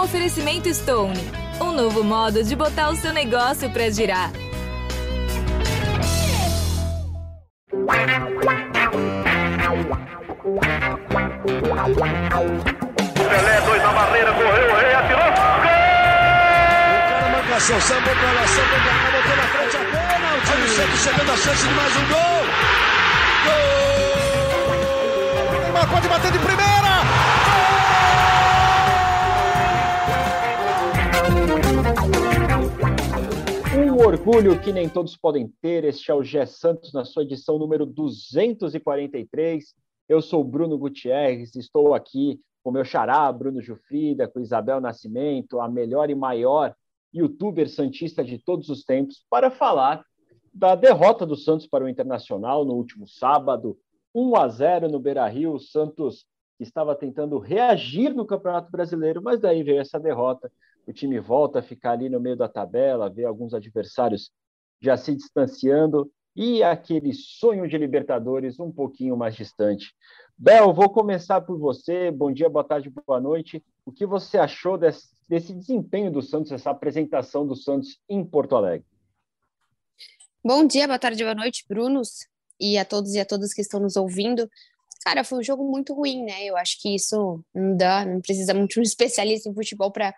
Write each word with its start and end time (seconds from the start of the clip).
Um 0.00 0.04
oferecimento 0.04 0.72
Stone, 0.72 1.20
um 1.60 1.72
novo 1.72 2.02
modo 2.02 2.42
de 2.42 2.56
botar 2.56 2.88
o 2.88 2.96
seu 2.96 3.12
negócio 3.12 3.68
para 3.68 3.90
girar. 3.90 4.32
Pelé, 13.28 13.60
dois 13.60 13.82
na 13.82 13.92
barreira, 13.92 14.32
correu, 14.32 14.72
o 14.72 14.76
rei 14.76 14.94
atirou. 14.94 15.20
Gol! 15.20 15.28
O 17.38 17.42
cara 17.46 17.60
sambou 17.60 18.00
pra 18.00 18.16
cá, 18.16 19.10
botou 19.12 19.36
na 19.36 19.42
frente 19.52 19.76
a 19.76 19.84
bola. 19.84 20.34
O 20.34 20.40
time 20.46 20.66
sempre 20.66 20.96
chegando 20.96 21.30
a 21.30 21.36
chance 21.36 21.68
de 21.68 21.74
mais 21.74 21.94
um 21.94 22.06
gol. 22.08 22.46
Gol! 23.44 25.60
Neymar 25.60 25.86
pode 25.90 26.08
bater 26.08 26.32
de 26.32 26.38
primeira. 26.38 26.70
Orgulho 34.02 34.58
que 34.58 34.72
nem 34.72 34.88
todos 34.88 35.14
podem 35.14 35.46
ter. 35.60 35.84
Este 35.84 36.10
é 36.10 36.14
o 36.14 36.24
Gé 36.24 36.46
Santos 36.46 36.90
na 36.94 37.04
sua 37.04 37.22
edição 37.22 37.58
número 37.58 37.84
243. 37.84 39.74
Eu 40.08 40.22
sou 40.22 40.42
Bruno 40.42 40.78
Gutierrez, 40.78 41.54
estou 41.54 41.92
aqui 41.92 42.40
com 42.64 42.70
meu 42.70 42.82
xará, 42.82 43.30
Bruno 43.30 43.60
Jufrida, 43.60 44.26
com 44.26 44.40
Isabel 44.40 44.80
Nascimento, 44.80 45.60
a 45.60 45.68
melhor 45.68 46.08
e 46.08 46.14
maior 46.14 46.74
youtuber 47.12 47.68
santista 47.68 48.24
de 48.24 48.38
todos 48.38 48.70
os 48.70 48.84
tempos, 48.84 49.22
para 49.28 49.50
falar 49.50 50.02
da 50.52 50.74
derrota 50.74 51.26
do 51.26 51.36
Santos 51.36 51.66
para 51.66 51.84
o 51.84 51.88
Internacional 51.88 52.64
no 52.64 52.72
último 52.72 53.06
sábado, 53.06 53.76
1 54.14 54.34
a 54.34 54.48
0 54.48 54.88
no 54.88 54.98
Beira-Rio. 54.98 55.52
O 55.52 55.60
Santos 55.60 56.24
estava 56.58 56.94
tentando 56.96 57.38
reagir 57.38 58.14
no 58.14 58.24
Campeonato 58.24 58.72
Brasileiro, 58.72 59.20
mas 59.22 59.38
daí 59.38 59.62
veio 59.62 59.78
essa 59.80 60.00
derrota. 60.00 60.50
O 60.90 60.92
time 60.92 61.20
volta 61.20 61.60
a 61.60 61.62
ficar 61.62 61.92
ali 61.92 62.08
no 62.08 62.18
meio 62.18 62.34
da 62.34 62.48
tabela, 62.48 63.08
vê 63.08 63.24
alguns 63.24 63.54
adversários 63.54 64.32
já 64.80 64.96
se 64.96 65.14
distanciando 65.14 66.10
e 66.34 66.64
aquele 66.64 67.12
sonho 67.14 67.68
de 67.68 67.78
Libertadores 67.78 68.58
um 68.58 68.72
pouquinho 68.72 69.16
mais 69.16 69.36
distante. 69.36 69.94
Bel, 70.36 70.74
vou 70.74 70.90
começar 70.90 71.42
por 71.42 71.56
você. 71.60 72.10
Bom 72.10 72.32
dia, 72.32 72.50
boa 72.50 72.64
tarde, 72.64 72.90
boa 72.90 73.20
noite. 73.20 73.64
O 73.86 73.92
que 73.92 74.04
você 74.04 74.36
achou 74.36 74.76
desse, 74.76 75.10
desse 75.28 75.54
desempenho 75.54 76.10
do 76.10 76.20
Santos, 76.20 76.50
essa 76.50 76.70
apresentação 76.70 77.46
do 77.46 77.54
Santos 77.54 78.00
em 78.08 78.24
Porto 78.24 78.56
Alegre? 78.56 78.84
Bom 80.44 80.66
dia, 80.66 80.88
boa 80.88 80.98
tarde, 80.98 81.22
boa 81.22 81.36
noite, 81.36 81.64
Brunos, 81.68 82.26
e 82.58 82.76
a 82.76 82.84
todos 82.84 83.14
e 83.14 83.20
a 83.20 83.24
todas 83.24 83.54
que 83.54 83.60
estão 83.60 83.78
nos 83.78 83.94
ouvindo. 83.94 84.50
Cara, 85.04 85.22
foi 85.22 85.38
um 85.38 85.44
jogo 85.44 85.62
muito 85.70 85.94
ruim, 85.94 86.24
né? 86.24 86.44
Eu 86.44 86.56
acho 86.56 86.82
que 86.82 86.92
isso 86.92 87.44
não 87.54 87.76
dá, 87.76 88.04
não 88.04 88.20
precisa 88.20 88.52
muito 88.52 88.80
um 88.80 88.82
especialista 88.82 89.48
em 89.48 89.54
futebol 89.54 89.92
para 89.92 90.12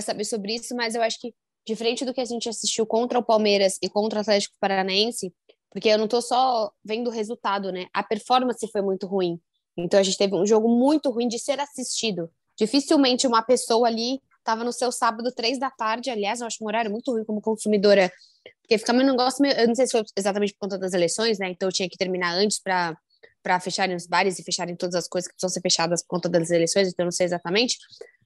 saber 0.00 0.24
sobre 0.24 0.54
isso, 0.54 0.74
mas 0.74 0.94
eu 0.94 1.02
acho 1.02 1.20
que, 1.20 1.34
diferente 1.66 2.04
do 2.04 2.14
que 2.14 2.20
a 2.20 2.24
gente 2.24 2.48
assistiu 2.48 2.86
contra 2.86 3.18
o 3.18 3.22
Palmeiras 3.22 3.76
e 3.82 3.88
contra 3.88 4.18
o 4.18 4.22
Atlético 4.22 4.56
Paranaense, 4.60 5.32
porque 5.70 5.88
eu 5.88 5.98
não 5.98 6.08
tô 6.08 6.20
só 6.20 6.70
vendo 6.84 7.08
o 7.08 7.10
resultado, 7.10 7.72
né? 7.72 7.86
A 7.92 8.02
performance 8.02 8.66
foi 8.70 8.82
muito 8.82 9.06
ruim. 9.06 9.40
Então 9.76 9.98
a 9.98 10.02
gente 10.02 10.18
teve 10.18 10.34
um 10.34 10.46
jogo 10.46 10.68
muito 10.68 11.10
ruim 11.10 11.28
de 11.28 11.38
ser 11.38 11.58
assistido. 11.58 12.30
Dificilmente 12.58 13.26
uma 13.26 13.42
pessoa 13.42 13.88
ali 13.88 14.20
estava 14.38 14.64
no 14.64 14.72
seu 14.72 14.92
sábado, 14.92 15.32
três 15.32 15.58
da 15.58 15.70
tarde. 15.70 16.10
Aliás, 16.10 16.40
eu 16.40 16.46
acho 16.46 16.62
um 16.62 16.66
horário 16.66 16.90
muito 16.90 17.10
ruim 17.10 17.24
como 17.24 17.40
consumidora, 17.40 18.12
porque 18.60 18.76
fica 18.76 18.92
um 18.92 18.96
negócio 18.96 19.40
meio. 19.40 19.54
Eu 19.54 19.68
não 19.68 19.74
sei 19.74 19.86
se 19.86 19.92
foi 19.92 20.02
exatamente 20.16 20.52
por 20.52 20.60
conta 20.60 20.78
das 20.78 20.92
eleições, 20.92 21.38
né? 21.38 21.48
Então 21.48 21.68
eu 21.68 21.72
tinha 21.72 21.88
que 21.88 21.96
terminar 21.96 22.34
antes 22.34 22.60
para 22.60 22.96
para 23.42 23.58
fecharem 23.58 23.96
os 23.96 24.06
bares 24.06 24.38
e 24.38 24.44
fecharem 24.44 24.76
todas 24.76 24.94
as 24.94 25.08
coisas 25.08 25.26
que 25.26 25.34
precisam 25.34 25.52
ser 25.52 25.60
fechadas 25.60 26.02
por 26.02 26.08
conta 26.10 26.28
das 26.28 26.50
eleições, 26.50 26.88
então 26.88 27.02
eu 27.02 27.06
não 27.06 27.12
sei 27.12 27.26
exatamente, 27.26 27.76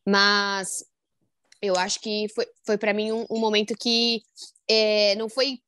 mas 0.07 0.85
eu 1.61 1.77
acho 1.77 2.01
que 2.01 2.27
foi, 2.35 2.47
foi 2.65 2.79
para 2.79 2.93
mim 2.93 3.13
um, 3.13 3.27
um, 3.31 3.39
momento 3.39 3.75
que 3.79 4.23
é, 4.69 5.15
não 5.17 5.29
foi 5.29 5.59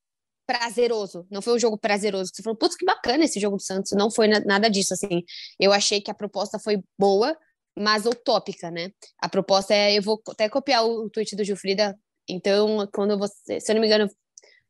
prazeroso, 0.46 1.26
não 1.30 1.42
foi 1.42 1.54
um 1.54 1.58
jogo 1.58 1.78
prazeroso. 1.78 2.30
Você 2.34 2.42
falou, 2.42 2.56
putz, 2.56 2.76
que 2.76 2.84
bacana 2.84 3.24
esse 3.24 3.38
jogo 3.38 3.56
do 3.56 3.62
Santos. 3.62 3.92
Não 3.92 4.10
foi 4.10 4.28
nada 4.28 4.68
disso, 4.68 4.94
assim. 4.94 5.22
Eu 5.60 5.72
achei 5.72 6.00
que 6.00 6.10
a 6.10 6.14
proposta 6.14 6.58
foi 6.58 6.82
boa, 6.98 7.36
mas 7.76 8.06
utópica, 8.06 8.70
né? 8.70 8.90
A 9.18 9.28
proposta 9.28 9.74
é, 9.74 9.98
eu 9.98 10.02
vou 10.02 10.20
até 10.28 10.48
copiar 10.48 10.84
o 10.86 11.10
tweet 11.10 11.36
do 11.36 11.44
Gilfrida, 11.44 11.98
então, 12.28 12.86
quando 12.92 13.18
você, 13.18 13.58
se 13.58 13.72
eu 13.72 13.74
não 13.74 13.80
me 13.80 13.86
engano, 13.86 14.08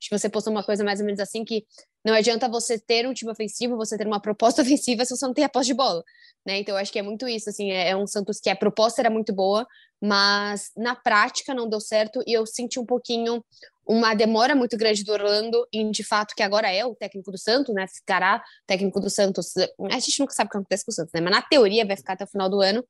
acho 0.00 0.08
que 0.08 0.18
você 0.18 0.28
postou 0.28 0.52
uma 0.52 0.62
coisa 0.62 0.84
mais 0.84 1.00
ou 1.00 1.06
menos 1.06 1.20
assim, 1.20 1.44
que 1.44 1.64
não 2.04 2.14
adianta 2.14 2.48
você 2.48 2.78
ter 2.78 3.06
um 3.06 3.12
time 3.12 3.30
ofensivo, 3.30 3.76
você 3.76 3.98
ter 3.98 4.06
uma 4.06 4.20
proposta 4.22 4.62
ofensiva 4.62 5.04
se 5.04 5.16
você 5.16 5.26
não 5.26 5.34
tem 5.34 5.44
a 5.44 5.48
posse 5.48 5.66
de 5.66 5.74
bola, 5.74 6.02
né? 6.46 6.58
Então, 6.58 6.74
eu 6.74 6.80
acho 6.80 6.92
que 6.92 6.98
é 6.98 7.02
muito 7.02 7.28
isso, 7.28 7.50
assim, 7.50 7.70
é, 7.70 7.90
é 7.90 7.96
um 7.96 8.06
Santos 8.06 8.40
que 8.40 8.48
a 8.48 8.56
proposta 8.56 9.02
era 9.02 9.10
muito 9.10 9.32
boa, 9.32 9.66
mas 10.00 10.70
na 10.76 10.94
prática 10.94 11.52
não 11.52 11.68
deu 11.68 11.80
certo 11.80 12.22
e 12.26 12.32
eu 12.32 12.46
senti 12.46 12.78
um 12.78 12.86
pouquinho 12.86 13.44
uma 13.88 14.14
demora 14.14 14.54
muito 14.54 14.76
grande 14.76 15.02
do 15.02 15.12
Orlando 15.12 15.66
em, 15.72 15.90
de 15.90 16.04
fato, 16.04 16.34
que 16.36 16.42
agora 16.42 16.70
é 16.70 16.84
o 16.84 16.94
técnico 16.94 17.30
do 17.30 17.38
Santos, 17.38 17.74
né? 17.74 17.86
Ficará 17.88 18.42
técnico 18.66 19.00
do 19.00 19.08
Santos. 19.08 19.54
A 19.90 19.98
gente 19.98 20.20
nunca 20.20 20.34
sabe 20.34 20.48
o 20.48 20.50
que 20.50 20.58
acontece 20.58 20.84
com 20.84 20.92
o 20.92 20.94
Santos, 20.94 21.12
né? 21.14 21.22
Mas 21.22 21.32
na 21.32 21.40
teoria 21.40 21.86
vai 21.86 21.96
ficar 21.96 22.12
até 22.12 22.24
o 22.24 22.28
final 22.28 22.50
do 22.50 22.60
ano. 22.60 22.84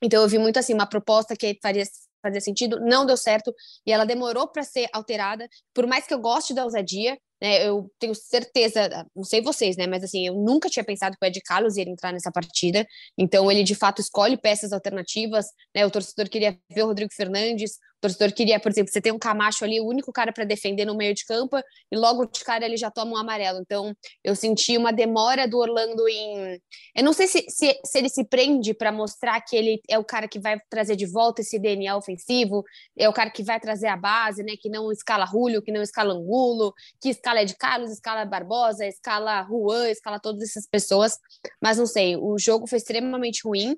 Então 0.00 0.22
eu 0.22 0.28
vi 0.28 0.38
muito 0.38 0.56
assim 0.56 0.72
uma 0.72 0.86
proposta 0.86 1.36
que 1.36 1.58
faria 1.60 1.82
fazia 2.22 2.40
sentido, 2.40 2.80
não 2.80 3.06
deu 3.06 3.16
certo 3.16 3.54
e 3.86 3.92
ela 3.92 4.04
demorou 4.04 4.48
para 4.48 4.62
ser 4.62 4.88
alterada. 4.92 5.48
Por 5.74 5.86
mais 5.86 6.06
que 6.06 6.14
eu 6.14 6.20
goste 6.20 6.54
da 6.54 6.64
ousadia, 6.64 7.18
né, 7.40 7.66
eu 7.66 7.90
tenho 7.98 8.14
certeza, 8.14 9.06
não 9.16 9.24
sei 9.24 9.40
vocês, 9.40 9.76
né, 9.76 9.86
mas 9.86 10.04
assim, 10.04 10.26
eu 10.26 10.34
nunca 10.34 10.68
tinha 10.68 10.84
pensado 10.84 11.16
que 11.18 11.24
o 11.24 11.26
Ed 11.26 11.40
Carlos 11.40 11.76
ia 11.76 11.88
entrar 11.88 12.12
nessa 12.12 12.30
partida. 12.30 12.86
Então 13.16 13.50
ele 13.50 13.62
de 13.62 13.74
fato 13.74 14.00
escolhe 14.00 14.36
peças 14.36 14.72
alternativas, 14.72 15.46
né? 15.74 15.86
O 15.86 15.90
torcedor 15.90 16.28
queria 16.28 16.58
ver 16.70 16.82
o 16.82 16.86
Rodrigo 16.86 17.12
Fernandes, 17.14 17.78
torcedor 18.00 18.32
queria, 18.32 18.58
por 18.58 18.70
exemplo, 18.70 18.92
você 18.92 19.00
tem 19.00 19.12
um 19.12 19.18
Camacho 19.18 19.64
ali, 19.64 19.80
o 19.80 19.86
único 19.86 20.12
cara 20.12 20.32
para 20.32 20.44
defender 20.44 20.84
no 20.84 20.96
meio 20.96 21.14
de 21.14 21.24
campo, 21.24 21.58
e 21.90 21.96
logo 21.96 22.26
de 22.26 22.42
cara 22.44 22.64
ele 22.64 22.76
já 22.76 22.90
toma 22.90 23.12
um 23.12 23.16
amarelo. 23.16 23.60
Então, 23.60 23.94
eu 24.24 24.34
senti 24.34 24.76
uma 24.76 24.92
demora 24.92 25.46
do 25.46 25.58
Orlando 25.58 26.08
em. 26.08 26.60
Eu 26.94 27.04
não 27.04 27.12
sei 27.12 27.26
se, 27.26 27.44
se, 27.48 27.78
se 27.84 27.98
ele 27.98 28.08
se 28.08 28.24
prende 28.24 28.74
para 28.74 28.90
mostrar 28.90 29.40
que 29.40 29.56
ele 29.56 29.80
é 29.88 29.98
o 29.98 30.04
cara 30.04 30.26
que 30.26 30.38
vai 30.38 30.58
trazer 30.70 30.96
de 30.96 31.06
volta 31.06 31.42
esse 31.42 31.58
DNA 31.58 31.96
ofensivo, 31.96 32.64
é 32.96 33.08
o 33.08 33.12
cara 33.12 33.30
que 33.30 33.42
vai 33.42 33.60
trazer 33.60 33.88
a 33.88 33.96
base, 33.96 34.42
né? 34.42 34.54
Que 34.60 34.68
não 34.68 34.90
escala 34.90 35.26
Julio, 35.26 35.62
que 35.62 35.72
não 35.72 35.82
escala 35.82 36.14
Angulo, 36.14 36.72
que 37.00 37.10
escala 37.10 37.42
Ed 37.42 37.54
Carlos, 37.56 37.90
escala 37.90 38.24
Barbosa, 38.24 38.86
escala 38.86 39.44
Juan, 39.44 39.90
escala 39.90 40.18
todas 40.18 40.42
essas 40.42 40.66
pessoas. 40.66 41.18
Mas 41.62 41.78
não 41.78 41.86
sei, 41.86 42.16
o 42.16 42.38
jogo 42.38 42.66
foi 42.66 42.78
extremamente 42.78 43.42
ruim 43.44 43.76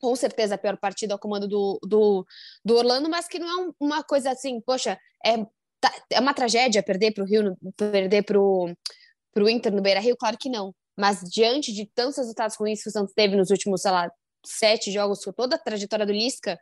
com 0.00 0.14
certeza 0.14 0.54
a 0.54 0.58
pior 0.58 0.76
partida 0.76 1.14
ao 1.14 1.18
comando 1.18 1.48
do, 1.48 1.78
do, 1.82 2.26
do 2.64 2.76
Orlando, 2.76 3.08
mas 3.08 3.26
que 3.28 3.38
não 3.38 3.48
é 3.48 3.72
uma 3.80 4.02
coisa 4.02 4.30
assim, 4.30 4.60
poxa, 4.60 4.98
é, 5.24 5.38
tá, 5.80 5.92
é 6.10 6.20
uma 6.20 6.34
tragédia 6.34 6.82
perder 6.82 7.12
para 7.12 7.24
o 7.24 7.26
Rio, 7.26 7.56
perder 7.76 8.22
para 8.22 8.38
o 8.40 9.48
Inter 9.48 9.72
no 9.72 9.82
Beira 9.82 10.00
Rio? 10.00 10.16
Claro 10.16 10.36
que 10.38 10.48
não. 10.48 10.74
Mas 10.98 11.20
diante 11.20 11.72
de 11.72 11.86
tantos 11.94 12.16
resultados 12.16 12.56
ruins 12.56 12.82
que 12.82 12.88
o 12.88 12.92
Santos 12.92 13.12
teve 13.14 13.36
nos 13.36 13.50
últimos, 13.50 13.82
sei 13.82 13.90
lá, 13.90 14.10
sete 14.44 14.90
jogos, 14.90 15.24
com 15.24 15.32
toda 15.32 15.56
a 15.56 15.58
trajetória 15.58 16.06
do 16.06 16.12
Lisca, 16.12 16.58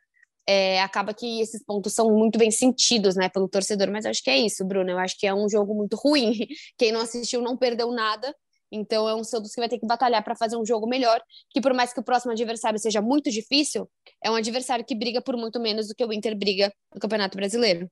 é, 0.46 0.80
acaba 0.82 1.14
que 1.14 1.40
esses 1.40 1.64
pontos 1.64 1.94
são 1.94 2.10
muito 2.10 2.38
bem 2.38 2.50
sentidos, 2.50 3.14
né, 3.16 3.28
pelo 3.28 3.48
torcedor. 3.48 3.90
Mas 3.90 4.04
acho 4.04 4.22
que 4.22 4.30
é 4.30 4.36
isso, 4.38 4.64
Bruno. 4.64 4.90
Eu 4.90 4.98
acho 4.98 5.18
que 5.18 5.26
é 5.26 5.34
um 5.34 5.48
jogo 5.48 5.74
muito 5.74 5.96
ruim. 5.96 6.32
Quem 6.76 6.92
não 6.92 7.00
assistiu 7.00 7.40
não 7.40 7.56
perdeu 7.56 7.90
nada. 7.92 8.34
Então 8.74 9.08
é 9.08 9.14
um 9.14 9.22
Santos 9.22 9.52
que 9.52 9.60
vai 9.60 9.68
ter 9.68 9.78
que 9.78 9.86
batalhar 9.86 10.22
para 10.24 10.34
fazer 10.34 10.56
um 10.56 10.66
jogo 10.66 10.88
melhor, 10.88 11.22
que 11.50 11.60
por 11.60 11.72
mais 11.72 11.92
que 11.92 12.00
o 12.00 12.04
próximo 12.04 12.32
adversário 12.32 12.78
seja 12.78 13.00
muito 13.00 13.30
difícil, 13.30 13.88
é 14.22 14.28
um 14.28 14.34
adversário 14.34 14.84
que 14.84 14.96
briga 14.96 15.22
por 15.22 15.36
muito 15.36 15.60
menos 15.60 15.86
do 15.86 15.94
que 15.94 16.04
o 16.04 16.12
Inter 16.12 16.36
briga 16.36 16.72
no 16.92 17.00
Campeonato 17.00 17.36
Brasileiro. 17.36 17.88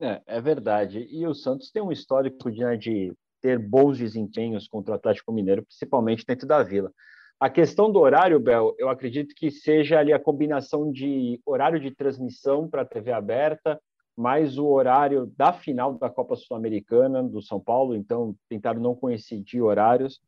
É, 0.00 0.22
é 0.26 0.40
verdade. 0.40 1.06
E 1.10 1.26
o 1.26 1.34
Santos 1.34 1.70
tem 1.70 1.82
um 1.82 1.92
histórico 1.92 2.50
de, 2.50 2.60
né, 2.60 2.76
de 2.76 3.12
ter 3.42 3.58
bons 3.58 3.98
desempenhos 3.98 4.66
contra 4.66 4.92
o 4.92 4.94
Atlético 4.94 5.32
Mineiro, 5.32 5.62
principalmente 5.62 6.24
dentro 6.26 6.48
da 6.48 6.62
Vila. 6.62 6.90
A 7.38 7.50
questão 7.50 7.92
do 7.92 8.00
horário, 8.00 8.40
Bel, 8.40 8.74
eu 8.78 8.88
acredito 8.88 9.34
que 9.34 9.50
seja 9.50 9.98
ali 9.98 10.14
a 10.14 10.18
combinação 10.18 10.90
de 10.90 11.38
horário 11.44 11.78
de 11.78 11.94
transmissão 11.94 12.68
para 12.70 12.82
a 12.82 12.86
TV 12.86 13.12
aberta, 13.12 13.78
mais 14.16 14.58
o 14.58 14.66
horário 14.66 15.26
da 15.36 15.52
final 15.52 15.94
da 15.94 16.08
Copa 16.08 16.36
Sul-Americana 16.36 17.22
do 17.22 17.42
São 17.42 17.60
Paulo, 17.60 17.94
então 17.96 18.36
tentaram 18.48 18.80
não 18.80 18.94
coincidir 18.94 19.62
horários, 19.62 20.20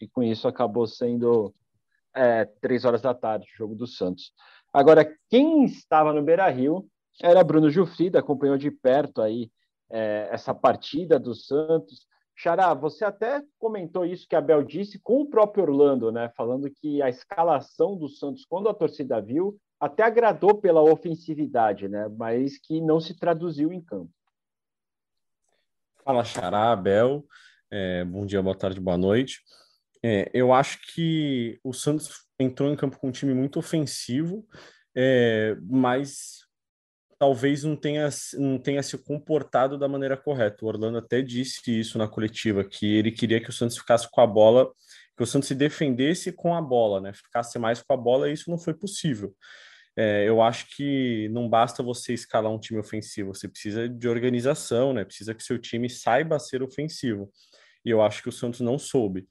e 0.00 0.08
com 0.08 0.22
isso 0.22 0.46
acabou 0.46 0.86
sendo 0.86 1.54
é, 2.14 2.44
três 2.60 2.84
horas 2.84 3.02
da 3.02 3.14
tarde, 3.14 3.46
o 3.52 3.56
jogo 3.56 3.74
do 3.74 3.86
Santos. 3.86 4.32
Agora, 4.72 5.10
quem 5.28 5.64
estava 5.64 6.12
no 6.12 6.22
Beira 6.22 6.48
Rio 6.48 6.86
era 7.20 7.44
Bruno 7.44 7.70
Jufrida, 7.70 8.18
acompanhou 8.18 8.56
de 8.56 8.70
perto 8.70 9.20
aí 9.20 9.50
é, 9.90 10.28
essa 10.30 10.54
partida 10.54 11.18
do 11.18 11.34
Santos. 11.34 12.06
Xará, 12.34 12.72
você 12.72 13.04
até 13.04 13.42
comentou 13.58 14.06
isso 14.06 14.26
que 14.26 14.34
a 14.34 14.40
Bel 14.40 14.62
disse 14.62 14.98
com 14.98 15.20
o 15.20 15.28
próprio 15.28 15.64
Orlando, 15.64 16.10
né? 16.10 16.30
Falando 16.34 16.70
que 16.70 17.02
a 17.02 17.08
escalação 17.08 17.96
do 17.96 18.08
Santos, 18.08 18.46
quando 18.46 18.68
a 18.68 18.74
torcida 18.74 19.20
viu, 19.20 19.56
até 19.84 20.04
agradou 20.04 20.60
pela 20.60 20.80
ofensividade, 20.80 21.88
né? 21.88 22.08
Mas 22.16 22.58
que 22.58 22.80
não 22.80 23.00
se 23.00 23.16
traduziu 23.16 23.72
em 23.72 23.80
campo. 23.80 24.10
Fala, 26.04 26.24
Xará, 26.24 26.72
Abel. 26.72 27.24
É, 27.70 28.04
bom 28.04 28.24
dia, 28.24 28.42
boa 28.42 28.56
tarde, 28.56 28.80
boa 28.80 28.98
noite. 28.98 29.40
É, 30.02 30.30
eu 30.32 30.52
acho 30.52 30.78
que 30.92 31.58
o 31.64 31.72
Santos 31.72 32.26
entrou 32.38 32.70
em 32.70 32.76
campo 32.76 32.98
com 32.98 33.08
um 33.08 33.12
time 33.12 33.34
muito 33.34 33.58
ofensivo 33.58 34.46
é, 34.94 35.56
mas 35.62 36.42
talvez 37.18 37.62
não 37.64 37.76
tenha, 37.76 38.08
não 38.34 38.58
tenha 38.58 38.82
se 38.82 38.98
comportado 38.98 39.78
da 39.78 39.88
maneira 39.88 40.16
correta. 40.16 40.64
O 40.64 40.68
Orlando 40.68 40.98
até 40.98 41.22
disse 41.22 41.78
isso 41.78 41.96
na 41.98 42.08
coletiva, 42.08 42.64
que 42.64 42.96
ele 42.96 43.12
queria 43.12 43.40
que 43.40 43.50
o 43.50 43.52
Santos 43.52 43.78
ficasse 43.78 44.08
com 44.10 44.20
a 44.20 44.26
bola, 44.26 44.70
que 45.16 45.22
o 45.22 45.26
Santos 45.26 45.48
se 45.48 45.54
defendesse 45.54 46.32
com 46.32 46.54
a 46.54 46.60
bola, 46.60 47.00
né? 47.00 47.12
Ficasse 47.12 47.58
mais 47.58 47.82
com 47.82 47.94
a 47.94 47.96
bola, 47.96 48.28
e 48.28 48.32
isso 48.32 48.50
não 48.50 48.58
foi 48.58 48.74
possível. 48.74 49.34
É, 49.96 50.26
eu 50.26 50.40
acho 50.40 50.74
que 50.74 51.28
não 51.30 51.48
basta 51.48 51.82
você 51.82 52.14
escalar 52.14 52.50
um 52.50 52.58
time 52.58 52.80
ofensivo, 52.80 53.34
você 53.34 53.46
precisa 53.46 53.88
de 53.88 54.08
organização, 54.08 54.92
né? 54.92 55.04
Precisa 55.04 55.34
que 55.34 55.42
seu 55.42 55.58
time 55.58 55.88
saiba 55.90 56.38
ser 56.38 56.62
ofensivo. 56.62 57.30
E 57.84 57.90
eu 57.90 58.00
acho 58.02 58.22
que 58.22 58.28
o 58.28 58.32
Santos 58.32 58.60
não 58.60 58.78
soube. 58.78 59.26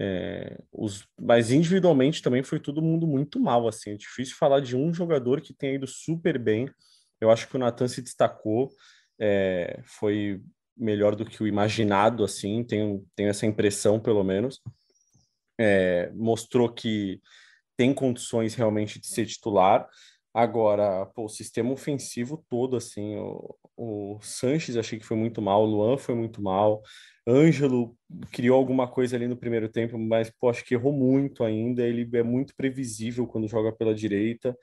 É, 0.00 0.56
os, 0.72 1.04
mas 1.20 1.50
individualmente 1.50 2.22
também 2.22 2.42
foi 2.44 2.60
todo 2.60 2.80
mundo 2.80 3.06
muito 3.06 3.40
mal, 3.40 3.66
assim. 3.66 3.90
É 3.90 3.96
difícil 3.96 4.36
falar 4.36 4.60
de 4.60 4.76
um 4.76 4.94
jogador 4.94 5.40
que 5.40 5.52
tenha 5.52 5.74
ido 5.74 5.86
super 5.86 6.38
bem. 6.38 6.70
Eu 7.20 7.30
acho 7.30 7.48
que 7.48 7.56
o 7.56 7.58
Natan 7.58 7.88
se 7.88 8.00
destacou, 8.00 8.70
é, 9.20 9.80
foi 9.84 10.40
melhor 10.76 11.16
do 11.16 11.24
que 11.24 11.42
o 11.42 11.46
imaginado, 11.46 12.22
assim, 12.22 12.62
tenho, 12.62 13.04
tenho 13.16 13.28
essa 13.28 13.44
impressão, 13.44 13.98
pelo 13.98 14.22
menos. 14.22 14.60
É, 15.60 16.12
mostrou 16.14 16.72
que 16.72 17.20
tem 17.78 17.94
condições 17.94 18.54
realmente 18.54 19.00
de 19.00 19.06
ser 19.06 19.24
titular. 19.24 19.88
Agora, 20.34 21.06
pô, 21.06 21.24
o 21.24 21.28
sistema 21.28 21.72
ofensivo 21.72 22.44
todo, 22.50 22.76
assim, 22.76 23.16
o, 23.16 23.56
o 23.76 24.18
Sanches 24.20 24.76
achei 24.76 24.98
que 24.98 25.06
foi 25.06 25.16
muito 25.16 25.40
mal, 25.40 25.62
o 25.62 25.66
Luan 25.66 25.96
foi 25.96 26.14
muito 26.14 26.42
mal, 26.42 26.82
Ângelo 27.26 27.96
criou 28.32 28.58
alguma 28.58 28.86
coisa 28.86 29.16
ali 29.16 29.26
no 29.26 29.36
primeiro 29.36 29.68
tempo, 29.68 29.98
mas, 29.98 30.30
pô, 30.30 30.50
acho 30.50 30.64
que 30.64 30.74
errou 30.74 30.92
muito 30.92 31.42
ainda, 31.44 31.82
ele 31.82 32.08
é 32.14 32.22
muito 32.22 32.54
previsível 32.54 33.26
quando 33.26 33.48
joga 33.48 33.72
pela 33.72 33.94
direita 33.94 34.56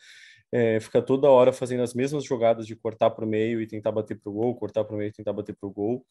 é, 0.52 0.80
fica 0.80 1.02
toda 1.02 1.30
hora 1.30 1.52
fazendo 1.52 1.84
as 1.84 1.94
mesmas 1.94 2.24
jogadas 2.24 2.66
de 2.66 2.76
cortar 2.78 3.10
para 3.12 3.26
o 3.26 3.28
meio 3.28 3.62
e 3.62 3.68
tentar 3.68 3.92
bater 3.92 4.18
para 4.18 4.30
o 4.30 4.34
gol, 4.34 4.56
cortar 4.56 4.86
para 4.86 4.96
o 4.96 4.98
meio 4.98 5.10
e 5.10 5.12
tentar 5.12 5.34
bater 5.34 5.54
para 5.56 5.68
o 5.68 5.72
gol. 5.72 6.06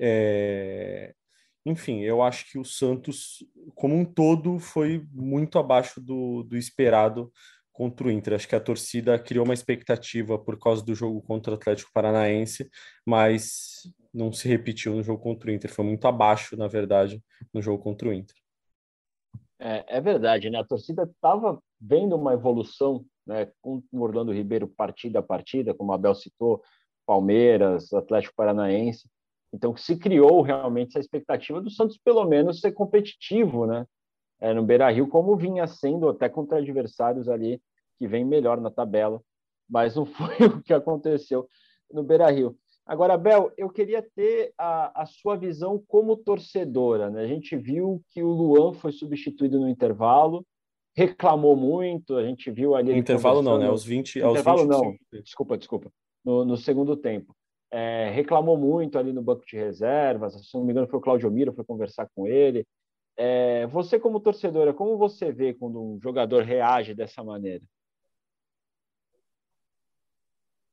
É... 0.00 1.14
Enfim, 1.64 2.00
eu 2.00 2.22
acho 2.22 2.50
que 2.50 2.58
o 2.58 2.64
Santos, 2.64 3.44
como 3.74 3.94
um 3.94 4.04
todo, 4.04 4.58
foi 4.58 5.06
muito 5.12 5.58
abaixo 5.58 6.00
do, 6.00 6.42
do 6.42 6.56
esperado 6.56 7.32
contra 7.72 8.06
o 8.06 8.10
Inter. 8.10 8.34
Acho 8.34 8.48
que 8.48 8.56
a 8.56 8.60
torcida 8.60 9.18
criou 9.18 9.44
uma 9.44 9.54
expectativa 9.54 10.38
por 10.38 10.58
causa 10.58 10.84
do 10.84 10.94
jogo 10.94 11.22
contra 11.22 11.52
o 11.52 11.56
Atlético 11.56 11.92
Paranaense, 11.92 12.68
mas 13.06 13.82
não 14.12 14.32
se 14.32 14.48
repetiu 14.48 14.94
no 14.94 15.02
jogo 15.02 15.22
contra 15.22 15.50
o 15.50 15.52
Inter. 15.52 15.72
Foi 15.72 15.84
muito 15.84 16.06
abaixo, 16.06 16.56
na 16.56 16.66
verdade, 16.66 17.22
no 17.52 17.62
jogo 17.62 17.82
contra 17.82 18.08
o 18.08 18.12
Inter. 18.12 18.36
É, 19.58 19.98
é 19.98 20.00
verdade, 20.00 20.50
né? 20.50 20.58
A 20.58 20.64
torcida 20.64 21.04
estava 21.04 21.62
vendo 21.80 22.16
uma 22.16 22.34
evolução 22.34 23.04
né, 23.26 23.50
com 23.60 23.82
o 23.92 24.00
Orlando 24.00 24.32
Ribeiro 24.32 24.66
partida 24.66 25.20
a 25.20 25.22
partida, 25.22 25.72
como 25.72 25.92
a 25.92 25.94
Abel 25.94 26.14
citou, 26.14 26.62
Palmeiras, 27.06 27.92
Atlético 27.92 28.34
Paranaense. 28.36 29.08
Então, 29.52 29.76
se 29.76 29.96
criou 29.96 30.40
realmente 30.40 30.90
essa 30.90 31.00
expectativa 31.00 31.60
do 31.60 31.70
Santos, 31.70 31.98
pelo 31.98 32.24
menos, 32.24 32.60
ser 32.60 32.72
competitivo 32.72 33.66
né, 33.66 33.86
é, 34.40 34.54
no 34.54 34.62
Beira 34.62 34.90
Rio, 34.90 35.06
como 35.06 35.36
vinha 35.36 35.66
sendo 35.66 36.08
até 36.08 36.28
contra 36.28 36.58
adversários 36.58 37.28
ali 37.28 37.60
que 37.98 38.08
vem 38.08 38.24
melhor 38.24 38.60
na 38.60 38.70
tabela, 38.70 39.20
mas 39.68 39.94
não 39.94 40.06
foi 40.06 40.46
o 40.46 40.62
que 40.62 40.72
aconteceu 40.72 41.46
no 41.92 42.02
Beira 42.02 42.30
Rio. 42.30 42.56
Agora, 42.84 43.16
Bel, 43.16 43.52
eu 43.56 43.70
queria 43.70 44.02
ter 44.02 44.52
a, 44.58 45.02
a 45.02 45.06
sua 45.06 45.36
visão 45.36 45.82
como 45.86 46.16
torcedora. 46.16 47.10
Né? 47.10 47.22
A 47.22 47.26
gente 47.26 47.56
viu 47.56 48.02
que 48.10 48.22
o 48.22 48.28
Luan 48.32 48.72
foi 48.72 48.90
substituído 48.90 49.60
no 49.60 49.68
intervalo, 49.68 50.44
reclamou 50.94 51.56
muito, 51.56 52.16
a 52.16 52.24
gente 52.24 52.50
viu 52.50 52.74
ali. 52.74 52.92
intervalo 52.96 53.40
não, 53.40 53.58
né? 53.58 53.68
Aos 53.68 53.84
20. 53.84 54.18
Intervalo 54.18 54.60
aos 54.60 54.68
20, 54.68 55.00
não, 55.12 55.20
desculpa, 55.22 55.56
desculpa. 55.56 55.92
No, 56.24 56.44
no 56.44 56.56
segundo 56.56 56.96
tempo. 56.96 57.34
É, 57.74 58.10
reclamou 58.10 58.56
muito 58.58 58.98
ali 58.98 59.14
no 59.14 59.22
banco 59.22 59.46
de 59.46 59.56
reservas, 59.56 60.34
se 60.34 60.54
não 60.54 60.62
me 60.62 60.72
engano 60.72 60.86
foi 60.86 60.98
o 60.98 61.02
Claudio 61.02 61.30
Miro, 61.30 61.54
foi 61.54 61.64
conversar 61.64 62.06
com 62.14 62.26
ele. 62.26 62.66
É, 63.16 63.66
você, 63.66 63.98
como 63.98 64.20
torcedora, 64.20 64.74
como 64.74 64.98
você 64.98 65.32
vê 65.32 65.54
quando 65.54 65.82
um 65.82 66.00
jogador 66.00 66.42
reage 66.42 66.94
dessa 66.94 67.24
maneira? 67.24 67.64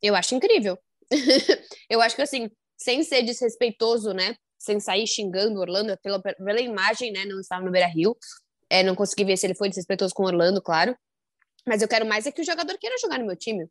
Eu 0.01 0.15
acho 0.15 0.35
incrível. 0.35 0.77
eu 1.89 2.01
acho 2.01 2.15
que, 2.15 2.21
assim, 2.21 2.49
sem 2.77 3.03
ser 3.03 3.23
desrespeitoso, 3.23 4.13
né? 4.13 4.35
Sem 4.57 4.79
sair 4.79 5.07
xingando 5.07 5.59
Orlando, 5.59 5.97
pela, 6.01 6.21
pela 6.21 6.61
imagem, 6.61 7.11
né? 7.11 7.25
Não 7.25 7.39
estava 7.39 7.63
no 7.63 7.71
Beira 7.71 7.87
Rio. 7.87 8.15
É, 8.69 8.83
não 8.83 8.95
consegui 8.95 9.25
ver 9.25 9.37
se 9.37 9.47
ele 9.47 9.55
foi 9.55 9.69
desrespeitoso 9.69 10.13
com 10.13 10.23
o 10.23 10.27
Orlando, 10.27 10.61
claro. 10.61 10.95
Mas 11.67 11.81
eu 11.81 11.87
quero 11.87 12.05
mais 12.05 12.25
é 12.25 12.31
que 12.31 12.41
o 12.41 12.45
jogador 12.45 12.77
queira 12.77 12.97
jogar 13.01 13.19
no 13.19 13.25
meu 13.25 13.35
time. 13.35 13.67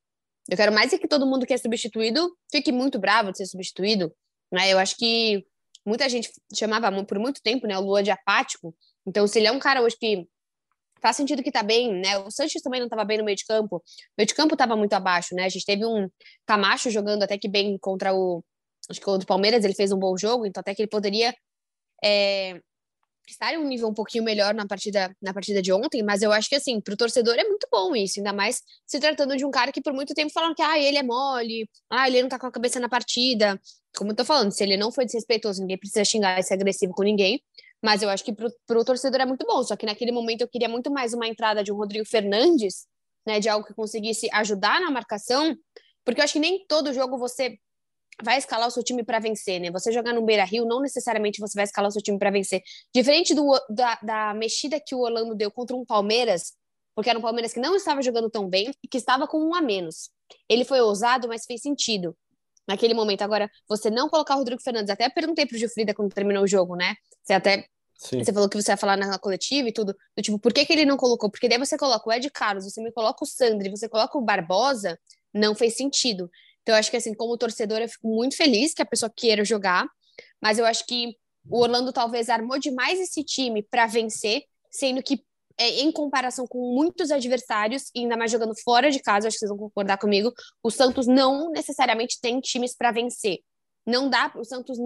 Eu 0.48 0.56
quero 0.56 0.72
mais 0.72 0.92
é 0.92 0.98
que 0.98 1.06
todo 1.06 1.26
mundo 1.26 1.46
que 1.46 1.52
é 1.52 1.58
substituído 1.58 2.34
fique 2.50 2.72
muito 2.72 2.98
bravo 2.98 3.30
de 3.30 3.38
ser 3.38 3.46
substituído. 3.46 4.12
Né? 4.50 4.72
Eu 4.72 4.78
acho 4.78 4.96
que 4.96 5.44
muita 5.84 6.08
gente 6.08 6.30
chamava 6.54 6.90
por 7.04 7.18
muito 7.18 7.42
tempo 7.42 7.66
né, 7.66 7.76
o 7.76 7.82
Lua 7.82 8.02
de 8.02 8.10
apático. 8.10 8.74
Então, 9.06 9.26
se 9.26 9.38
ele 9.38 9.46
é 9.46 9.52
um 9.52 9.58
cara 9.58 9.82
hoje 9.82 9.96
que 9.98 10.26
faz 11.00 11.16
sentido 11.16 11.42
que 11.42 11.52
tá 11.52 11.62
bem, 11.62 11.92
né? 11.92 12.18
O 12.18 12.30
Sanches 12.30 12.62
também 12.62 12.80
não 12.80 12.86
estava 12.86 13.04
bem 13.04 13.18
no 13.18 13.24
meio 13.24 13.36
de 13.36 13.44
campo. 13.44 13.76
O 13.76 13.82
meio 14.16 14.26
de 14.26 14.34
campo 14.34 14.54
estava 14.54 14.76
muito 14.76 14.92
abaixo, 14.94 15.34
né? 15.34 15.44
A 15.44 15.48
gente 15.48 15.64
teve 15.64 15.84
um 15.86 16.08
Camacho 16.46 16.90
jogando 16.90 17.22
até 17.22 17.38
que 17.38 17.48
bem 17.48 17.78
contra 17.78 18.14
o. 18.14 18.44
Acho 18.90 18.98
que 19.00 19.04
contra 19.04 19.24
o 19.24 19.26
Palmeiras 19.26 19.64
ele 19.64 19.74
fez 19.74 19.92
um 19.92 19.98
bom 19.98 20.16
jogo, 20.16 20.46
então 20.46 20.60
até 20.60 20.74
que 20.74 20.82
ele 20.82 20.88
poderia 20.88 21.34
é, 22.02 22.60
estar 23.30 23.52
em 23.52 23.58
um 23.58 23.64
nível 23.64 23.88
um 23.88 23.94
pouquinho 23.94 24.24
melhor 24.24 24.54
na 24.54 24.66
partida, 24.66 25.14
na 25.20 25.32
partida 25.32 25.62
de 25.62 25.72
ontem, 25.72 26.02
mas 26.02 26.22
eu 26.22 26.32
acho 26.32 26.48
que 26.48 26.56
assim, 26.56 26.80
para 26.80 26.94
o 26.94 26.96
torcedor 26.96 27.34
é 27.34 27.44
muito 27.44 27.66
bom 27.70 27.94
isso, 27.94 28.20
ainda 28.20 28.32
mais 28.32 28.62
se 28.86 28.98
tratando 28.98 29.36
de 29.36 29.44
um 29.44 29.50
cara 29.50 29.72
que 29.72 29.80
por 29.80 29.92
muito 29.92 30.14
tempo 30.14 30.32
falaram 30.32 30.54
que 30.54 30.62
ah, 30.62 30.78
ele 30.78 30.98
é 30.98 31.02
mole, 31.02 31.68
ah, 31.90 32.08
ele 32.08 32.22
não 32.22 32.28
tá 32.28 32.38
com 32.38 32.46
a 32.46 32.52
cabeça 32.52 32.80
na 32.80 32.88
partida. 32.88 33.60
Como 33.96 34.12
eu 34.12 34.16
tô 34.16 34.24
falando, 34.24 34.52
se 34.52 34.62
ele 34.62 34.76
não 34.76 34.92
foi 34.92 35.04
desrespeitoso, 35.04 35.60
ninguém 35.60 35.78
precisa 35.78 36.04
xingar 36.04 36.38
e 36.38 36.42
ser 36.42 36.54
agressivo 36.54 36.92
com 36.92 37.02
ninguém. 37.02 37.42
Mas 37.82 38.02
eu 38.02 38.08
acho 38.10 38.24
que 38.24 38.32
para 38.32 38.78
o 38.78 38.84
torcedor 38.84 39.20
é 39.20 39.26
muito 39.26 39.46
bom. 39.46 39.62
Só 39.62 39.76
que 39.76 39.86
naquele 39.86 40.12
momento 40.12 40.42
eu 40.42 40.48
queria 40.48 40.68
muito 40.68 40.90
mais 40.90 41.14
uma 41.14 41.26
entrada 41.26 41.62
de 41.62 41.72
um 41.72 41.76
Rodrigo 41.76 42.04
Fernandes, 42.04 42.86
né? 43.26 43.40
De 43.40 43.48
algo 43.48 43.66
que 43.66 43.74
conseguisse 43.74 44.28
ajudar 44.32 44.80
na 44.80 44.90
marcação, 44.90 45.56
porque 46.04 46.20
eu 46.20 46.24
acho 46.24 46.32
que 46.32 46.38
nem 46.38 46.64
todo 46.66 46.92
jogo 46.92 47.18
você 47.18 47.58
vai 48.22 48.38
escalar 48.38 48.68
o 48.68 48.70
seu 48.70 48.82
time 48.82 49.04
para 49.04 49.18
vencer, 49.18 49.60
né? 49.60 49.70
Você 49.70 49.92
jogar 49.92 50.12
no 50.12 50.22
Beira 50.22 50.44
Rio, 50.44 50.64
não 50.66 50.80
necessariamente 50.80 51.40
você 51.40 51.54
vai 51.54 51.64
escalar 51.64 51.88
o 51.88 51.92
seu 51.92 52.02
time 52.02 52.18
para 52.18 52.30
vencer. 52.30 52.62
Diferente 52.94 53.34
do, 53.34 53.48
da, 53.70 53.98
da 54.02 54.34
mexida 54.34 54.80
que 54.84 54.94
o 54.94 55.00
Orlando 55.00 55.34
deu 55.34 55.50
contra 55.50 55.76
um 55.76 55.84
Palmeiras, 55.84 56.52
porque 56.94 57.08
era 57.08 57.18
um 57.18 57.22
Palmeiras 57.22 57.52
que 57.52 57.60
não 57.60 57.76
estava 57.76 58.02
jogando 58.02 58.28
tão 58.28 58.48
bem 58.48 58.72
e 58.82 58.88
que 58.88 58.98
estava 58.98 59.26
com 59.26 59.38
um 59.38 59.54
a 59.54 59.60
menos. 59.60 60.10
Ele 60.48 60.64
foi 60.64 60.80
ousado, 60.80 61.28
mas 61.28 61.44
fez 61.46 61.62
sentido 61.62 62.16
naquele 62.66 62.92
momento. 62.92 63.22
Agora, 63.22 63.50
você 63.68 63.90
não 63.90 64.08
colocar 64.08 64.34
o 64.34 64.38
Rodrigo 64.38 64.60
Fernandes, 64.60 64.90
até 64.90 65.08
perguntei 65.08 65.46
pro 65.46 65.56
Gilfrida 65.56 65.94
quando 65.94 66.12
terminou 66.12 66.42
o 66.42 66.48
jogo, 66.48 66.76
né? 66.76 66.94
Você 67.22 67.32
até 67.32 67.66
Sim. 67.98 68.22
Você 68.22 68.32
falou 68.32 68.48
que 68.48 68.60
você 68.60 68.70
ia 68.70 68.76
falar 68.76 68.96
na 68.96 69.18
coletiva 69.18 69.68
e 69.68 69.72
tudo. 69.72 69.92
Do 70.16 70.22
tipo, 70.22 70.38
por 70.38 70.52
que, 70.52 70.64
que 70.64 70.72
ele 70.72 70.84
não 70.84 70.96
colocou? 70.96 71.28
Porque 71.28 71.48
daí 71.48 71.58
você 71.58 71.76
coloca 71.76 72.08
o 72.08 72.12
Ed 72.12 72.30
Carlos, 72.30 72.64
você 72.64 72.80
me 72.80 72.92
coloca 72.92 73.24
o 73.24 73.26
Sandri, 73.26 73.68
você 73.68 73.88
coloca 73.88 74.16
o 74.16 74.22
Barbosa, 74.22 74.96
não 75.34 75.52
fez 75.52 75.76
sentido. 75.76 76.30
Então, 76.68 76.76
eu 76.76 76.80
acho 76.80 76.90
que, 76.90 76.98
assim, 76.98 77.14
como 77.14 77.38
torcedora, 77.38 77.84
eu 77.84 77.88
fico 77.88 78.06
muito 78.06 78.36
feliz 78.36 78.74
que 78.74 78.82
a 78.82 78.84
pessoa 78.84 79.10
queira 79.10 79.42
jogar, 79.42 79.88
mas 80.38 80.58
eu 80.58 80.66
acho 80.66 80.84
que 80.84 81.16
o 81.48 81.60
Orlando 81.62 81.94
talvez 81.94 82.28
armou 82.28 82.58
demais 82.58 83.00
esse 83.00 83.24
time 83.24 83.62
para 83.62 83.86
vencer, 83.86 84.42
sendo 84.70 85.02
que, 85.02 85.24
é, 85.56 85.80
em 85.80 85.90
comparação 85.90 86.46
com 86.46 86.74
muitos 86.74 87.10
adversários, 87.10 87.84
e 87.94 88.00
ainda 88.00 88.18
mais 88.18 88.30
jogando 88.30 88.52
fora 88.62 88.90
de 88.90 89.00
casa, 89.00 89.28
acho 89.28 89.36
que 89.36 89.38
vocês 89.38 89.48
vão 89.48 89.56
concordar 89.56 89.96
comigo, 89.96 90.30
o 90.62 90.70
Santos 90.70 91.06
não 91.06 91.50
necessariamente 91.52 92.18
tem 92.20 92.38
times 92.38 92.76
para 92.76 92.92
vencer. 92.92 93.38
Não 93.86 94.10
dá, 94.10 94.30
o 94.36 94.44
Santos 94.44 94.76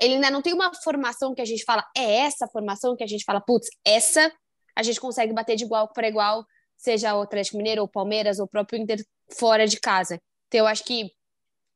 ele 0.00 0.14
ainda 0.14 0.28
não 0.28 0.42
tem 0.42 0.52
uma 0.52 0.74
formação 0.82 1.32
que 1.36 1.40
a 1.40 1.44
gente 1.44 1.62
fala, 1.62 1.84
é 1.96 2.16
essa 2.16 2.48
formação 2.48 2.96
que 2.96 3.04
a 3.04 3.06
gente 3.06 3.22
fala, 3.24 3.40
putz, 3.40 3.68
essa 3.84 4.28
a 4.74 4.82
gente 4.82 5.00
consegue 5.00 5.32
bater 5.32 5.54
de 5.54 5.62
igual 5.62 5.86
para 5.92 6.08
igual, 6.08 6.44
seja 6.76 7.14
o 7.14 7.22
Atlético 7.22 7.58
Mineiro, 7.58 7.82
ou 7.82 7.86
Palmeiras, 7.86 8.40
ou 8.40 8.46
o 8.46 8.48
próprio 8.48 8.80
Inter 8.80 9.04
fora 9.30 9.68
de 9.68 9.78
casa. 9.78 10.20
Então, 10.52 10.60
eu 10.60 10.66
acho 10.66 10.84
que, 10.84 11.10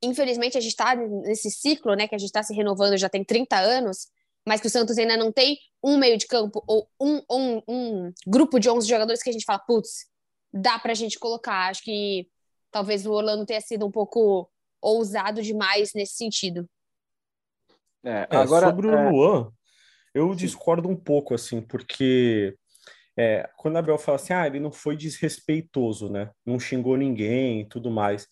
infelizmente, 0.02 0.58
a 0.58 0.60
gente 0.60 0.72
está 0.72 0.94
nesse 0.94 1.50
ciclo, 1.50 1.94
né, 1.94 2.06
que 2.06 2.14
a 2.14 2.18
gente 2.18 2.28
está 2.28 2.42
se 2.42 2.52
renovando 2.52 2.98
já 2.98 3.08
tem 3.08 3.24
30 3.24 3.56
anos, 3.56 4.08
mas 4.46 4.60
que 4.60 4.66
o 4.66 4.70
Santos 4.70 4.98
ainda 4.98 5.16
não 5.16 5.32
tem 5.32 5.58
um 5.82 5.96
meio 5.96 6.18
de 6.18 6.26
campo 6.26 6.62
ou 6.66 6.86
um, 7.00 7.22
um, 7.30 7.62
um 7.66 8.12
grupo 8.26 8.60
de 8.60 8.68
11 8.68 8.86
jogadores 8.86 9.22
que 9.22 9.30
a 9.30 9.32
gente 9.32 9.46
fala, 9.46 9.60
putz, 9.60 10.06
dá 10.52 10.78
para 10.78 10.92
a 10.92 10.94
gente 10.94 11.18
colocar. 11.18 11.70
Acho 11.70 11.82
que 11.82 12.28
talvez 12.70 13.06
o 13.06 13.12
Orlando 13.12 13.46
tenha 13.46 13.62
sido 13.62 13.86
um 13.86 13.90
pouco 13.90 14.46
ousado 14.78 15.40
demais 15.40 15.94
nesse 15.94 16.16
sentido. 16.16 16.68
É, 18.04 18.28
é 18.30 18.36
agora, 18.36 18.66
sobre 18.66 18.88
o 18.88 18.94
é... 18.94 19.10
Luan, 19.10 19.50
eu 20.14 20.34
discordo 20.34 20.86
um 20.86 20.96
pouco, 20.96 21.34
assim, 21.34 21.62
porque 21.62 22.54
é, 23.16 23.48
quando 23.56 23.76
a 23.76 23.78
Abel 23.78 23.96
fala 23.96 24.16
assim, 24.16 24.34
ah, 24.34 24.46
ele 24.46 24.60
não 24.60 24.70
foi 24.70 24.94
desrespeitoso, 24.94 26.10
né? 26.10 26.30
Não 26.44 26.60
xingou 26.60 26.96
ninguém 26.96 27.62
e 27.62 27.64
tudo 27.68 27.90
mais. 27.90 28.28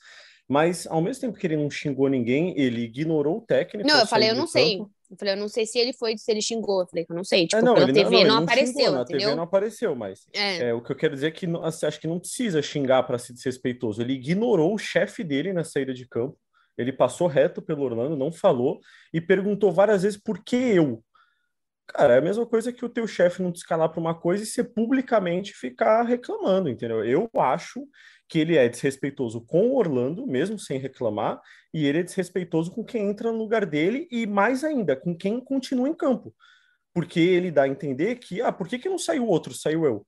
Mas, 0.49 0.87
ao 0.87 1.01
mesmo 1.01 1.23
tempo 1.23 1.39
que 1.39 1.47
ele 1.47 1.57
não 1.57 1.71
xingou 1.71 2.09
ninguém, 2.09 2.55
ele 2.59 2.83
ignorou 2.83 3.39
o 3.39 3.41
técnico. 3.41 3.89
Não, 3.89 3.99
eu 3.99 4.07
falei, 4.07 4.31
eu 4.31 4.35
não 4.35 4.47
sei. 4.47 4.79
Eu 4.79 5.17
falei, 5.19 5.35
eu 5.35 5.39
não 5.39 5.49
sei 5.49 5.65
se 5.65 5.79
ele 5.79 5.93
foi, 5.93 6.19
se 6.19 6.31
ele 6.31 6.43
xingou. 6.43 6.81
Eu 6.81 6.87
falei, 6.87 7.07
eu 7.09 7.17
não 7.17 7.25
sei. 7.25 7.47
Tipo, 7.47 7.63
é, 7.63 7.65
não, 7.65 7.75
pela 7.75 7.87
ele, 7.87 7.93
TV 7.95 8.11
não, 8.11 8.23
não, 8.23 8.35
não, 8.37 8.43
apareceu, 8.43 8.75
xingou, 8.75 8.93
na? 8.93 9.05
TV 9.05 9.35
não 9.35 9.43
apareceu, 9.43 9.95
mas 9.95 10.27
É. 10.35 10.69
é, 10.69 10.75
o 10.75 10.83
que 10.83 10.93
eu 10.93 10.97
quero 10.97 11.15
dizer 11.15 11.29
é 11.29 11.31
que 11.31 11.47
assim, 11.63 11.87
acho 11.87 12.01
que 12.01 12.07
não 12.07 12.19
precisa 12.19 12.61
xingar 12.61 13.03
para 13.05 13.19
ser 13.19 13.33
desrespeitoso. 13.33 14.03
Ele 14.03 14.15
ignorou 14.15 14.75
o 14.75 14.79
chefe 14.79 15.25
dele 15.25 15.53
na 15.53 15.65
saída 15.65 15.95
de 15.95 16.07
campo. 16.07 16.37
Ele 16.77 16.93
passou 16.93 17.29
reto 17.29 17.63
pelo 17.63 17.85
Orlando, 17.85 18.17
não 18.17 18.33
falou 18.33 18.81
e 19.13 19.21
perguntou 19.21 19.73
várias 19.73 20.03
vezes 20.03 20.19
por 20.21 20.43
que 20.43 20.57
eu. 20.57 21.03
Cara, 21.95 22.15
é 22.15 22.19
a 22.19 22.21
mesma 22.21 22.45
coisa 22.45 22.73
que 22.73 22.85
o 22.85 22.89
teu 22.89 23.07
chefe 23.07 23.41
não 23.41 23.53
te 23.53 23.59
escalar 23.59 23.89
para 23.89 24.01
uma 24.01 24.15
coisa 24.19 24.43
e 24.43 24.47
você 24.47 24.65
publicamente 24.65 25.53
ficar 25.53 26.03
reclamando, 26.03 26.69
entendeu? 26.69 27.05
Eu 27.05 27.31
acho 27.39 27.87
que 28.29 28.41
ele 28.41 28.57
é 28.57 28.69
desrespeitoso 28.69 29.41
com 29.47 29.69
o 29.69 29.77
Orlando, 29.77 30.27
mesmo 30.27 30.59
sem 30.59 30.77
reclamar, 30.77 31.41
e 31.73 31.87
ele 31.87 32.01
é 32.01 32.03
desrespeitoso 32.03 32.73
com 32.73 32.85
quem 32.85 33.09
entra 33.09 33.31
no 33.31 33.39
lugar 33.39 33.65
dele 33.65 34.09
e 34.11 34.27
mais 34.27 34.65
ainda, 34.65 34.97
com 34.97 35.17
quem 35.17 35.39
continua 35.41 35.89
em 35.89 35.95
campo. 35.95 36.35
Porque 36.93 37.21
ele 37.21 37.53
dá 37.53 37.63
a 37.63 37.69
entender 37.69 38.17
que, 38.17 38.43
ah, 38.43 38.51
por 38.53 38.67
que, 38.67 38.79
que 38.79 38.89
não 38.89 38.99
saiu 38.99 39.27
outro, 39.29 39.55
saiu 39.55 39.85
eu? 39.85 40.07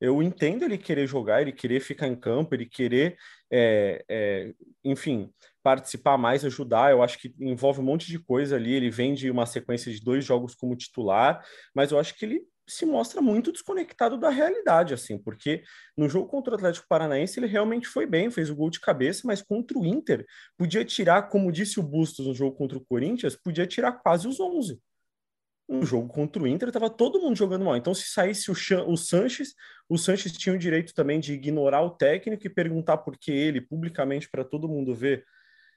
Eu 0.00 0.22
entendo 0.22 0.64
ele 0.64 0.78
querer 0.78 1.06
jogar, 1.06 1.42
ele 1.42 1.52
querer 1.52 1.80
ficar 1.80 2.08
em 2.08 2.16
campo, 2.16 2.54
ele 2.54 2.66
querer, 2.66 3.16
é, 3.50 4.02
é, 4.08 4.54
enfim, 4.82 5.30
participar 5.62 6.16
mais, 6.16 6.44
ajudar. 6.44 6.90
Eu 6.90 7.02
acho 7.02 7.18
que 7.18 7.34
envolve 7.38 7.80
um 7.80 7.84
monte 7.84 8.06
de 8.06 8.18
coisa 8.18 8.56
ali. 8.56 8.72
Ele 8.72 8.90
vem 8.90 9.12
de 9.14 9.30
uma 9.30 9.44
sequência 9.46 9.92
de 9.92 10.02
dois 10.02 10.24
jogos 10.24 10.54
como 10.54 10.76
titular, 10.76 11.44
mas 11.74 11.92
eu 11.92 11.98
acho 11.98 12.16
que 12.16 12.24
ele 12.24 12.42
se 12.66 12.86
mostra 12.86 13.20
muito 13.20 13.50
desconectado 13.50 14.16
da 14.16 14.30
realidade, 14.30 14.94
assim, 14.94 15.18
porque 15.18 15.62
no 15.96 16.08
jogo 16.08 16.28
contra 16.28 16.52
o 16.52 16.56
Atlético 16.56 16.86
Paranaense 16.88 17.38
ele 17.40 17.46
realmente 17.46 17.88
foi 17.88 18.06
bem, 18.06 18.30
fez 18.30 18.48
o 18.48 18.54
gol 18.54 18.70
de 18.70 18.78
cabeça, 18.78 19.22
mas 19.24 19.42
contra 19.42 19.76
o 19.76 19.84
Inter 19.84 20.24
podia 20.56 20.84
tirar, 20.84 21.28
como 21.28 21.50
disse 21.50 21.80
o 21.80 21.82
Bustos 21.82 22.26
no 22.28 22.34
jogo 22.34 22.56
contra 22.56 22.78
o 22.78 22.84
Corinthians, 22.84 23.34
podia 23.34 23.66
tirar 23.66 23.92
quase 23.94 24.28
os 24.28 24.38
11 24.38 24.80
no 25.70 25.86
jogo 25.86 26.08
contra 26.08 26.42
o 26.42 26.48
Inter, 26.48 26.68
estava 26.68 26.90
todo 26.90 27.20
mundo 27.20 27.36
jogando 27.36 27.64
mal. 27.64 27.76
Então, 27.76 27.94
se 27.94 28.08
saísse 28.08 28.50
o, 28.50 28.54
Chan, 28.54 28.84
o 28.84 28.96
Sanches, 28.96 29.54
o 29.88 29.96
Sanches 29.96 30.32
tinha 30.32 30.54
o 30.54 30.58
direito 30.58 30.92
também 30.92 31.20
de 31.20 31.32
ignorar 31.32 31.82
o 31.82 31.90
técnico 31.90 32.44
e 32.44 32.50
perguntar 32.50 32.98
por 32.98 33.16
que 33.16 33.30
ele, 33.30 33.60
publicamente, 33.60 34.28
para 34.28 34.44
todo 34.44 34.68
mundo 34.68 34.94
ver. 34.94 35.24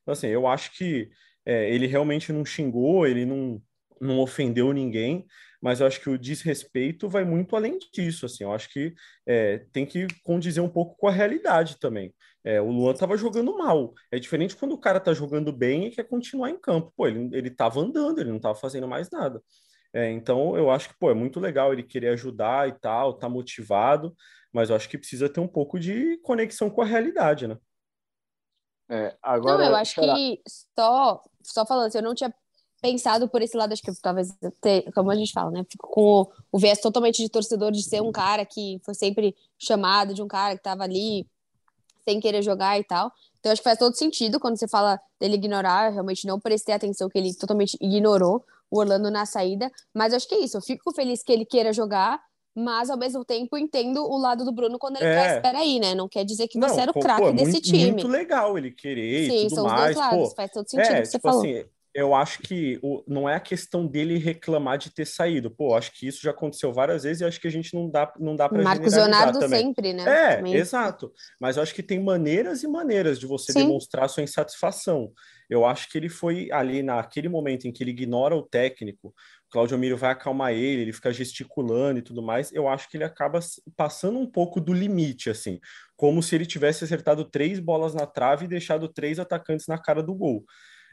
Então, 0.02 0.14
assim, 0.14 0.28
eu 0.28 0.48
acho 0.48 0.76
que 0.76 1.12
é, 1.46 1.70
ele 1.74 1.86
realmente 1.86 2.34
não 2.34 2.44
xingou, 2.44 3.06
ele 3.06 3.24
não, 3.24 3.62
não 4.02 4.20
ofendeu 4.20 4.74
ninguém, 4.74 5.28
mas 5.62 5.80
eu 5.80 5.86
acho 5.86 6.02
que 6.02 6.10
o 6.10 6.18
desrespeito 6.18 7.08
vai 7.08 7.24
muito 7.24 7.56
além 7.56 7.78
disso. 7.94 8.26
Assim, 8.26 8.44
eu 8.44 8.52
acho 8.52 8.70
que 8.70 8.96
é, 9.28 9.60
tem 9.72 9.86
que 9.86 10.08
condizer 10.24 10.62
um 10.62 10.70
pouco 10.70 10.98
com 10.98 11.08
a 11.08 11.12
realidade 11.12 11.80
também. 11.80 12.14
É, 12.44 12.60
o 12.60 12.70
Luan 12.70 12.94
estava 12.94 13.16
jogando 13.16 13.56
mal. 13.58 13.94
É 14.12 14.20
diferente 14.20 14.56
quando 14.56 14.74
o 14.74 14.78
cara 14.78 14.98
está 14.98 15.14
jogando 15.14 15.54
bem 15.54 15.86
e 15.88 15.92
quer 15.92 16.04
continuar 16.04 16.50
em 16.50 16.60
campo. 16.60 16.92
Pô, 16.98 17.08
ele, 17.08 17.30
ele 17.32 17.56
andando, 17.78 18.20
ele 18.20 18.30
não 18.30 18.38
estava 18.38 18.56
fazendo 18.56 18.88
mais 18.88 19.10
nada. 19.12 19.42
É, 19.94 20.12
então, 20.12 20.58
eu 20.58 20.72
acho 20.72 20.90
que 20.90 20.96
pô, 20.98 21.12
é 21.12 21.14
muito 21.14 21.40
legal 21.40 21.72
ele 21.72 21.84
querer 21.84 22.10
ajudar 22.10 22.68
e 22.68 22.74
tal, 22.74 23.14
tá 23.14 23.30
motivado, 23.30 24.16
mas 24.52 24.70
eu 24.70 24.76
acho 24.76 24.90
que 24.90 24.98
precisa 24.98 25.30
ter 25.30 25.40
um 25.40 25.48
pouco 25.48 25.80
de 25.80 26.18
conexão 26.20 26.70
com 26.70 26.82
a 26.82 26.86
realidade, 26.86 27.48
né? 27.48 27.58
É, 28.90 29.16
agora, 29.22 29.64
não, 29.64 29.70
eu 29.70 29.76
acho 29.76 29.94
será- 29.96 30.14
que 30.14 30.42
só, 30.78 31.22
só 31.44 31.66
falando 31.66 31.88
assim, 31.88 31.98
eu 32.00 32.04
não 32.04 32.16
tinha 32.16 32.34
pensado 32.82 33.30
por 33.30 33.42
esse 33.42 33.56
lado, 33.56 33.72
acho 33.72 33.82
que 33.82 33.92
talvez, 34.02 34.30
ter, 34.62 34.92
como 34.94 35.10
a 35.12 35.16
gente 35.16 35.32
fala, 35.32 35.52
né? 35.52 35.64
Fico 35.70 35.88
com 35.88 36.02
o, 36.24 36.32
o 36.52 36.60
viés 36.60 36.80
totalmente 36.82 37.22
de 37.22 37.30
torcedor, 37.30 37.72
de 37.72 37.82
ser 37.82 38.02
um 38.02 38.12
cara 38.12 38.46
que 38.46 38.80
foi 38.84 38.94
sempre 38.94 39.36
chamado, 39.58 40.14
de 40.14 40.22
um 40.22 40.28
cara 40.28 40.58
que 40.58 40.64
tava 40.64 40.84
ali 40.84 41.26
sem 42.06 42.20
querer 42.20 42.42
jogar 42.44 42.80
e 42.80 42.84
tal. 42.84 43.12
Então, 43.40 43.52
acho 43.52 43.62
que 43.62 43.70
faz 43.70 43.80
todo 43.80 43.96
sentido 43.96 44.40
quando 44.40 44.58
você 44.58 44.68
fala 44.68 45.00
dele 45.20 45.36
ignorar, 45.36 45.90
realmente 45.92 46.28
não 46.28 46.40
prestei 46.40 46.76
atenção 46.76 47.10
que 47.10 47.18
ele 47.18 47.34
totalmente 47.36 47.78
ignorou 47.82 48.46
o 48.74 48.80
Orlando 48.80 49.12
na 49.12 49.26
saída, 49.26 49.70
mas 49.94 50.14
acho 50.14 50.28
que 50.28 50.36
é 50.36 50.40
isso, 50.40 50.58
eu 50.58 50.62
fico 50.62 50.92
feliz 50.94 51.24
que 51.24 51.32
ele 51.32 51.46
queira 51.46 51.72
jogar, 51.74 52.20
mas 52.56 52.90
ao 52.90 52.98
mesmo 52.98 53.26
tempo 53.26 53.58
entendo 53.58 54.04
o 54.04 54.18
lado 54.18 54.46
do 54.46 54.52
Bruno 54.52 54.80
quando 54.80 54.98
ele 54.98 55.06
É. 55.06 55.14
traz, 55.14 55.34
espera 55.34 55.60
aí, 55.60 55.80
né? 55.80 55.96
Não 55.96 56.08
quer 56.10 56.24
dizer 56.26 56.48
que 56.48 56.58
você 56.60 56.82
era 56.82 56.92
o 56.92 56.96
craque 56.96 57.28
é 57.30 57.34
desse 57.34 57.52
muito, 57.52 57.62
time. 57.62 57.92
Muito 57.92 58.08
legal 58.08 58.58
ele 58.58 58.72
querer 58.72 59.30
Sim, 59.30 59.46
e 59.46 59.50
tudo 59.50 59.56
são 59.56 59.66
os 59.66 59.74
mais, 59.74 59.96
dois 59.96 59.96
lados, 59.96 60.10
pô. 60.10 60.36
faz 60.36 60.52
todo 60.52 60.70
sentido 60.70 61.00
o 61.00 61.02
É, 61.02 61.02
que 61.04 61.10
você 61.10 61.18
tipo 61.18 61.28
falou. 61.28 61.40
assim, 61.40 61.66
eu 61.94 62.16
acho 62.16 62.40
que 62.40 62.80
o, 62.82 63.04
não 63.08 63.30
é 63.30 63.36
a 63.36 63.40
questão 63.40 63.86
dele 63.86 64.18
reclamar 64.18 64.78
de 64.78 64.92
ter 64.92 65.06
saído. 65.06 65.52
Pô, 65.52 65.76
acho 65.76 65.92
que 65.92 66.08
isso 66.08 66.22
já 66.24 66.32
aconteceu 66.32 66.74
várias 66.74 67.04
vezes 67.04 67.22
e 67.22 67.26
acho 67.26 67.40
que 67.40 67.48
a 67.48 67.52
gente 67.52 67.74
não 67.76 67.90
dá, 67.90 68.12
não 68.20 68.36
dá 68.36 68.50
para 68.50 68.64
Marcos 68.64 68.94
Leonardo 68.94 69.40
também. 69.40 69.62
sempre, 69.62 69.94
né? 69.94 70.04
É, 70.04 70.36
Também. 70.38 70.56
exato. 70.56 71.14
Mas 71.40 71.56
eu 71.56 71.64
acho 71.64 71.74
que 71.76 71.84
tem 71.84 72.02
maneiras 72.02 72.64
e 72.64 72.68
maneiras 72.68 73.20
de 73.20 73.28
você 73.28 73.54
Sim. 73.54 73.60
demonstrar 73.60 74.10
sua 74.10 74.24
insatisfação. 74.24 75.12
Eu 75.48 75.66
acho 75.66 75.88
que 75.90 75.98
ele 75.98 76.10
foi 76.10 76.52
ali 76.52 76.82
naquele 76.82 77.30
momento 77.30 77.68
em 77.68 77.72
que 77.72 77.84
ele 77.84 77.92
ignora 77.92 78.36
o 78.36 78.42
técnico, 78.42 79.10
o 79.10 79.52
Claudio 79.52 79.78
Miro 79.78 79.96
vai 79.96 80.12
acalmar 80.12 80.52
ele, 80.52 80.82
ele 80.82 80.94
fica 80.94 81.14
gesticulando 81.14 82.00
e 82.00 82.02
tudo 82.02 82.24
mais. 82.24 82.52
Eu 82.52 82.68
acho 82.68 82.90
que 82.90 82.98
ele 82.98 83.04
acaba 83.04 83.40
passando 83.78 84.18
um 84.18 84.26
pouco 84.26 84.60
do 84.60 84.74
limite, 84.74 85.30
assim, 85.30 85.60
como 85.96 86.24
se 86.24 86.34
ele 86.34 86.46
tivesse 86.46 86.84
acertado 86.84 87.24
três 87.26 87.60
bolas 87.60 87.94
na 87.94 88.08
trave 88.08 88.46
e 88.46 88.48
deixado 88.48 88.88
três 88.88 89.20
atacantes 89.20 89.68
na 89.68 89.78
cara 89.78 90.02
do 90.02 90.16
gol. 90.16 90.44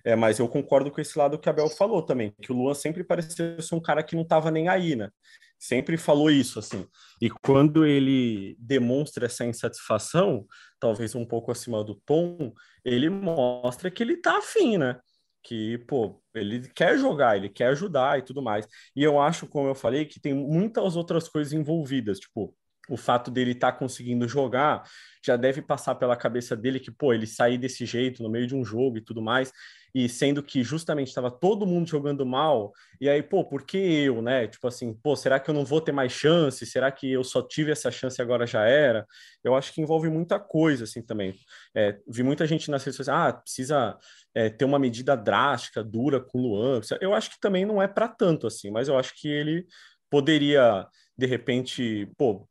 É, 0.04 0.16
mas 0.16 0.38
eu 0.38 0.48
concordo 0.48 0.90
com 0.90 1.00
esse 1.00 1.18
lado 1.18 1.38
que 1.38 1.48
a 1.48 1.52
Bel 1.52 1.68
falou 1.68 2.02
também, 2.02 2.34
que 2.40 2.52
o 2.52 2.54
Luan 2.54 2.74
sempre 2.74 3.04
pareceu 3.04 3.60
ser 3.60 3.74
um 3.74 3.80
cara 3.80 4.02
que 4.02 4.14
não 4.14 4.22
estava 4.22 4.50
nem 4.50 4.68
aí, 4.68 4.96
né? 4.96 5.10
Sempre 5.58 5.96
falou 5.98 6.30
isso, 6.30 6.58
assim. 6.58 6.86
E 7.20 7.28
quando 7.28 7.84
ele 7.84 8.56
demonstra 8.58 9.26
essa 9.26 9.44
insatisfação, 9.44 10.46
talvez 10.78 11.14
um 11.14 11.26
pouco 11.26 11.52
acima 11.52 11.84
do 11.84 11.94
tom, 12.06 12.54
ele 12.84 13.10
mostra 13.10 13.90
que 13.90 14.02
ele 14.02 14.16
tá 14.16 14.38
afim, 14.38 14.78
né? 14.78 14.98
Que, 15.42 15.78
pô, 15.86 16.22
ele 16.34 16.68
quer 16.70 16.98
jogar, 16.98 17.36
ele 17.36 17.48
quer 17.48 17.68
ajudar 17.68 18.18
e 18.18 18.22
tudo 18.22 18.42
mais. 18.42 18.66
E 18.96 19.02
eu 19.02 19.20
acho, 19.20 19.46
como 19.46 19.68
eu 19.68 19.74
falei, 19.74 20.06
que 20.06 20.20
tem 20.20 20.34
muitas 20.34 20.96
outras 20.96 21.28
coisas 21.28 21.52
envolvidas, 21.52 22.18
tipo, 22.18 22.54
o 22.90 22.96
fato 22.96 23.30
dele 23.30 23.52
estar 23.52 23.72
conseguindo 23.72 24.28
jogar 24.28 24.82
já 25.24 25.36
deve 25.36 25.62
passar 25.62 25.94
pela 25.94 26.16
cabeça 26.16 26.56
dele 26.56 26.80
que, 26.80 26.90
pô, 26.90 27.12
ele 27.12 27.26
sair 27.26 27.58
desse 27.58 27.84
jeito 27.84 28.22
no 28.22 28.30
meio 28.30 28.46
de 28.46 28.56
um 28.56 28.64
jogo 28.64 28.96
e 28.96 29.00
tudo 29.00 29.20
mais, 29.20 29.52
e 29.94 30.08
sendo 30.08 30.42
que 30.42 30.62
justamente 30.62 31.08
estava 31.08 31.30
todo 31.30 31.66
mundo 31.66 31.88
jogando 31.88 32.24
mal, 32.24 32.72
e 33.00 33.08
aí, 33.08 33.22
pô, 33.22 33.44
por 33.44 33.64
que 33.64 33.76
eu, 33.76 34.22
né? 34.22 34.46
Tipo 34.46 34.68
assim, 34.68 34.94
pô, 34.94 35.14
será 35.16 35.38
que 35.38 35.50
eu 35.50 35.54
não 35.54 35.64
vou 35.64 35.80
ter 35.80 35.92
mais 35.92 36.12
chance? 36.12 36.64
Será 36.64 36.90
que 36.90 37.10
eu 37.10 37.22
só 37.24 37.42
tive 37.42 37.72
essa 37.72 37.90
chance 37.90 38.20
e 38.20 38.22
agora 38.22 38.46
já 38.46 38.64
era? 38.64 39.06
Eu 39.42 39.54
acho 39.54 39.72
que 39.72 39.80
envolve 39.80 40.08
muita 40.08 40.38
coisa, 40.38 40.84
assim, 40.84 41.02
também. 41.02 41.34
É, 41.74 41.98
vi 42.08 42.22
muita 42.22 42.46
gente 42.46 42.70
nas 42.70 42.84
redes 42.84 42.96
sociais, 42.96 43.20
ah, 43.20 43.32
precisa 43.32 43.98
é, 44.34 44.48
ter 44.48 44.64
uma 44.64 44.78
medida 44.78 45.16
drástica, 45.16 45.82
dura 45.82 46.20
com 46.20 46.38
o 46.38 46.42
Luan. 46.42 46.80
Eu 47.00 47.12
acho 47.12 47.30
que 47.30 47.40
também 47.40 47.66
não 47.66 47.82
é 47.82 47.88
para 47.88 48.08
tanto, 48.08 48.46
assim, 48.46 48.70
mas 48.70 48.88
eu 48.88 48.96
acho 48.96 49.12
que 49.20 49.28
ele 49.28 49.66
poderia, 50.08 50.86
de 51.16 51.26
repente, 51.26 52.10
pô, 52.16 52.48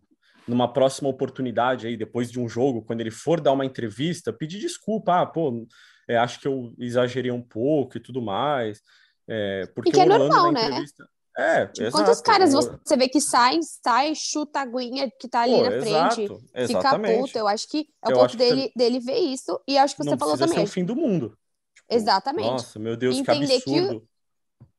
numa 0.49 0.71
próxima 0.71 1.09
oportunidade 1.09 1.87
aí, 1.87 1.95
depois 1.95 2.31
de 2.31 2.39
um 2.39 2.49
jogo, 2.49 2.81
quando 2.81 3.01
ele 3.01 3.11
for 3.11 3.39
dar 3.39 3.51
uma 3.51 3.65
entrevista, 3.65 4.33
pedir 4.33 4.59
desculpa, 4.59 5.21
ah, 5.21 5.25
pô, 5.25 5.65
é, 6.07 6.17
acho 6.17 6.39
que 6.39 6.47
eu 6.47 6.73
exagerei 6.79 7.31
um 7.31 7.41
pouco 7.41 7.97
e 7.97 7.99
tudo 7.99 8.21
mais. 8.21 8.81
É, 9.27 9.67
porque 9.75 9.89
E 9.89 9.93
que 9.93 9.99
é 9.99 10.03
Orlando 10.03 10.27
normal, 10.27 10.51
né? 10.51 10.65
entrevista. 10.65 11.07
É, 11.37 11.67
Tipo, 11.67 11.91
quantos 11.91 12.19
caras 12.19 12.51
você 12.51 12.97
vê 12.97 13.07
que 13.07 13.21
sai, 13.21 13.59
sai, 13.61 14.13
chuta 14.13 14.59
a 14.59 14.63
aguinha 14.63 15.09
que 15.17 15.27
tá 15.29 15.41
ali 15.41 15.53
Pô, 15.53 15.63
na 15.63 15.69
frente, 15.69 16.21
exato, 16.53 16.67
fica 16.67 16.99
puto. 16.99 17.37
Eu 17.37 17.47
acho 17.47 17.69
que 17.69 17.87
é 18.03 18.07
o 18.09 18.11
Eu 18.11 18.17
ponto 18.17 18.31
que 18.31 18.37
dele, 18.37 18.71
dele 18.75 18.99
ver 18.99 19.19
isso, 19.19 19.57
e 19.65 19.77
acho 19.77 19.95
que 19.95 20.03
você 20.03 20.09
não 20.09 20.17
falou 20.17 20.37
também. 20.37 20.57
ser 20.57 20.63
o 20.63 20.67
fim 20.67 20.83
do 20.83 20.95
mundo. 20.95 21.37
Tipo, 21.73 21.87
Exatamente. 21.93 22.49
Nossa, 22.49 22.77
meu 22.77 22.97
Deus, 22.97 23.15
Entender 23.17 23.59
que 23.59 23.61
que 23.61 23.79
absurdo. 23.79 24.09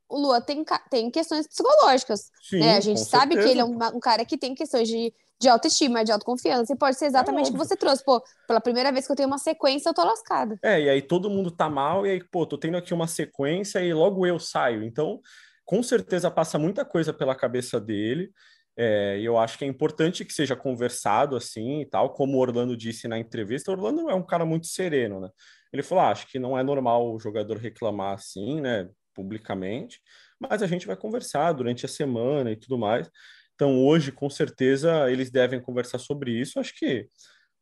O 0.07 0.19
Lua 0.19 0.41
tem, 0.41 0.65
tem 0.91 1.11
questões 1.11 1.47
psicológicas. 1.47 2.31
Sim, 2.43 2.59
né? 2.59 2.77
A 2.77 2.81
gente 2.81 3.01
sabe 3.01 3.37
que 3.37 3.43
certeza. 3.43 3.53
ele 3.53 3.61
é 3.61 3.65
um, 3.65 3.97
um 3.97 4.01
cara 4.01 4.25
que 4.25 4.37
tem 4.37 4.55
questões 4.55 4.89
de, 4.89 5.15
de 5.41 5.49
autoestima, 5.49 6.05
de 6.05 6.13
autoconfiança, 6.13 6.73
e 6.73 6.77
pode 6.77 6.97
ser 6.99 7.07
exatamente 7.07 7.49
o 7.49 7.53
que 7.53 7.59
você 7.59 7.75
trouxe. 7.75 8.05
Pô, 8.05 8.23
pela 8.47 8.61
primeira 8.61 8.93
vez 8.93 9.07
que 9.07 9.13
eu 9.13 9.17
tenho 9.17 9.29
uma 9.29 9.39
sequência, 9.39 9.89
eu 9.89 9.95
tô 9.95 10.05
lascada. 10.05 10.59
É, 10.63 10.81
e 10.81 10.89
aí 10.91 11.01
todo 11.01 11.31
mundo 11.31 11.51
tá 11.51 11.69
mal, 11.69 12.07
e 12.07 12.11
aí, 12.11 12.25
pô, 12.31 12.45
tô 12.45 12.59
tendo 12.59 12.77
aqui 12.77 12.93
uma 12.93 13.07
sequência 13.07 13.81
e 13.81 13.93
logo 13.95 14.27
eu 14.27 14.39
saio. 14.39 14.85
Então, 14.85 15.21
com 15.65 15.83
certeza 15.83 16.31
passa 16.31 16.59
muita 16.59 16.85
coisa 16.85 17.13
pela 17.13 17.35
cabeça 17.35 17.81
dele. 17.81 18.31
É, 18.77 19.19
e 19.19 19.25
eu 19.25 19.39
acho 19.39 19.59
que 19.59 19.65
é 19.65 19.69
importante 19.69 20.25
que 20.25 20.33
seja 20.33 20.55
conversado 20.55 21.37
assim 21.37 21.81
e 21.81 21.87
tal, 21.87 22.13
como 22.13 22.37
o 22.37 22.41
Orlando 22.41 22.77
disse 22.77 23.09
na 23.09 23.19
entrevista. 23.19 23.71
O 23.71 23.75
Orlando 23.75 24.09
é 24.11 24.15
um 24.15 24.25
cara 24.25 24.45
muito 24.45 24.67
sereno, 24.67 25.21
né? 25.21 25.29
Ele 25.73 25.83
falou: 25.83 26.05
ah, 26.05 26.11
acho 26.11 26.27
que 26.29 26.39
não 26.39 26.59
é 26.59 26.63
normal 26.63 27.13
o 27.13 27.19
jogador 27.19 27.57
reclamar 27.57 28.15
assim, 28.15 28.61
né, 28.61 28.89
publicamente, 29.15 30.01
mas 30.39 30.63
a 30.63 30.67
gente 30.67 30.87
vai 30.87 30.97
conversar 30.97 31.53
durante 31.53 31.85
a 31.85 31.89
semana 31.89 32.51
e 32.51 32.57
tudo 32.57 32.79
mais. 32.79 33.09
Então, 33.61 33.79
hoje, 33.79 34.11
com 34.11 34.31
certeza, 34.31 35.11
eles 35.11 35.31
devem 35.31 35.61
conversar 35.61 35.99
sobre 35.99 36.33
isso. 36.33 36.59
Acho 36.59 36.75
que 36.75 37.07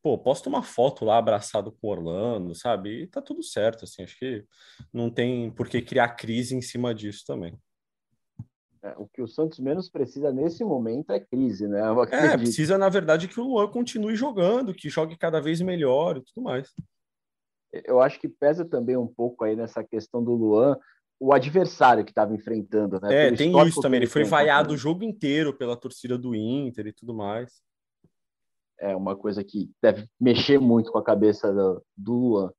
pô, 0.00 0.16
posta 0.16 0.48
uma 0.48 0.62
foto 0.62 1.04
lá 1.04 1.18
abraçado 1.18 1.72
com 1.72 1.88
o 1.88 1.90
Orlando, 1.90 2.54
sabe? 2.54 3.02
E 3.02 3.06
tá 3.08 3.20
tudo 3.20 3.42
certo, 3.42 3.82
assim, 3.82 4.04
acho 4.04 4.16
que 4.16 4.44
não 4.92 5.10
tem 5.10 5.50
por 5.50 5.68
que 5.68 5.82
criar 5.82 6.10
crise 6.10 6.54
em 6.54 6.62
cima 6.62 6.94
disso 6.94 7.24
também. 7.26 7.58
É, 8.80 8.94
o 8.96 9.08
que 9.08 9.20
o 9.20 9.26
Santos 9.26 9.58
menos 9.58 9.90
precisa 9.90 10.32
nesse 10.32 10.62
momento 10.62 11.10
é 11.10 11.18
crise, 11.18 11.66
né? 11.66 11.80
É, 12.12 12.36
precisa, 12.36 12.78
na 12.78 12.88
verdade, 12.88 13.26
que 13.26 13.40
o 13.40 13.42
Luan 13.42 13.66
continue 13.66 14.14
jogando, 14.14 14.72
que 14.72 14.88
jogue 14.88 15.18
cada 15.18 15.40
vez 15.40 15.60
melhor 15.60 16.16
e 16.16 16.22
tudo 16.22 16.44
mais. 16.44 16.72
Eu 17.72 18.00
acho 18.00 18.20
que 18.20 18.28
pesa 18.28 18.64
também 18.64 18.96
um 18.96 19.08
pouco 19.08 19.42
aí 19.42 19.56
nessa 19.56 19.82
questão 19.82 20.22
do 20.22 20.32
Luan, 20.32 20.78
o 21.20 21.32
adversário 21.32 22.04
que 22.04 22.10
estava 22.10 22.34
enfrentando, 22.34 23.00
né? 23.00 23.28
É, 23.28 23.32
tem 23.32 23.52
isso 23.66 23.80
também. 23.80 23.98
Ele 23.98 24.06
foi 24.06 24.24
vaiado 24.24 24.74
o 24.74 24.76
jogo 24.76 25.02
inteiro 25.02 25.52
pela 25.52 25.76
torcida 25.76 26.16
do 26.16 26.34
Inter 26.34 26.86
e 26.86 26.92
tudo 26.92 27.14
mais. 27.14 27.60
É 28.80 28.94
uma 28.94 29.16
coisa 29.16 29.42
que 29.42 29.70
deve 29.82 30.08
mexer 30.20 30.60
muito 30.60 30.92
com 30.92 30.98
a 30.98 31.04
cabeça 31.04 31.52
do, 31.52 31.82
do 31.96 32.12
Luan. 32.12 32.52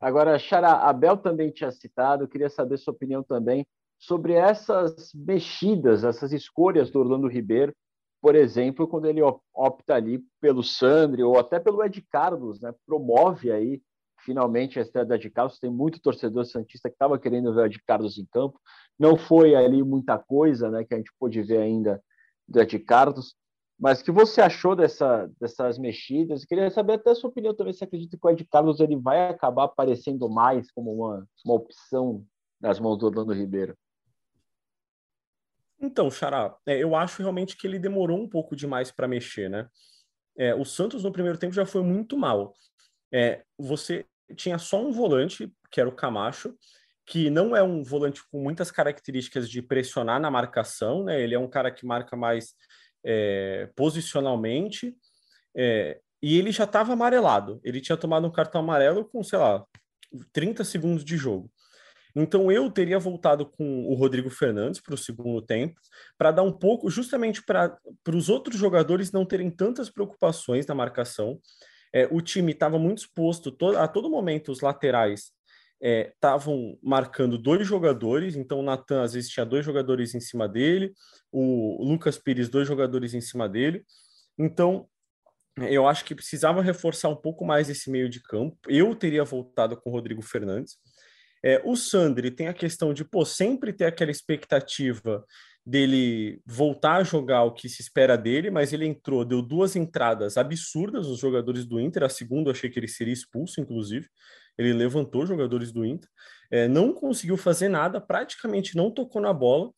Agora, 0.00 0.38
Xará, 0.38 0.88
a 0.88 0.92
Bel 0.92 1.16
também 1.16 1.50
tinha 1.50 1.70
citado, 1.72 2.28
queria 2.28 2.48
saber 2.48 2.78
sua 2.78 2.94
opinião 2.94 3.22
também 3.22 3.66
sobre 3.98 4.32
essas 4.32 5.12
mexidas, 5.12 6.04
essas 6.04 6.32
escolhas 6.32 6.90
do 6.90 7.00
Orlando 7.00 7.28
Ribeiro, 7.28 7.74
por 8.22 8.34
exemplo, 8.34 8.86
quando 8.86 9.06
ele 9.06 9.20
opta 9.54 9.94
ali 9.94 10.22
pelo 10.40 10.62
Sandri 10.62 11.22
ou 11.22 11.38
até 11.38 11.58
pelo 11.58 11.82
Ed 11.84 12.00
Carlos, 12.10 12.60
né? 12.60 12.74
Promove 12.86 13.50
aí 13.50 13.82
finalmente 14.24 14.78
a 14.78 14.82
estreia 14.82 15.04
do 15.04 15.14
Ed 15.14 15.30
Carlos. 15.30 15.58
Tem 15.58 15.70
muito 15.70 16.00
torcedor 16.00 16.44
santista 16.44 16.88
que 16.88 16.94
estava 16.94 17.18
querendo 17.18 17.54
ver 17.54 17.62
o 17.62 17.66
Ed 17.66 17.82
Carlos 17.86 18.18
em 18.18 18.26
campo. 18.26 18.60
Não 18.98 19.16
foi 19.16 19.54
ali 19.54 19.82
muita 19.82 20.18
coisa, 20.18 20.70
né? 20.70 20.84
Que 20.84 20.94
a 20.94 20.96
gente 20.96 21.12
pôde 21.18 21.42
ver 21.42 21.58
ainda 21.58 22.02
do 22.46 22.60
Ed 22.60 22.78
Carlos. 22.80 23.34
Mas 23.78 24.00
o 24.00 24.04
que 24.04 24.12
você 24.12 24.42
achou 24.42 24.76
dessa, 24.76 25.30
dessas 25.40 25.78
mexidas? 25.78 26.44
Queria 26.44 26.70
saber 26.70 26.94
até 26.94 27.10
a 27.10 27.14
sua 27.14 27.30
opinião 27.30 27.54
também. 27.54 27.72
Você 27.72 27.84
acredita 27.84 28.16
que 28.16 28.26
o 28.26 28.30
Ed 28.30 28.44
Carlos 28.44 28.78
ele 28.78 28.96
vai 28.96 29.30
acabar 29.30 29.64
aparecendo 29.64 30.28
mais 30.28 30.70
como 30.70 30.92
uma, 30.92 31.26
uma 31.44 31.54
opção 31.54 32.24
nas 32.60 32.78
mãos 32.78 32.98
do 32.98 33.06
Orlando 33.06 33.32
Ribeiro? 33.32 33.74
Então, 35.80 36.10
Xará, 36.10 36.54
é, 36.66 36.76
eu 36.76 36.94
acho 36.94 37.22
realmente 37.22 37.56
que 37.56 37.66
ele 37.66 37.78
demorou 37.78 38.18
um 38.18 38.28
pouco 38.28 38.54
demais 38.54 38.92
para 38.92 39.08
mexer, 39.08 39.48
né? 39.48 39.66
É, 40.36 40.54
o 40.54 40.64
Santos 40.64 41.02
no 41.02 41.12
primeiro 41.12 41.38
tempo 41.38 41.54
já 41.54 41.64
foi 41.64 41.82
muito 41.82 42.18
mal. 42.18 42.54
É, 43.12 43.42
você 43.58 44.06
tinha 44.36 44.58
só 44.58 44.82
um 44.84 44.92
volante, 44.92 45.52
que 45.70 45.80
era 45.80 45.88
o 45.88 45.94
Camacho, 45.94 46.54
que 47.06 47.28
não 47.28 47.56
é 47.56 47.62
um 47.62 47.82
volante 47.82 48.22
com 48.30 48.40
muitas 48.40 48.70
características 48.70 49.50
de 49.50 49.60
pressionar 49.60 50.20
na 50.20 50.30
marcação, 50.30 51.04
né? 51.04 51.20
Ele 51.20 51.34
é 51.34 51.38
um 51.38 51.48
cara 51.48 51.70
que 51.70 51.84
marca 51.84 52.16
mais 52.16 52.54
é, 53.04 53.68
posicionalmente, 53.74 54.94
é, 55.56 56.00
e 56.22 56.38
ele 56.38 56.52
já 56.52 56.64
estava 56.64 56.92
amarelado. 56.92 57.60
Ele 57.64 57.80
tinha 57.80 57.96
tomado 57.96 58.26
um 58.26 58.32
cartão 58.32 58.60
amarelo 58.60 59.04
com, 59.04 59.24
sei 59.24 59.38
lá, 59.38 59.64
30 60.32 60.64
segundos 60.64 61.04
de 61.04 61.16
jogo. 61.16 61.50
Então 62.14 62.50
eu 62.50 62.70
teria 62.70 62.98
voltado 62.98 63.46
com 63.46 63.86
o 63.86 63.94
Rodrigo 63.94 64.30
Fernandes 64.30 64.80
para 64.80 64.94
o 64.94 64.98
segundo 64.98 65.40
tempo, 65.40 65.80
para 66.18 66.32
dar 66.32 66.42
um 66.42 66.52
pouco, 66.52 66.90
justamente 66.90 67.42
para 67.42 67.78
os 68.08 68.28
outros 68.28 68.56
jogadores 68.56 69.12
não 69.12 69.24
terem 69.24 69.50
tantas 69.50 69.88
preocupações 69.88 70.66
na 70.66 70.74
marcação. 70.74 71.40
É, 71.92 72.08
o 72.10 72.20
time 72.20 72.52
estava 72.52 72.78
muito 72.78 72.98
exposto 72.98 73.50
to, 73.50 73.76
a 73.76 73.88
todo 73.88 74.10
momento, 74.10 74.52
os 74.52 74.60
laterais 74.60 75.32
estavam 75.82 76.74
é, 76.74 76.78
marcando 76.82 77.38
dois 77.38 77.66
jogadores, 77.66 78.36
então 78.36 78.60
o 78.60 78.62
Natan 78.62 79.02
às 79.02 79.14
vezes 79.14 79.30
tinha 79.30 79.46
dois 79.46 79.64
jogadores 79.64 80.14
em 80.14 80.20
cima 80.20 80.46
dele, 80.46 80.92
o 81.32 81.82
Lucas 81.82 82.18
Pires, 82.18 82.48
dois 82.48 82.68
jogadores 82.68 83.14
em 83.14 83.20
cima 83.20 83.48
dele. 83.48 83.82
Então, 84.38 84.86
eu 85.56 85.86
acho 85.86 86.04
que 86.04 86.14
precisava 86.14 86.62
reforçar 86.62 87.08
um 87.08 87.16
pouco 87.16 87.44
mais 87.44 87.68
esse 87.68 87.90
meio 87.90 88.08
de 88.08 88.22
campo. 88.22 88.56
Eu 88.68 88.94
teria 88.94 89.24
voltado 89.24 89.76
com 89.76 89.90
o 89.90 89.92
Rodrigo 89.92 90.22
Fernandes. 90.22 90.76
É, 91.42 91.60
o 91.64 91.74
Sandri 91.74 92.30
tem 92.30 92.48
a 92.48 92.54
questão 92.54 92.92
de, 92.92 93.04
pô, 93.04 93.24
sempre 93.24 93.72
ter 93.72 93.86
aquela 93.86 94.10
expectativa 94.10 95.24
dele 95.70 96.42
voltar 96.44 96.96
a 96.96 97.04
jogar 97.04 97.44
o 97.44 97.52
que 97.52 97.68
se 97.68 97.80
espera 97.80 98.18
dele, 98.18 98.50
mas 98.50 98.72
ele 98.72 98.84
entrou, 98.84 99.24
deu 99.24 99.40
duas 99.40 99.76
entradas 99.76 100.36
absurdas 100.36 101.06
os 101.06 101.20
jogadores 101.20 101.64
do 101.64 101.78
Inter. 101.80 102.02
A 102.02 102.08
segunda 102.08 102.48
eu 102.48 102.52
achei 102.52 102.68
que 102.68 102.78
ele 102.78 102.88
seria 102.88 103.12
expulso, 103.12 103.60
inclusive. 103.60 104.08
Ele 104.58 104.72
levantou 104.72 105.24
jogadores 105.24 105.70
do 105.70 105.86
Inter, 105.86 106.08
é, 106.50 106.66
não 106.66 106.92
conseguiu 106.92 107.36
fazer 107.36 107.68
nada, 107.68 108.00
praticamente 108.00 108.76
não 108.76 108.90
tocou 108.90 109.22
na 109.22 109.32
bola. 109.32 109.70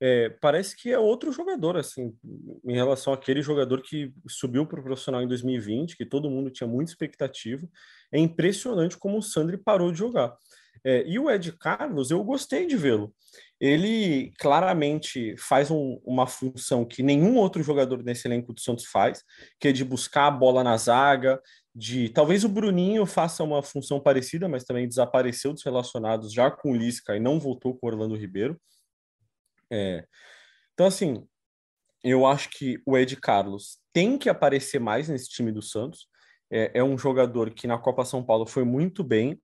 É, 0.00 0.30
parece 0.40 0.76
que 0.76 0.90
é 0.90 0.98
outro 0.98 1.32
jogador, 1.32 1.76
assim, 1.76 2.12
em 2.64 2.74
relação 2.74 3.12
àquele 3.12 3.42
jogador 3.42 3.82
que 3.82 4.12
subiu 4.28 4.66
para 4.66 4.80
o 4.80 4.82
profissional 4.82 5.22
em 5.22 5.28
2020, 5.28 5.96
que 5.96 6.06
todo 6.06 6.30
mundo 6.30 6.50
tinha 6.50 6.68
muita 6.68 6.92
expectativa. 6.92 7.68
É 8.12 8.18
impressionante 8.18 8.96
como 8.96 9.18
o 9.18 9.22
Sandri 9.22 9.56
parou 9.56 9.90
de 9.92 9.98
jogar. 9.98 10.36
É, 10.84 11.04
e 11.06 11.18
o 11.18 11.30
Ed 11.30 11.52
Carlos, 11.52 12.10
eu 12.10 12.22
gostei 12.24 12.66
de 12.66 12.76
vê-lo. 12.76 13.14
Ele 13.62 14.32
claramente 14.40 15.36
faz 15.38 15.70
um, 15.70 16.00
uma 16.04 16.26
função 16.26 16.84
que 16.84 17.00
nenhum 17.00 17.36
outro 17.36 17.62
jogador 17.62 18.02
nesse 18.02 18.26
elenco 18.26 18.52
do 18.52 18.60
Santos 18.60 18.86
faz, 18.86 19.22
que 19.60 19.68
é 19.68 19.72
de 19.72 19.84
buscar 19.84 20.26
a 20.26 20.30
bola 20.32 20.64
na 20.64 20.76
zaga, 20.76 21.40
de 21.72 22.08
talvez 22.08 22.42
o 22.42 22.48
Bruninho 22.48 23.06
faça 23.06 23.44
uma 23.44 23.62
função 23.62 24.00
parecida, 24.00 24.48
mas 24.48 24.64
também 24.64 24.88
desapareceu 24.88 25.52
dos 25.52 25.62
relacionados 25.62 26.32
já 26.32 26.50
com 26.50 26.72
o 26.72 26.76
Lisca 26.76 27.16
e 27.16 27.20
não 27.20 27.38
voltou 27.38 27.72
com 27.76 27.86
o 27.86 27.90
Orlando 27.90 28.16
Ribeiro. 28.16 28.60
É, 29.70 30.04
então, 30.74 30.86
assim, 30.86 31.24
eu 32.02 32.26
acho 32.26 32.50
que 32.50 32.82
o 32.84 32.98
Ed 32.98 33.14
Carlos 33.14 33.78
tem 33.92 34.18
que 34.18 34.28
aparecer 34.28 34.80
mais 34.80 35.08
nesse 35.08 35.28
time 35.28 35.52
do 35.52 35.62
Santos. 35.62 36.08
É, 36.50 36.80
é 36.80 36.82
um 36.82 36.98
jogador 36.98 37.54
que 37.54 37.68
na 37.68 37.78
Copa 37.78 38.04
São 38.04 38.24
Paulo 38.24 38.44
foi 38.44 38.64
muito 38.64 39.04
bem, 39.04 39.40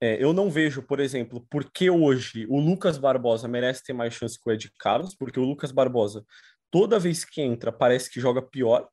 é, 0.00 0.22
eu 0.22 0.32
não 0.32 0.50
vejo, 0.50 0.82
por 0.82 1.00
exemplo, 1.00 1.46
por 1.50 1.70
que 1.70 1.88
hoje 1.88 2.46
o 2.48 2.60
Lucas 2.60 2.98
Barbosa 2.98 3.48
merece 3.48 3.82
ter 3.82 3.92
mais 3.92 4.12
chance 4.12 4.38
que 4.38 4.48
o 4.48 4.52
Ed 4.52 4.70
Carlos, 4.78 5.14
porque 5.14 5.40
o 5.40 5.44
Lucas 5.44 5.72
Barbosa, 5.72 6.24
toda 6.70 6.98
vez 6.98 7.24
que 7.24 7.40
entra, 7.40 7.72
parece 7.72 8.10
que 8.10 8.20
joga 8.20 8.42
pior. 8.42 8.88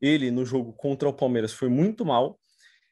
Ele, 0.00 0.30
no 0.30 0.44
jogo 0.44 0.72
contra 0.72 1.08
o 1.08 1.12
Palmeiras, 1.12 1.52
foi 1.52 1.68
muito 1.68 2.04
mal. 2.04 2.38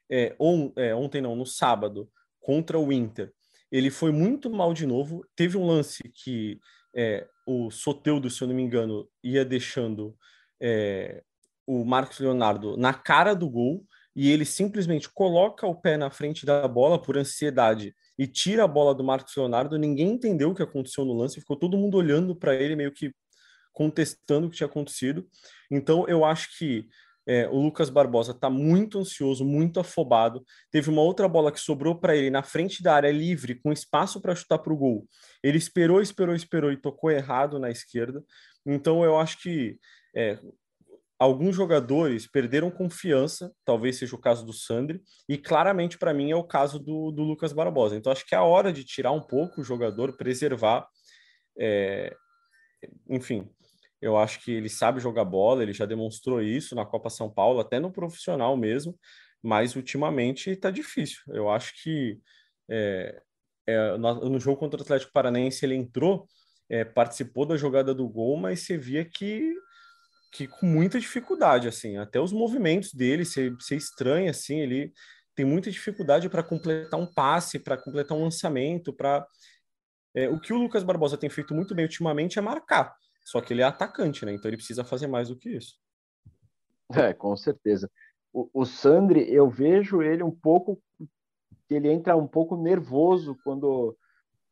É, 0.09 0.35
on, 0.39 0.71
é, 0.75 0.93
ontem, 0.93 1.21
não, 1.21 1.35
no 1.35 1.45
sábado, 1.45 2.09
contra 2.39 2.77
o 2.77 2.93
Inter, 2.93 3.31
ele 3.71 3.89
foi 3.89 4.11
muito 4.11 4.49
mal 4.49 4.73
de 4.73 4.85
novo. 4.85 5.25
Teve 5.35 5.57
um 5.57 5.65
lance 5.65 6.03
que 6.13 6.59
é, 6.95 7.27
o 7.47 7.71
Soteudo, 7.71 8.29
se 8.29 8.43
eu 8.43 8.47
não 8.47 8.55
me 8.55 8.61
engano, 8.61 9.09
ia 9.23 9.43
deixando 9.43 10.15
é, 10.61 11.23
o 11.65 11.83
Marcos 11.83 12.19
Leonardo 12.19 12.77
na 12.77 12.93
cara 12.93 13.33
do 13.33 13.49
gol 13.49 13.83
e 14.15 14.31
ele 14.31 14.45
simplesmente 14.45 15.09
coloca 15.09 15.67
o 15.67 15.75
pé 15.75 15.97
na 15.97 16.09
frente 16.09 16.45
da 16.45 16.67
bola 16.67 17.01
por 17.01 17.17
ansiedade 17.17 17.93
e 18.17 18.25
tira 18.25 18.63
a 18.63 18.67
bola 18.67 18.95
do 18.95 19.03
Marcos 19.03 19.35
Leonardo, 19.35 19.77
ninguém 19.77 20.11
entendeu 20.11 20.51
o 20.51 20.55
que 20.55 20.63
aconteceu 20.63 21.03
no 21.03 21.13
lance, 21.13 21.41
ficou 21.41 21.57
todo 21.57 21.77
mundo 21.77 21.97
olhando 21.97 22.35
para 22.35 22.55
ele 22.55 22.75
meio 22.75 22.91
que 22.91 23.13
contestando 23.73 24.47
o 24.47 24.49
que 24.49 24.55
tinha 24.55 24.67
acontecido. 24.67 25.27
Então 25.69 26.07
eu 26.07 26.23
acho 26.23 26.57
que 26.57 26.87
é, 27.27 27.47
o 27.49 27.55
Lucas 27.59 27.89
Barbosa 27.89 28.31
está 28.31 28.49
muito 28.49 28.99
ansioso, 28.99 29.43
muito 29.43 29.79
afobado. 29.79 30.45
Teve 30.71 30.89
uma 30.89 31.01
outra 31.01 31.27
bola 31.27 31.51
que 31.51 31.59
sobrou 31.59 31.99
para 31.99 32.15
ele 32.15 32.29
na 32.29 32.43
frente 32.43 32.83
da 32.83 32.93
área 32.93 33.11
livre, 33.11 33.55
com 33.55 33.73
espaço 33.73 34.21
para 34.21 34.35
chutar 34.35 34.59
para 34.59 34.71
o 34.71 34.77
gol. 34.77 35.07
Ele 35.43 35.57
esperou, 35.57 36.01
esperou, 36.01 36.35
esperou 36.35 36.71
e 36.71 36.77
tocou 36.77 37.11
errado 37.11 37.59
na 37.59 37.71
esquerda. 37.71 38.23
Então 38.65 39.03
eu 39.03 39.17
acho 39.17 39.41
que 39.41 39.77
é, 40.15 40.39
alguns 41.17 41.55
jogadores 41.55 42.27
perderam 42.27 42.69
confiança, 42.69 43.53
talvez 43.63 43.97
seja 43.97 44.15
o 44.15 44.21
caso 44.21 44.45
do 44.45 44.53
Sandri, 44.53 45.01
e 45.29 45.37
claramente 45.37 45.97
para 45.97 46.13
mim 46.13 46.31
é 46.31 46.35
o 46.35 46.43
caso 46.43 46.79
do, 46.79 47.11
do, 47.11 47.23
Lucas 47.23 47.53
Barbosa. 47.53 47.95
Então 47.95 48.11
acho 48.11 48.25
que 48.25 48.35
é 48.35 48.37
a 48.37 48.43
hora 48.43 48.71
de 48.71 48.83
tirar 48.83 49.11
um 49.11 49.21
pouco 49.21 49.61
o 49.61 49.63
jogador, 49.63 50.15
preservar. 50.17 50.87
É... 51.57 52.15
Enfim, 53.09 53.49
eu 54.01 54.17
acho 54.17 54.43
que 54.43 54.51
ele 54.51 54.69
sabe 54.69 54.99
jogar 54.99 55.25
bola, 55.25 55.63
ele 55.63 55.73
já 55.73 55.85
demonstrou 55.85 56.41
isso 56.41 56.75
na 56.75 56.85
Copa 56.85 57.09
São 57.09 57.29
Paulo, 57.29 57.59
até 57.59 57.79
no 57.79 57.91
profissional 57.91 58.55
mesmo, 58.57 58.97
mas 59.41 59.75
ultimamente 59.75 60.49
está 60.51 60.69
difícil. 60.69 61.21
Eu 61.29 61.49
acho 61.49 61.81
que 61.81 62.19
é, 62.69 63.21
é, 63.67 63.97
no, 63.97 64.39
jogo 64.39 64.59
contra 64.59 64.79
o 64.79 64.83
Atlético 64.83 65.13
Paranaense 65.13 65.65
ele 65.65 65.75
entrou, 65.75 66.27
é, 66.69 66.83
participou 66.83 67.45
da 67.45 67.57
jogada 67.57 67.93
do 67.93 68.07
gol, 68.07 68.37
mas 68.37 68.61
você 68.61 68.77
via 68.77 69.05
que 69.05 69.53
que 70.35 70.47
com 70.47 70.65
muita 70.65 70.99
dificuldade, 70.99 71.65
assim, 71.65 71.95
até 71.95 72.19
os 72.19 72.33
movimentos 72.33 72.93
dele, 72.93 73.23
você, 73.23 73.49
você 73.51 73.77
estranha, 73.77 74.31
assim, 74.31 74.59
ele 74.59 74.91
tem 75.33 75.45
muita 75.45 75.71
dificuldade 75.71 76.27
para 76.27 76.43
completar 76.43 76.99
um 76.99 77.05
passe, 77.05 77.57
para 77.57 77.77
completar 77.77 78.17
um 78.17 78.23
lançamento, 78.23 78.91
para 78.91 79.25
é, 80.13 80.27
o 80.27 80.37
que 80.37 80.51
o 80.51 80.57
Lucas 80.57 80.83
Barbosa 80.83 81.17
tem 81.17 81.29
feito 81.29 81.55
muito 81.55 81.73
bem 81.73 81.85
ultimamente 81.85 82.37
é 82.37 82.41
marcar, 82.41 82.93
só 83.23 83.39
que 83.39 83.53
ele 83.53 83.61
é 83.61 83.65
atacante, 83.65 84.25
né? 84.25 84.33
Então 84.33 84.49
ele 84.49 84.57
precisa 84.57 84.83
fazer 84.83 85.07
mais 85.07 85.29
do 85.29 85.37
que 85.37 85.49
isso. 85.49 85.75
É, 86.93 87.13
com 87.13 87.35
certeza. 87.37 87.89
O, 88.33 88.49
o 88.53 88.65
Sandri, 88.65 89.33
eu 89.33 89.49
vejo 89.49 90.01
ele 90.01 90.21
um 90.21 90.31
pouco, 90.31 90.81
ele 91.69 91.89
entra 91.89 92.15
um 92.17 92.27
pouco 92.27 92.57
nervoso 92.57 93.37
quando 93.41 93.97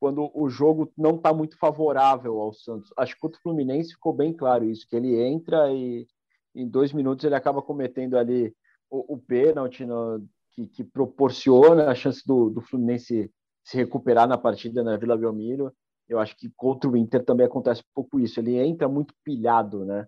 quando 0.03 0.29
o 0.33 0.49
jogo 0.49 0.91
não 0.97 1.15
está 1.15 1.33
muito 1.33 1.57
favorável 1.57 2.37
ao 2.37 2.51
Santos. 2.51 2.91
Acho 2.97 3.15
que 3.15 3.21
contra 3.21 3.39
o 3.39 3.41
Fluminense 3.41 3.93
ficou 3.93 4.11
bem 4.11 4.33
claro 4.33 4.65
isso, 4.65 4.85
que 4.85 4.97
ele 4.97 5.17
entra 5.17 5.71
e 5.71 6.05
em 6.53 6.67
dois 6.67 6.91
minutos 6.91 7.23
ele 7.23 7.35
acaba 7.35 7.61
cometendo 7.61 8.17
ali 8.17 8.53
o, 8.89 9.13
o 9.13 9.17
pênalti 9.17 9.85
no, 9.85 10.21
que, 10.51 10.67
que, 10.67 10.83
proporciona 10.83 11.89
a 11.89 11.95
chance 11.95 12.21
do, 12.27 12.49
do 12.49 12.59
Fluminense 12.59 13.31
se 13.63 13.77
recuperar 13.77 14.27
na 14.27 14.37
partida 14.37 14.83
na 14.83 14.97
Vila 14.97 15.15
Belmiro. 15.15 15.71
Eu 16.09 16.19
acho 16.19 16.35
que 16.35 16.51
contra 16.57 16.89
o 16.89 16.97
Inter 16.97 17.23
também 17.23 17.45
acontece 17.45 17.79
um 17.79 17.93
pouco 17.95 18.19
isso. 18.19 18.41
Ele 18.41 18.57
entra 18.57 18.89
muito 18.89 19.13
pilhado 19.23 19.85
né, 19.85 20.05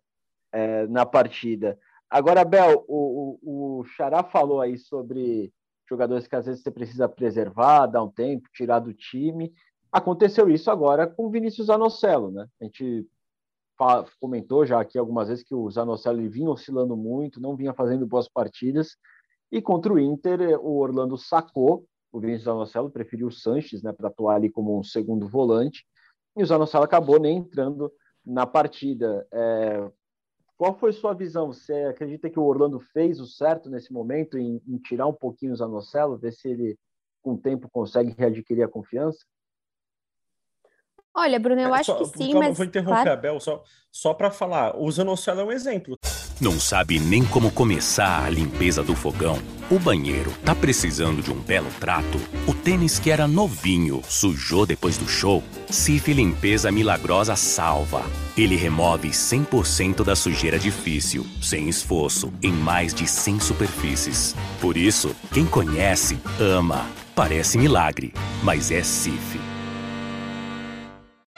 é, 0.52 0.86
na 0.88 1.06
partida. 1.06 1.80
Agora, 2.10 2.44
Bel, 2.44 2.84
o, 2.86 3.40
o, 3.42 3.80
o 3.80 3.86
Xará 3.86 4.26
falou 4.26 4.60
aí 4.60 4.78
sobre 4.78 5.54
jogadores 5.88 6.28
que 6.28 6.36
às 6.36 6.48
vezes 6.48 6.62
você 6.62 6.70
precisa 6.70 7.08
preservar, 7.08 7.86
dar 7.86 8.04
um 8.04 8.12
tempo, 8.12 8.50
tirar 8.52 8.80
do 8.80 8.94
time. 8.94 9.54
Aconteceu 9.96 10.50
isso 10.50 10.70
agora 10.70 11.08
com 11.08 11.26
o 11.26 11.30
Vinícius 11.30 11.68
Zanocelo, 11.68 12.30
né? 12.30 12.50
A 12.60 12.66
gente 12.66 13.08
comentou 14.20 14.66
já 14.66 14.82
aqui 14.82 14.98
algumas 14.98 15.30
vezes 15.30 15.42
que 15.42 15.56
o 15.56 15.72
Zanocelo 15.72 16.30
vinha 16.30 16.50
oscilando 16.50 16.98
muito, 16.98 17.40
não 17.40 17.56
vinha 17.56 17.74
fazendo 17.74 18.06
boas 18.06 18.28
partidas, 18.28 18.98
e 19.50 19.62
contra 19.62 19.94
o 19.94 19.98
Inter, 19.98 20.60
o 20.60 20.80
Orlando 20.80 21.18
sacou 21.18 21.86
o 22.12 22.20
Vinícius 22.20 22.44
Zanocelo, 22.44 22.92
preferiu 22.92 23.28
o 23.28 23.32
Sanches 23.32 23.82
né, 23.82 23.94
para 23.94 24.10
atuar 24.10 24.36
ali 24.36 24.50
como 24.50 24.78
um 24.78 24.84
segundo 24.84 25.30
volante, 25.30 25.86
e 26.36 26.44
o 26.44 26.46
Zanocelo 26.46 26.84
acabou 26.84 27.18
nem 27.18 27.38
entrando 27.38 27.90
na 28.26 28.46
partida. 28.46 29.26
É, 29.32 29.90
qual 30.58 30.78
foi 30.78 30.92
sua 30.92 31.14
visão? 31.14 31.54
Você 31.54 31.74
acredita 31.84 32.30
que 32.30 32.38
o 32.38 32.44
Orlando 32.44 32.82
fez 32.82 33.22
o 33.22 33.26
certo 33.26 33.70
nesse 33.70 33.94
momento 33.94 34.38
em, 34.38 34.62
em 34.68 34.78
tirar 34.78 35.08
um 35.08 35.14
pouquinho 35.14 35.54
o 35.54 35.56
Zanocelo, 35.56 36.18
ver 36.18 36.34
se 36.34 36.50
ele, 36.50 36.78
com 37.22 37.36
o 37.36 37.38
tempo, 37.38 37.70
consegue 37.72 38.14
readquirir 38.18 38.66
a 38.66 38.70
confiança? 38.70 39.26
Olha, 41.16 41.40
Bruno, 41.40 41.62
eu 41.62 41.74
é, 41.74 41.80
acho 41.80 41.94
só, 41.94 41.98
que 41.98 42.18
sim, 42.18 42.32
calma, 42.32 42.48
mas. 42.50 42.58
Vou 42.58 42.66
interromper 42.66 42.94
claro. 42.94 43.12
a 43.12 43.16
Bel 43.16 43.40
só, 43.40 43.64
só 43.90 44.14
para 44.14 44.30
falar. 44.30 44.76
O 44.78 44.92
Zanocelo 44.92 45.40
é 45.40 45.44
um 45.46 45.52
exemplo. 45.52 45.98
Não 46.42 46.60
sabe 46.60 47.00
nem 47.00 47.24
como 47.24 47.50
começar 47.50 48.26
a 48.26 48.30
limpeza 48.30 48.84
do 48.84 48.94
fogão? 48.94 49.40
O 49.72 49.80
banheiro 49.80 50.34
tá 50.44 50.54
precisando 50.54 51.24
de 51.24 51.32
um 51.32 51.40
belo 51.40 51.70
trato? 51.80 52.20
O 52.46 52.54
tênis 52.54 53.00
que 53.00 53.10
era 53.10 53.26
novinho 53.26 54.02
sujou 54.04 54.66
depois 54.66 54.98
do 54.98 55.08
show? 55.08 55.42
Cif 55.70 56.12
Limpeza 56.12 56.70
Milagrosa 56.70 57.38
salva. 57.38 58.04
Ele 58.38 58.58
remove 58.58 59.10
100% 59.12 60.04
da 60.04 60.18
sujeira 60.18 60.60
difícil, 60.60 61.26
sem 61.42 61.70
esforço, 61.70 62.34
em 62.44 62.52
mais 62.52 62.94
de 62.94 63.08
100 63.08 63.40
superfícies. 63.40 64.36
Por 64.60 64.76
isso, 64.76 65.16
quem 65.32 65.46
conhece, 65.46 66.20
ama. 66.38 66.86
Parece 67.16 67.58
milagre, 67.58 68.14
mas 68.44 68.72
é 68.72 68.84
Cif 68.84 69.55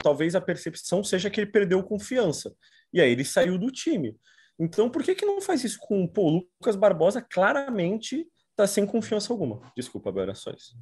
talvez 0.02 0.34
a 0.34 0.40
percepção 0.40 1.02
seja 1.02 1.30
que 1.30 1.40
ele 1.40 1.50
perdeu 1.50 1.82
confiança. 1.82 2.54
E 2.92 3.00
aí 3.00 3.10
ele 3.10 3.24
saiu 3.24 3.58
do 3.58 3.70
time. 3.70 4.18
Então, 4.58 4.90
por 4.90 5.02
que, 5.02 5.14
que 5.14 5.26
não 5.26 5.40
faz 5.40 5.62
isso 5.62 5.78
com 5.80 6.06
pô, 6.06 6.22
o 6.22 6.30
Lucas 6.60 6.76
Barbosa? 6.76 7.22
Claramente 7.22 8.26
tá 8.56 8.66
sem 8.66 8.84
confiança 8.84 9.32
alguma. 9.32 9.60
Desculpa, 9.76 10.10
Bel, 10.10 10.24
era 10.24 10.34
só 10.34 10.50
isso. 10.50 10.76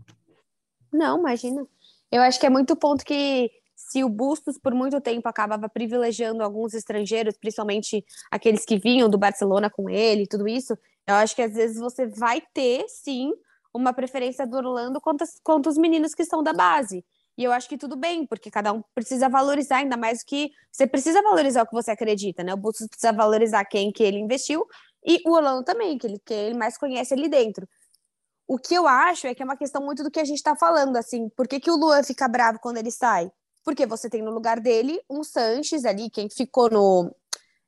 Não, 0.93 1.19
imagina. 1.19 1.67
Eu 2.11 2.23
acho 2.23 2.41
que 2.41 2.47
é 2.47 2.51
muito 2.51 2.75
ponto 2.77 3.05
que 3.05 3.51
se 3.75 4.03
o 4.03 4.09
Bustos 4.09 4.59
por 4.59 4.75
muito 4.75 4.99
tempo 5.01 5.29
acabava 5.29 5.69
privilegiando 5.69 6.43
alguns 6.43 6.73
estrangeiros, 6.73 7.37
principalmente 7.37 8.03
aqueles 8.31 8.65
que 8.65 8.79
vinham 8.79 9.11
do 9.11 9.19
Barcelona 9.19 9.69
com 9.69 9.91
ele 9.91 10.27
tudo 10.27 10.49
isso, 10.49 10.77
eu 11.07 11.15
acho 11.15 11.37
que 11.37 11.43
às 11.43 11.53
vezes 11.53 11.79
você 11.79 12.07
vai 12.07 12.43
ter, 12.55 12.87
sim, 12.89 13.33
uma 13.75 13.93
preferência 13.93 14.47
do 14.47 14.57
Orlando 14.57 15.01
contra, 15.01 15.27
contra 15.45 15.71
os 15.71 15.77
meninos 15.77 16.15
que 16.15 16.25
são 16.25 16.43
da 16.43 16.55
base. 16.55 17.05
E 17.37 17.44
eu 17.44 17.53
acho 17.53 17.68
que 17.68 17.77
tudo 17.77 17.96
bem, 17.96 18.27
porque 18.27 18.51
cada 18.51 18.72
um 18.72 18.83
precisa 18.94 19.29
valorizar, 19.29 19.79
ainda 19.79 19.96
mais 19.96 20.22
que 20.22 20.51
você 20.72 20.87
precisa 20.87 21.22
valorizar 21.22 21.62
o 21.62 21.66
que 21.66 21.75
você 21.75 21.90
acredita, 21.90 22.42
né? 22.42 22.55
O 22.55 22.57
Bustos 22.57 22.87
precisa 22.87 23.12
valorizar 23.12 23.64
quem 23.64 23.92
que 23.92 24.03
ele 24.03 24.18
investiu 24.18 24.66
e 25.05 25.20
o 25.25 25.33
Orlando 25.33 25.62
também, 25.62 25.96
que 25.99 26.07
ele, 26.07 26.18
que 26.18 26.35
ele 26.35 26.57
mais 26.57 26.77
conhece 26.77 27.14
ali 27.14 27.29
dentro. 27.29 27.68
O 28.49 28.59
que 28.59 28.75
eu 28.75 28.87
acho 28.87 29.27
é 29.27 29.35
que 29.35 29.42
é 29.42 29.44
uma 29.44 29.57
questão 29.57 29.85
muito 29.85 30.03
do 30.03 30.11
que 30.11 30.20
a 30.20 30.25
gente 30.25 30.38
está 30.38 30.57
falando, 30.57 30.96
assim, 30.96 31.29
por 31.31 31.46
que, 31.46 31.61
que 31.61 31.70
o 31.70 31.77
Luan 31.77 32.03
fica 32.03 32.27
bravo 32.29 32.59
quando 32.61 32.79
ele 32.79 32.90
sai? 32.90 33.31
Porque 33.64 33.85
você 33.87 34.09
tem 34.09 34.22
no 34.22 34.31
lugar 34.31 34.61
dele 34.61 35.01
um 35.11 35.22
Sanches 35.22 35.85
ali, 35.85 36.09
quem 36.09 36.31
ficou 36.31 36.70
no. 36.70 37.14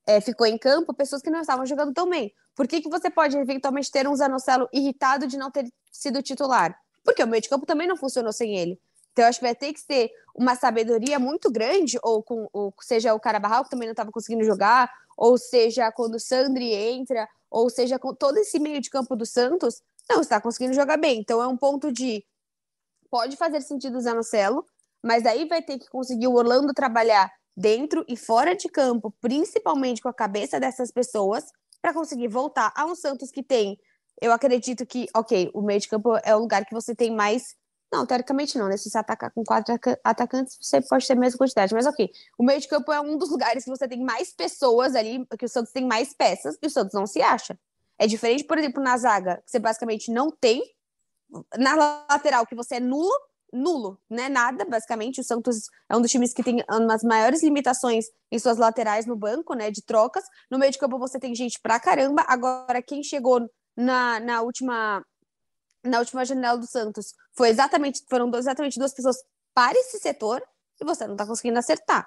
É, 0.07 0.21
ficou 0.21 0.47
em 0.47 0.57
campo, 0.57 0.95
pessoas 0.95 1.21
que 1.21 1.29
não 1.29 1.41
estavam 1.41 1.67
jogando 1.67 1.93
tão 1.93 2.09
bem. 2.09 2.33
Por 2.55 2.67
que, 2.67 2.81
que 2.81 2.89
você 2.89 3.11
pode 3.11 3.37
eventualmente 3.37 3.91
ter 3.91 4.09
um 4.09 4.17
Zanocelo 4.17 4.69
irritado 4.73 5.27
de 5.27 5.37
não 5.37 5.51
ter 5.51 5.71
sido 5.93 6.23
titular? 6.23 6.75
Porque 7.05 7.23
o 7.23 7.27
meio 7.27 7.43
de 7.43 7.49
campo 7.49 7.67
também 7.67 7.87
não 7.87 7.97
funcionou 7.97 8.33
sem 8.33 8.57
ele. 8.57 8.81
Então, 9.13 9.25
eu 9.25 9.29
acho 9.29 9.39
que 9.39 9.45
vai 9.47 9.55
ter 9.55 9.73
que 9.73 9.81
ser 9.81 10.11
uma 10.35 10.55
sabedoria 10.55 11.19
muito 11.19 11.51
grande, 11.51 11.99
ou, 12.03 12.23
com, 12.23 12.49
ou 12.53 12.73
seja 12.81 13.15
o 13.15 13.21
Carabarral, 13.21 13.65
que 13.65 13.71
também 13.71 13.89
não 13.89 13.93
estava 13.93 14.13
conseguindo 14.13 14.45
jogar, 14.45 14.91
ou 15.17 15.37
seja 15.37 15.91
quando 15.91 16.15
o 16.15 16.21
Sandri 16.21 16.73
entra, 16.73 17.29
ou 17.51 17.69
seja 17.69 17.99
com 17.99 18.15
todo 18.15 18.39
esse 18.39 18.59
meio 18.59 18.81
de 18.81 18.91
campo 18.91 19.17
do 19.17 19.27
Santos, 19.27 19.83
não 20.09 20.21
está 20.21 20.41
conseguindo 20.41 20.75
jogar 20.75 20.97
bem. 20.97 21.19
Então, 21.19 21.43
é 21.43 21.47
um 21.47 21.57
ponto 21.57 21.93
de. 21.93 22.25
Pode 23.11 23.37
fazer 23.37 23.61
sentido 23.63 23.99
o 23.99 24.01
Zanocelo, 24.01 24.65
mas 25.03 25.27
aí 25.27 25.47
vai 25.47 25.63
ter 25.63 25.79
que 25.79 25.89
conseguir 25.89 26.29
o 26.29 26.35
Orlando 26.35 26.73
trabalhar 26.75 27.33
dentro 27.57 28.05
e 28.07 28.17
fora 28.17 28.55
de 28.55 28.69
campo, 28.69 29.13
principalmente 29.21 30.01
com 30.01 30.09
a 30.09 30.15
cabeça 30.15 30.61
dessas 30.61 30.93
pessoas, 30.93 31.45
para 31.83 31.93
conseguir 31.93 32.29
voltar 32.29 32.73
a 32.77 32.85
um 32.85 32.95
Santos 32.95 33.31
que 33.31 33.43
tem. 33.43 33.79
Eu 34.21 34.33
acredito 34.33 34.87
que, 34.87 35.07
ok, 35.15 35.51
o 35.55 35.63
meio 35.63 35.81
de 35.81 35.89
campo 35.89 36.17
é 36.23 36.35
o 36.35 36.41
lugar 36.41 36.65
que 36.65 36.75
você 36.75 36.95
tem 36.95 37.15
mais 37.15 37.57
não, 37.93 38.05
teoricamente 38.05 38.59
não, 38.59 38.69
né? 38.69 38.77
Se 38.77 38.91
você 38.91 38.99
atacar 38.99 39.31
com 39.31 39.43
quatro 39.43 39.75
atacantes, 40.05 40.59
você 40.61 40.81
pode 40.81 41.07
ter 41.07 41.15
a 41.15 41.17
mesma 41.17 41.39
quantidade. 41.39 41.75
Mas 41.75 41.87
ok, 41.87 42.11
o 42.39 42.45
meio 42.45 42.61
de 42.61 42.69
campo 42.69 42.93
é 42.93 43.01
um 43.01 43.17
dos 43.17 43.31
lugares 43.31 43.65
que 43.65 43.71
você 43.71 43.89
tem 43.89 44.03
mais 44.03 44.33
pessoas 44.33 44.95
ali, 44.95 45.27
que 45.39 45.45
o 45.45 45.49
Santos 45.49 45.73
tem 45.73 45.87
mais 45.87 46.13
peças, 46.13 46.57
e 46.63 46.67
o 46.67 46.71
Santos 46.71 46.95
não 46.95 47.07
se 47.07 47.23
acha. 47.23 47.59
É 47.99 48.07
diferente, 48.07 48.45
por 48.45 48.59
exemplo, 48.59 48.83
na 48.83 48.97
zaga, 48.97 49.37
que 49.45 49.51
você 49.51 49.59
basicamente 49.59 50.13
não 50.13 50.31
tem. 50.31 50.63
Na 51.59 51.75
lateral, 51.75 52.47
que 52.47 52.55
você 52.55 52.77
é 52.77 52.81
nulo, 52.81 53.13
nulo, 53.53 53.99
né? 54.09 54.29
Nada, 54.29 54.65
basicamente. 54.65 55.21
O 55.21 55.25
Santos 55.25 55.69
é 55.89 55.97
um 55.97 56.01
dos 56.01 56.11
times 56.11 56.33
que 56.33 56.43
tem 56.43 56.63
umas 56.71 57.03
maiores 57.03 57.43
limitações 57.43 58.07
em 58.31 58.39
suas 58.39 58.59
laterais 58.59 59.07
no 59.07 59.17
banco, 59.17 59.55
né? 59.55 59.71
De 59.71 59.83
trocas. 59.83 60.25
No 60.51 60.59
meio 60.59 60.73
de 60.73 60.79
campo 60.79 60.99
você 60.99 61.19
tem 61.19 61.35
gente 61.35 61.59
pra 61.61 61.81
caramba. 61.81 62.25
Agora, 62.29 62.83
quem 62.83 63.03
chegou 63.03 63.51
na, 63.77 64.21
na 64.21 64.43
última 64.43 65.05
na 65.85 65.99
última 65.99 66.25
janela 66.25 66.59
do 66.59 66.67
Santos 66.67 67.15
foi 67.37 67.49
exatamente 67.51 68.05
foram 68.09 68.31
exatamente 68.35 68.79
duas 68.79 68.93
pessoas 68.93 69.17
para 69.55 69.79
esse 69.79 69.99
setor 69.99 70.43
e 70.81 70.85
você 70.85 71.07
não 71.07 71.15
está 71.15 71.27
conseguindo 71.27 71.59
acertar. 71.59 72.07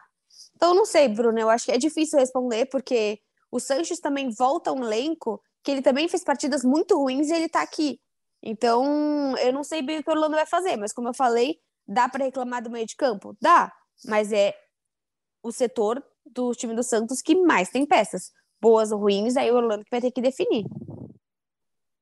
Então, 0.56 0.74
não 0.74 0.86
sei, 0.86 1.08
Bruno, 1.08 1.40
eu 1.40 1.50
acho 1.50 1.66
que 1.66 1.72
é 1.72 1.78
difícil 1.78 2.20
responder 2.20 2.66
porque 2.68 3.20
o 3.52 3.60
Sanches 3.60 4.00
também 4.00 4.30
volta 4.30 4.70
a 4.70 4.74
um 4.74 4.84
elenco 4.84 5.42
que 5.64 5.72
ele 5.72 5.82
também 5.82 6.08
fez 6.08 6.24
partidas 6.24 6.64
muito 6.64 6.98
ruins 6.98 7.30
e 7.30 7.34
ele 7.34 7.46
está 7.46 7.62
aqui. 7.62 8.00
Então, 8.42 9.36
eu 9.38 9.54
não 9.54 9.64
sei 9.64 9.82
bem 9.82 10.00
o 10.00 10.04
que 10.04 10.10
o 10.10 10.14
Orlando 10.14 10.36
vai 10.36 10.46
fazer, 10.46 10.76
mas 10.78 10.94
como 10.94 11.10
eu 11.10 11.14
falei, 11.14 11.60
dá 11.88 12.10
para 12.10 12.26
reclamar 12.26 12.64
do 12.64 12.72
meio 12.72 12.86
de 12.86 12.96
campo? 12.96 13.36
Dá, 13.40 13.72
mas 14.06 14.32
é 14.32 14.56
o 15.44 15.52
setor 15.52 16.04
do 16.26 16.52
time 16.54 16.76
do 16.76 16.84
Santos 16.84 17.22
que 17.22 17.36
mais 17.36 17.70
tem 17.70 17.86
peças, 17.86 18.32
boas 18.60 18.92
ou 18.92 19.00
ruins, 19.00 19.36
aí 19.38 19.52
o 19.52 19.56
Orlando 19.56 19.84
que 19.84 19.92
vai 19.92 20.02
ter 20.02 20.12
que 20.12 20.22
definir. 20.22 20.66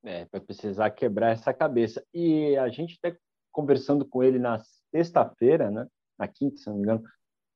É, 0.04 0.26
vai 0.32 0.40
precisar 0.40 0.90
quebrar 0.92 1.32
essa 1.32 1.54
cabeça. 1.54 2.04
E 2.14 2.56
a 2.58 2.70
gente 2.70 2.98
até 3.02 3.18
conversando 3.52 4.06
com 4.06 4.24
ele 4.24 4.40
na 4.40 4.60
sexta-feira, 4.92 5.70
né? 5.70 5.86
Na 6.18 6.28
quinta, 6.28 6.58
se 6.58 6.68
não 6.68 6.76
me 6.78 6.84
engano, 6.84 7.04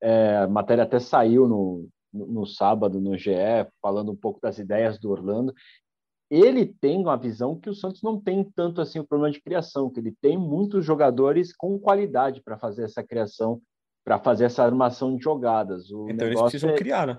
é, 0.02 0.38
a 0.38 0.48
matéria 0.48 0.84
até 0.84 0.98
saiu 0.98 1.48
no, 1.48 1.88
no, 2.12 2.26
no, 2.26 2.46
sábado 2.46 3.00
no 3.00 3.16
GE, 3.16 3.32
falando 3.80 4.12
um 4.12 4.16
pouco 4.16 4.40
das 4.40 4.58
ideias 4.58 4.98
do 4.98 5.10
Orlando. 5.10 5.54
Ele 6.30 6.66
tem 6.66 6.98
uma 6.98 7.16
visão 7.16 7.58
que 7.58 7.70
o 7.70 7.74
Santos 7.74 8.02
não 8.02 8.20
tem 8.20 8.44
tanto 8.56 8.80
assim 8.80 8.98
o 8.98 9.06
problema 9.06 9.32
de 9.32 9.42
criação, 9.42 9.90
que 9.90 10.00
ele 10.00 10.14
tem 10.20 10.36
muitos 10.36 10.84
jogadores 10.84 11.54
com 11.54 11.78
qualidade 11.78 12.42
para 12.42 12.58
fazer 12.58 12.84
essa 12.84 13.02
criação, 13.02 13.60
para 14.04 14.18
fazer 14.18 14.44
essa 14.44 14.62
armação 14.64 15.16
de 15.16 15.22
jogadas. 15.22 15.90
O 15.90 16.08
então 16.08 16.26
eles 16.26 16.40
precisam 16.40 16.70
é... 16.70 16.74
criar, 16.74 17.06
né? 17.06 17.18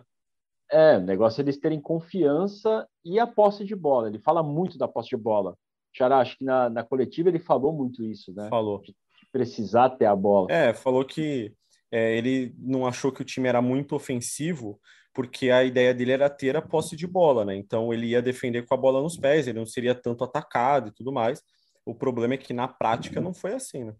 É, 0.71 0.97
o 0.97 1.01
negócio 1.01 1.41
é 1.41 1.43
eles 1.43 1.57
terem 1.57 1.79
confiança 1.79 2.87
e 3.03 3.19
a 3.19 3.27
posse 3.27 3.63
de 3.63 3.75
bola. 3.75 4.07
Ele 4.07 4.19
fala 4.19 4.41
muito 4.41 4.77
da 4.77 4.87
posse 4.87 5.09
de 5.09 5.17
bola. 5.17 5.55
Xará, 5.93 6.19
acho 6.19 6.37
que 6.37 6.43
na, 6.43 6.69
na 6.69 6.83
coletiva 6.83 7.29
ele 7.29 7.39
falou 7.39 7.71
muito 7.71 8.03
isso, 8.03 8.33
né? 8.33 8.49
Falou. 8.49 8.81
De, 8.81 8.87
de 8.87 9.27
precisar 9.31 9.91
ter 9.91 10.05
a 10.05 10.15
bola. 10.15 10.47
É, 10.49 10.73
falou 10.73 11.05
que 11.05 11.53
é, 11.91 12.17
ele 12.17 12.53
não 12.57 12.85
achou 12.85 13.11
que 13.11 13.21
o 13.21 13.25
time 13.25 13.47
era 13.47 13.61
muito 13.61 13.95
ofensivo, 13.95 14.79
porque 15.13 15.49
a 15.49 15.63
ideia 15.63 15.93
dele 15.93 16.11
era 16.11 16.29
ter 16.29 16.57
a 16.57 16.61
posse 16.61 16.95
de 16.95 17.07
bola, 17.07 17.45
né? 17.45 17.55
Então 17.55 17.93
ele 17.93 18.07
ia 18.07 18.21
defender 18.21 18.65
com 18.65 18.73
a 18.73 18.77
bola 18.77 19.01
nos 19.01 19.15
pés, 19.15 19.47
ele 19.47 19.59
não 19.59 19.65
seria 19.65 19.95
tanto 19.95 20.23
atacado 20.23 20.89
e 20.89 20.91
tudo 20.91 21.13
mais. 21.13 21.41
O 21.85 21.95
problema 21.95 22.33
é 22.33 22.37
que 22.37 22.53
na 22.53 22.67
prática 22.67 23.21
não 23.21 23.33
foi 23.33 23.53
assim, 23.53 23.85
né? 23.85 23.95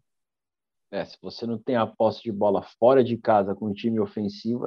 É, 0.92 1.06
se 1.06 1.18
você 1.22 1.46
não 1.46 1.58
tem 1.58 1.76
a 1.76 1.88
posse 1.88 2.22
de 2.22 2.32
bola 2.32 2.62
fora 2.80 3.04
de 3.04 3.18
casa 3.18 3.56
com 3.56 3.68
um 3.68 3.74
time 3.74 4.00
ofensivo, 4.00 4.66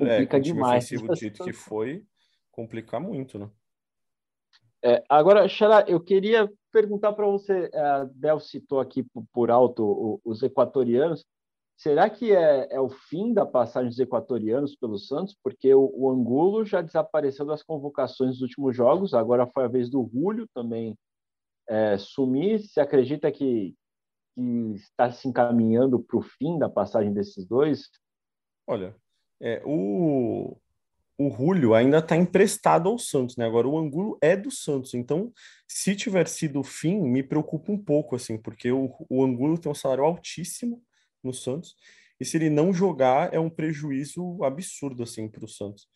complica 0.00 0.36
é, 0.36 0.40
demais. 0.40 0.90
Do 0.90 1.14
jeito 1.14 1.44
que 1.44 1.52
foi, 1.52 2.04
complica 2.50 2.98
muito, 2.98 3.38
né? 3.38 3.50
É, 4.82 5.02
agora, 5.08 5.46
Xará, 5.46 5.84
eu 5.86 6.00
queria 6.00 6.50
perguntar 6.72 7.12
para 7.12 7.26
você, 7.26 7.70
a 7.74 8.04
Bel 8.14 8.40
citou 8.40 8.80
aqui 8.80 9.04
por 9.32 9.50
alto 9.50 10.20
os 10.24 10.42
equatorianos, 10.42 11.24
será 11.76 12.08
que 12.08 12.32
é, 12.32 12.68
é, 12.70 12.80
o 12.80 12.88
fim 12.88 13.34
da 13.34 13.44
passagem 13.44 13.90
dos 13.90 13.98
equatorianos 13.98 14.74
pelo 14.76 14.98
Santos? 14.98 15.36
Porque 15.42 15.74
o, 15.74 15.92
o, 15.94 16.10
Angulo 16.10 16.64
já 16.64 16.80
desapareceu 16.80 17.44
das 17.44 17.62
convocações 17.62 18.32
dos 18.32 18.42
últimos 18.42 18.74
jogos, 18.74 19.12
agora 19.12 19.46
foi 19.46 19.64
a 19.64 19.68
vez 19.68 19.90
do 19.90 20.08
Julio 20.10 20.48
também 20.54 20.96
é, 21.68 21.98
sumir. 21.98 22.60
Se 22.60 22.80
acredita 22.80 23.30
que, 23.30 23.74
que 24.34 24.74
está 24.76 25.10
se 25.10 25.28
encaminhando 25.28 26.00
para 26.00 26.18
o 26.18 26.22
fim 26.22 26.58
da 26.58 26.70
passagem 26.70 27.12
desses 27.12 27.46
dois? 27.46 27.90
Olha, 28.66 28.94
é, 29.40 29.62
o, 29.64 30.56
o 31.18 31.30
Julio 31.30 31.74
ainda 31.74 31.98
está 31.98 32.16
emprestado 32.16 32.88
ao 32.88 32.98
Santos, 32.98 33.36
né? 33.36 33.46
Agora 33.46 33.68
o 33.68 33.78
Angulo 33.78 34.18
é 34.20 34.36
do 34.36 34.50
Santos, 34.50 34.94
então 34.94 35.32
se 35.66 35.94
tiver 35.94 36.26
sido 36.28 36.60
o 36.60 36.64
fim, 36.64 37.00
me 37.00 37.22
preocupa 37.22 37.72
um 37.72 37.78
pouco, 37.78 38.16
assim, 38.16 38.36
porque 38.36 38.70
o, 38.70 38.94
o 39.08 39.24
Angulo 39.24 39.58
tem 39.58 39.70
um 39.70 39.74
salário 39.74 40.04
altíssimo 40.04 40.82
no 41.22 41.32
Santos 41.32 41.76
e 42.20 42.24
se 42.24 42.36
ele 42.36 42.50
não 42.50 42.72
jogar, 42.72 43.32
é 43.32 43.40
um 43.40 43.48
prejuízo 43.48 44.44
absurdo 44.44 45.02
assim 45.02 45.26
para 45.26 45.44
o 45.44 45.48
Santos. 45.48 45.88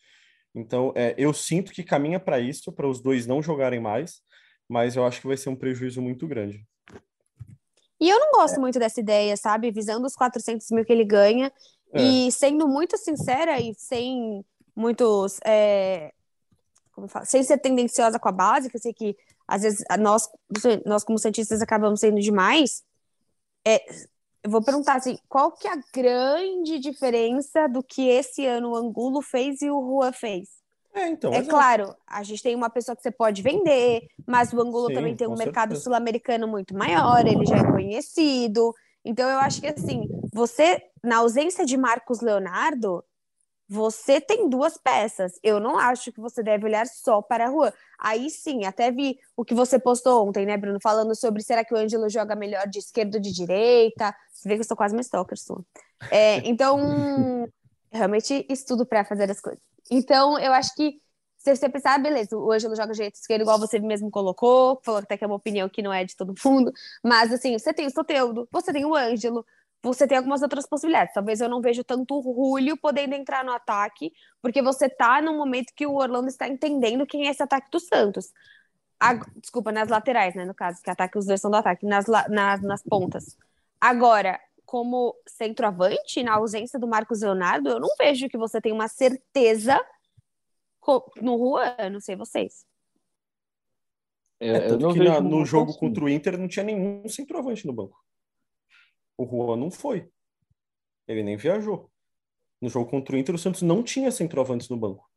Então, 0.55 0.91
é, 0.95 1.13
eu 1.17 1.33
sinto 1.33 1.71
que 1.71 1.83
caminha 1.83 2.19
para 2.19 2.39
isso, 2.39 2.71
para 2.71 2.87
os 2.87 3.01
dois 3.01 3.27
não 3.27 3.41
jogarem 3.41 3.79
mais, 3.79 4.21
mas 4.67 4.95
eu 4.95 5.05
acho 5.05 5.21
que 5.21 5.27
vai 5.27 5.37
ser 5.37 5.49
um 5.49 5.55
prejuízo 5.55 6.01
muito 6.01 6.27
grande. 6.27 6.65
E 7.99 8.09
eu 8.09 8.19
não 8.19 8.31
gosto 8.31 8.59
muito 8.59 8.79
dessa 8.79 8.99
ideia, 8.99 9.37
sabe? 9.37 9.71
Visando 9.71 10.05
os 10.05 10.15
400 10.15 10.69
mil 10.71 10.83
que 10.83 10.91
ele 10.91 11.05
ganha. 11.05 11.51
É. 11.93 12.01
E 12.01 12.31
sendo 12.31 12.67
muito 12.67 12.97
sincera 12.97 13.59
e 13.59 13.73
sem 13.75 14.43
muitos. 14.75 15.39
É, 15.45 16.13
como 16.91 17.07
sem 17.25 17.43
ser 17.43 17.57
tendenciosa 17.57 18.17
com 18.17 18.29
a 18.29 18.31
base, 18.31 18.69
que 18.69 18.77
eu 18.77 18.81
sei 18.81 18.93
que 18.93 19.15
às 19.47 19.61
vezes 19.61 19.83
nós, 19.99 20.29
nós 20.85 21.03
como 21.03 21.19
cientistas, 21.19 21.61
acabamos 21.61 21.99
sendo 21.99 22.19
demais. 22.19 22.83
É, 23.67 23.83
eu 24.43 24.49
vou 24.49 24.63
perguntar 24.63 24.95
assim, 24.95 25.17
qual 25.27 25.51
que 25.51 25.67
é 25.67 25.73
a 25.73 25.81
grande 25.93 26.79
diferença 26.79 27.67
do 27.67 27.83
que 27.83 28.07
esse 28.07 28.45
ano 28.45 28.71
o 28.71 28.75
Angulo 28.75 29.21
fez 29.21 29.61
e 29.61 29.69
o 29.69 29.79
Rua 29.79 30.11
fez? 30.11 30.49
É, 30.93 31.09
então, 31.09 31.33
é 31.33 31.43
claro, 31.43 31.93
a 32.07 32.23
gente 32.23 32.41
tem 32.41 32.55
uma 32.55 32.69
pessoa 32.69 32.95
que 32.95 33.01
você 33.01 33.11
pode 33.11 33.41
vender, 33.41 34.07
mas 34.25 34.53
o 34.53 34.61
Angulo 34.61 34.87
Sim, 34.87 34.93
também 34.93 35.15
tem 35.15 35.27
um 35.27 35.35
mercado 35.35 35.75
sul-americano 35.75 36.47
muito 36.47 36.73
maior, 36.73 37.25
ele 37.27 37.45
já 37.45 37.57
é 37.57 37.71
conhecido. 37.71 38.73
Então 39.03 39.29
eu 39.29 39.39
acho 39.39 39.59
que 39.59 39.67
assim, 39.67 40.07
você, 40.33 40.81
na 41.05 41.17
ausência 41.17 41.65
de 41.65 41.77
Marcos 41.77 42.21
Leonardo, 42.21 43.03
você 43.67 44.21
tem 44.21 44.47
duas 44.49 44.77
peças. 44.77 45.33
Eu 45.41 45.59
não 45.59 45.77
acho 45.77 46.11
que 46.11 46.21
você 46.21 46.43
deve 46.43 46.65
olhar 46.65 46.85
só 46.85 47.21
para 47.21 47.45
a 47.45 47.49
rua. 47.49 47.73
Aí 47.99 48.29
sim, 48.29 48.65
até 48.65 48.91
vi 48.91 49.17
o 49.35 49.43
que 49.43 49.55
você 49.55 49.79
postou 49.79 50.27
ontem, 50.27 50.45
né, 50.45 50.57
Bruno? 50.57 50.79
Falando 50.81 51.15
sobre 51.15 51.41
será 51.41 51.63
que 51.65 51.73
o 51.73 51.77
Ângelo 51.77 52.09
joga 52.09 52.35
melhor 52.35 52.67
de 52.67 52.79
esquerda 52.79 53.17
ou 53.17 53.21
de 53.21 53.31
direita. 53.31 54.15
Você 54.31 54.47
vê 54.47 54.55
que 54.55 54.61
eu 54.61 54.67
sou 54.67 54.77
quase 54.77 54.93
uma 54.93 55.01
stalker 55.01 55.37
sua. 55.37 55.63
É, 56.11 56.37
então, 56.47 57.47
realmente 57.91 58.45
estudo 58.49 58.85
para 58.85 59.03
fazer 59.03 59.29
as 59.29 59.41
coisas. 59.41 59.61
Então, 59.89 60.37
eu 60.39 60.53
acho 60.53 60.73
que 60.75 60.99
se 61.37 61.55
você 61.55 61.69
pensar, 61.69 61.93
ah, 61.93 61.99
beleza, 61.99 62.35
o 62.35 62.51
Ângelo 62.51 62.75
joga 62.75 62.91
de 62.91 62.97
jeito 62.97 63.15
esquerdo, 63.15 63.41
igual 63.41 63.59
você 63.59 63.77
mesmo 63.79 64.09
colocou, 64.09 64.81
falou 64.83 64.99
até 64.99 65.15
que 65.15 65.23
é 65.23 65.27
uma 65.27 65.35
opinião 65.35 65.69
que 65.69 65.81
não 65.81 65.93
é 65.93 66.03
de 66.03 66.15
todo 66.15 66.33
mundo, 66.43 66.71
mas 67.03 67.31
assim, 67.31 67.57
você 67.57 67.71
tem 67.71 67.85
o 67.85 67.91
Soteudo, 67.91 68.47
você 68.51 68.73
tem 68.73 68.83
o 68.83 68.95
Ângelo, 68.95 69.45
você 69.85 70.07
tem 70.07 70.17
algumas 70.17 70.41
outras 70.41 70.65
possibilidades. 70.67 71.13
Talvez 71.13 71.39
eu 71.39 71.47
não 71.47 71.61
vejo 71.61 71.83
tanto 71.83 72.17
o 72.17 72.23
Julio 72.23 72.75
podendo 72.75 73.13
entrar 73.13 73.45
no 73.45 73.51
ataque, 73.51 74.11
porque 74.41 74.61
você 74.61 74.89
tá 74.89 75.21
num 75.21 75.37
momento 75.37 75.73
que 75.75 75.85
o 75.85 75.95
Orlando 75.95 76.27
está 76.27 76.47
entendendo 76.47 77.05
quem 77.05 77.27
é 77.27 77.29
esse 77.29 77.43
ataque 77.43 77.69
do 77.71 77.79
Santos. 77.79 78.33
A, 78.99 79.13
desculpa, 79.35 79.71
nas 79.71 79.89
laterais, 79.89 80.33
né? 80.33 80.43
No 80.43 80.55
caso, 80.55 80.81
que 80.81 80.89
ataque 80.89 81.17
os 81.17 81.25
dois 81.25 81.39
são 81.39 81.51
do 81.51 81.57
ataque, 81.57 81.85
nas, 81.85 82.05
nas, 82.07 82.61
nas 82.61 82.81
pontas. 82.81 83.37
Agora, 83.79 84.39
como 84.65 85.15
centroavante, 85.27 86.23
na 86.23 86.33
ausência 86.33 86.79
do 86.79 86.87
Marcos 86.87 87.21
Leonardo, 87.21 87.69
eu 87.69 87.79
não 87.79 87.89
vejo 87.97 88.27
que 88.27 88.37
você 88.37 88.59
tem 88.59 88.71
uma 88.71 88.87
certeza 88.87 89.79
no 91.21 91.37
Juan, 91.37 91.89
não 91.91 91.99
sei 91.99 92.15
vocês. 92.15 92.65
É, 94.39 94.49
é 94.49 94.67
tanto 94.67 94.93
que 94.93 95.03
na, 95.03 95.21
no 95.21 95.45
jogo 95.45 95.77
contra 95.77 96.03
o 96.03 96.09
Inter 96.09 96.37
não 96.37 96.47
tinha 96.47 96.65
nenhum 96.65 97.07
centroavante 97.07 97.65
no 97.67 97.73
banco. 97.73 98.04
O 99.17 99.25
Juan 99.25 99.57
não 99.57 99.71
foi. 99.71 100.09
Ele 101.07 101.23
nem 101.23 101.37
viajou. 101.37 101.89
No 102.61 102.69
jogo 102.69 102.89
contra 102.89 103.15
o 103.15 103.17
Inter, 103.17 103.35
o 103.35 103.37
Santos 103.37 103.61
não 103.61 103.83
tinha 103.83 104.11
centroavantes 104.11 104.69
no 104.69 104.77
banco. 104.77 105.09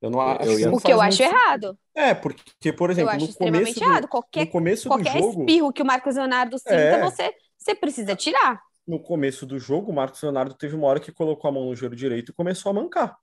Eu 0.00 0.10
não 0.10 0.20
acho. 0.20 0.50
Eu 0.50 0.74
o 0.74 0.80
que 0.80 0.92
eu 0.92 1.00
acho 1.00 1.22
muito... 1.22 1.34
errado. 1.34 1.78
É, 1.94 2.12
porque, 2.12 2.72
por 2.72 2.90
exemplo, 2.90 3.10
eu 3.10 3.16
acho 3.16 3.26
no 3.28 3.34
começo 3.34 3.74
do, 3.74 3.84
errado. 3.84 4.08
Qualquer, 4.08 4.44
no 4.44 4.50
começo 4.50 4.88
qualquer 4.88 5.12
do 5.14 5.18
jogo, 5.18 5.40
espirro 5.40 5.72
que 5.72 5.82
o 5.82 5.86
Marcos 5.86 6.16
Leonardo 6.16 6.58
sinta, 6.58 6.74
é... 6.74 7.02
você, 7.02 7.34
você 7.56 7.74
precisa 7.74 8.14
tirar. 8.14 8.60
No 8.86 9.00
começo 9.00 9.46
do 9.46 9.58
jogo, 9.58 9.90
o 9.90 9.94
Marcos 9.94 10.20
Leonardo 10.20 10.54
teve 10.54 10.76
uma 10.76 10.86
hora 10.86 11.00
que 11.00 11.10
colocou 11.10 11.48
a 11.48 11.52
mão 11.52 11.64
no 11.64 11.74
joelho 11.74 11.96
direito 11.96 12.32
e 12.32 12.34
começou 12.34 12.68
a 12.68 12.74
mancar. 12.74 13.16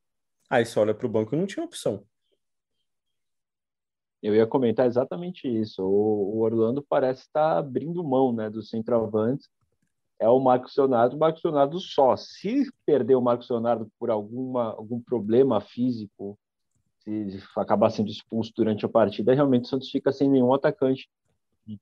Aí 0.49 0.65
você 0.65 0.79
olha 0.79 0.93
para 0.93 1.05
o 1.05 1.09
banco 1.09 1.35
e 1.35 1.37
não 1.37 1.45
tinha 1.45 1.63
opção. 1.63 2.03
Eu 4.21 4.35
ia 4.35 4.45
comentar 4.45 4.85
exatamente 4.85 5.47
isso. 5.47 5.83
O, 5.83 6.39
Orlando 6.39 6.85
parece 6.87 7.21
estar 7.21 7.57
abrindo 7.57 8.03
mão 8.03 8.31
né, 8.31 8.49
do 8.49 8.61
centroavante. 8.61 9.47
É 10.19 10.29
o 10.29 10.39
Marcos 10.39 10.75
Leonardo, 10.77 11.15
o 11.15 11.19
Marcos 11.19 11.41
Leonardo 11.43 11.79
só. 11.79 12.15
Se 12.15 12.69
perder 12.85 13.15
o 13.15 13.21
Marcos 13.21 13.49
Leonardo 13.49 13.91
por 13.99 14.11
alguma, 14.11 14.75
algum 14.75 15.01
problema 15.01 15.59
físico, 15.59 16.37
se 17.03 17.39
acabar 17.57 17.89
sendo 17.89 18.09
expulso 18.09 18.51
durante 18.55 18.85
a 18.85 18.89
partida, 18.89 19.33
realmente 19.33 19.63
o 19.63 19.67
Santos 19.67 19.89
fica 19.89 20.11
sem 20.11 20.29
nenhum 20.29 20.53
atacante 20.53 21.09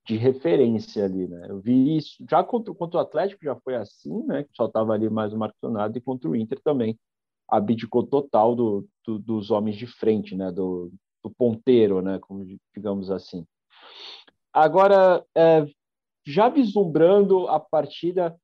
de 0.06 0.16
referência 0.16 1.04
ali, 1.04 1.28
né? 1.28 1.48
Eu 1.50 1.60
vi 1.60 1.98
isso 1.98 2.24
já 2.30 2.44
contra, 2.44 2.74
contra 2.74 3.00
o 3.00 3.02
Atlético 3.02 3.44
já 3.44 3.56
foi 3.58 3.76
assim, 3.76 4.24
né? 4.24 4.44
Que 4.44 4.50
só 4.54 4.66
estava 4.66 4.94
ali 4.94 5.10
mais 5.10 5.34
o 5.34 5.38
Marcos 5.38 5.60
Leonardo 5.62 5.98
e 5.98 6.02
contra 6.02 6.30
o 6.30 6.36
Inter 6.36 6.60
também 6.64 6.98
abdicou 7.50 8.06
total 8.06 8.56
do, 8.56 8.88
do, 9.06 9.18
dos 9.18 9.52
homens 9.52 9.76
de 9.76 9.88
frente, 9.88 10.36
né? 10.36 10.52
Do, 10.52 10.92
do 11.24 11.30
ponteiro, 11.30 12.02
né? 12.02 12.20
Como 12.20 12.46
digamos 12.76 13.12
assim. 13.12 13.46
Agora, 14.54 15.24
é, 15.36 15.66
já 16.26 16.50
vislumbrando 16.50 17.48
a 17.48 17.60
partida 17.60 18.36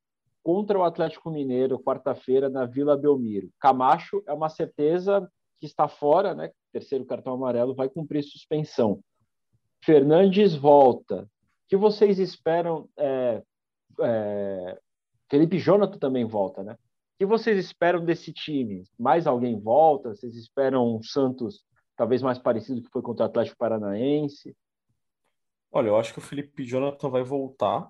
contra 0.44 0.78
o 0.78 0.84
Atlético 0.84 1.32
Mineiro, 1.32 1.80
quarta-feira, 1.80 2.50
na 2.50 2.66
Vila 2.66 2.96
Belmiro. 2.96 3.50
Camacho 3.60 4.22
é 4.28 4.34
uma 4.34 4.50
certeza 4.50 5.28
que 5.60 5.66
está 5.66 5.88
fora, 5.88 6.36
né? 6.36 6.52
Terceiro 6.72 7.06
cartão 7.06 7.34
amarelo, 7.34 7.74
vai 7.74 7.90
cumprir 7.90 8.24
suspensão. 8.24 9.00
Fernandes 9.84 10.56
volta. 10.56 11.24
O 11.24 11.28
que 11.68 11.76
vocês 11.78 12.20
esperam? 12.20 12.88
É, 12.98 13.42
é, 14.02 14.80
Felipe 15.30 15.58
Jonathan 15.58 15.98
também 15.98 16.26
volta, 16.26 16.64
né? 16.64 16.74
O 16.74 17.18
que 17.18 17.26
vocês 17.26 17.58
esperam 17.58 18.04
desse 18.04 18.32
time? 18.32 18.84
Mais 19.00 19.26
alguém 19.26 19.60
volta? 19.60 20.10
Vocês 20.10 20.36
esperam 20.36 20.96
um 20.96 21.02
Santos 21.02 21.64
talvez 21.96 22.22
mais 22.22 22.38
parecido 22.38 22.82
que 22.82 22.90
foi 22.90 23.02
contra 23.02 23.26
o 23.26 23.30
Atlético 23.30 23.58
Paranaense? 23.58 24.56
Olha, 25.72 25.90
eu 25.90 25.98
acho 25.98 26.14
que 26.14 26.20
o 26.20 26.22
Felipe 26.22 26.64
Jonathan 26.64 27.10
vai 27.10 27.24
voltar 27.24 27.90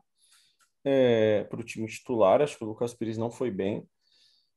é, 0.84 1.44
para 1.46 1.60
o 1.60 1.64
time 1.64 1.88
titular. 1.88 2.42
Acho 2.42 2.58
que 2.58 2.64
o 2.64 2.68
Lucas 2.68 2.94
Pires 2.94 3.18
não 3.18 3.30
foi 3.30 3.52
bem. 3.52 3.88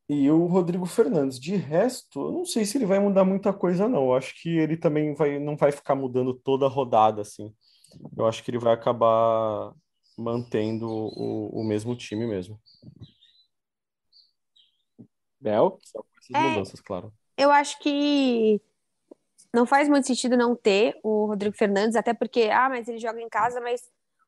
E 0.09 0.31
o 0.31 0.47
Rodrigo 0.47 0.87
Fernandes, 0.87 1.39
de 1.39 1.55
resto, 1.55 2.19
eu 2.19 2.33
não 2.33 2.45
sei 2.47 2.65
se 2.65 2.79
ele 2.79 2.87
vai 2.87 2.99
mudar 2.99 3.25
muita 3.25 3.53
coisa, 3.53 3.87
não. 3.87 4.05
Eu 4.05 4.15
acho 4.15 4.41
que 4.41 4.57
ele 4.57 4.77
também 4.77 5.15
vai, 5.15 5.39
não 5.39 5.57
vai 5.57 5.71
ficar 5.71 5.95
mudando 5.95 6.33
toda 6.33 6.65
a 6.65 6.69
rodada, 6.69 7.21
assim. 7.21 7.55
Eu 8.17 8.27
acho 8.27 8.43
que 8.43 8.51
ele 8.51 8.59
vai 8.59 8.73
acabar 8.73 9.75
mantendo 10.17 10.89
o, 10.89 11.61
o 11.61 11.65
mesmo 11.65 11.95
time 11.95 12.27
mesmo. 12.27 12.59
Bel? 15.39 15.79
Só 15.85 16.03
com 16.03 16.09
essas 16.19 16.31
é, 16.35 16.49
mudanças, 16.49 16.81
claro. 16.81 17.13
Eu 17.37 17.51
acho 17.53 17.79
que 17.81 18.61
não 19.55 19.67
faz 19.67 19.89
muito 19.89 20.07
sentido 20.07 20.37
não 20.37 20.55
ter 20.55 20.99
o 21.03 21.27
Rodrigo 21.27 21.57
Fernandes, 21.57 21.97
até 21.97 22.13
porque, 22.13 22.51
ah, 22.53 22.69
mas 22.69 22.89
ele 22.89 22.99
joga 22.99 23.21
em 23.21 23.29
casa, 23.29 23.61
mas 23.61 23.83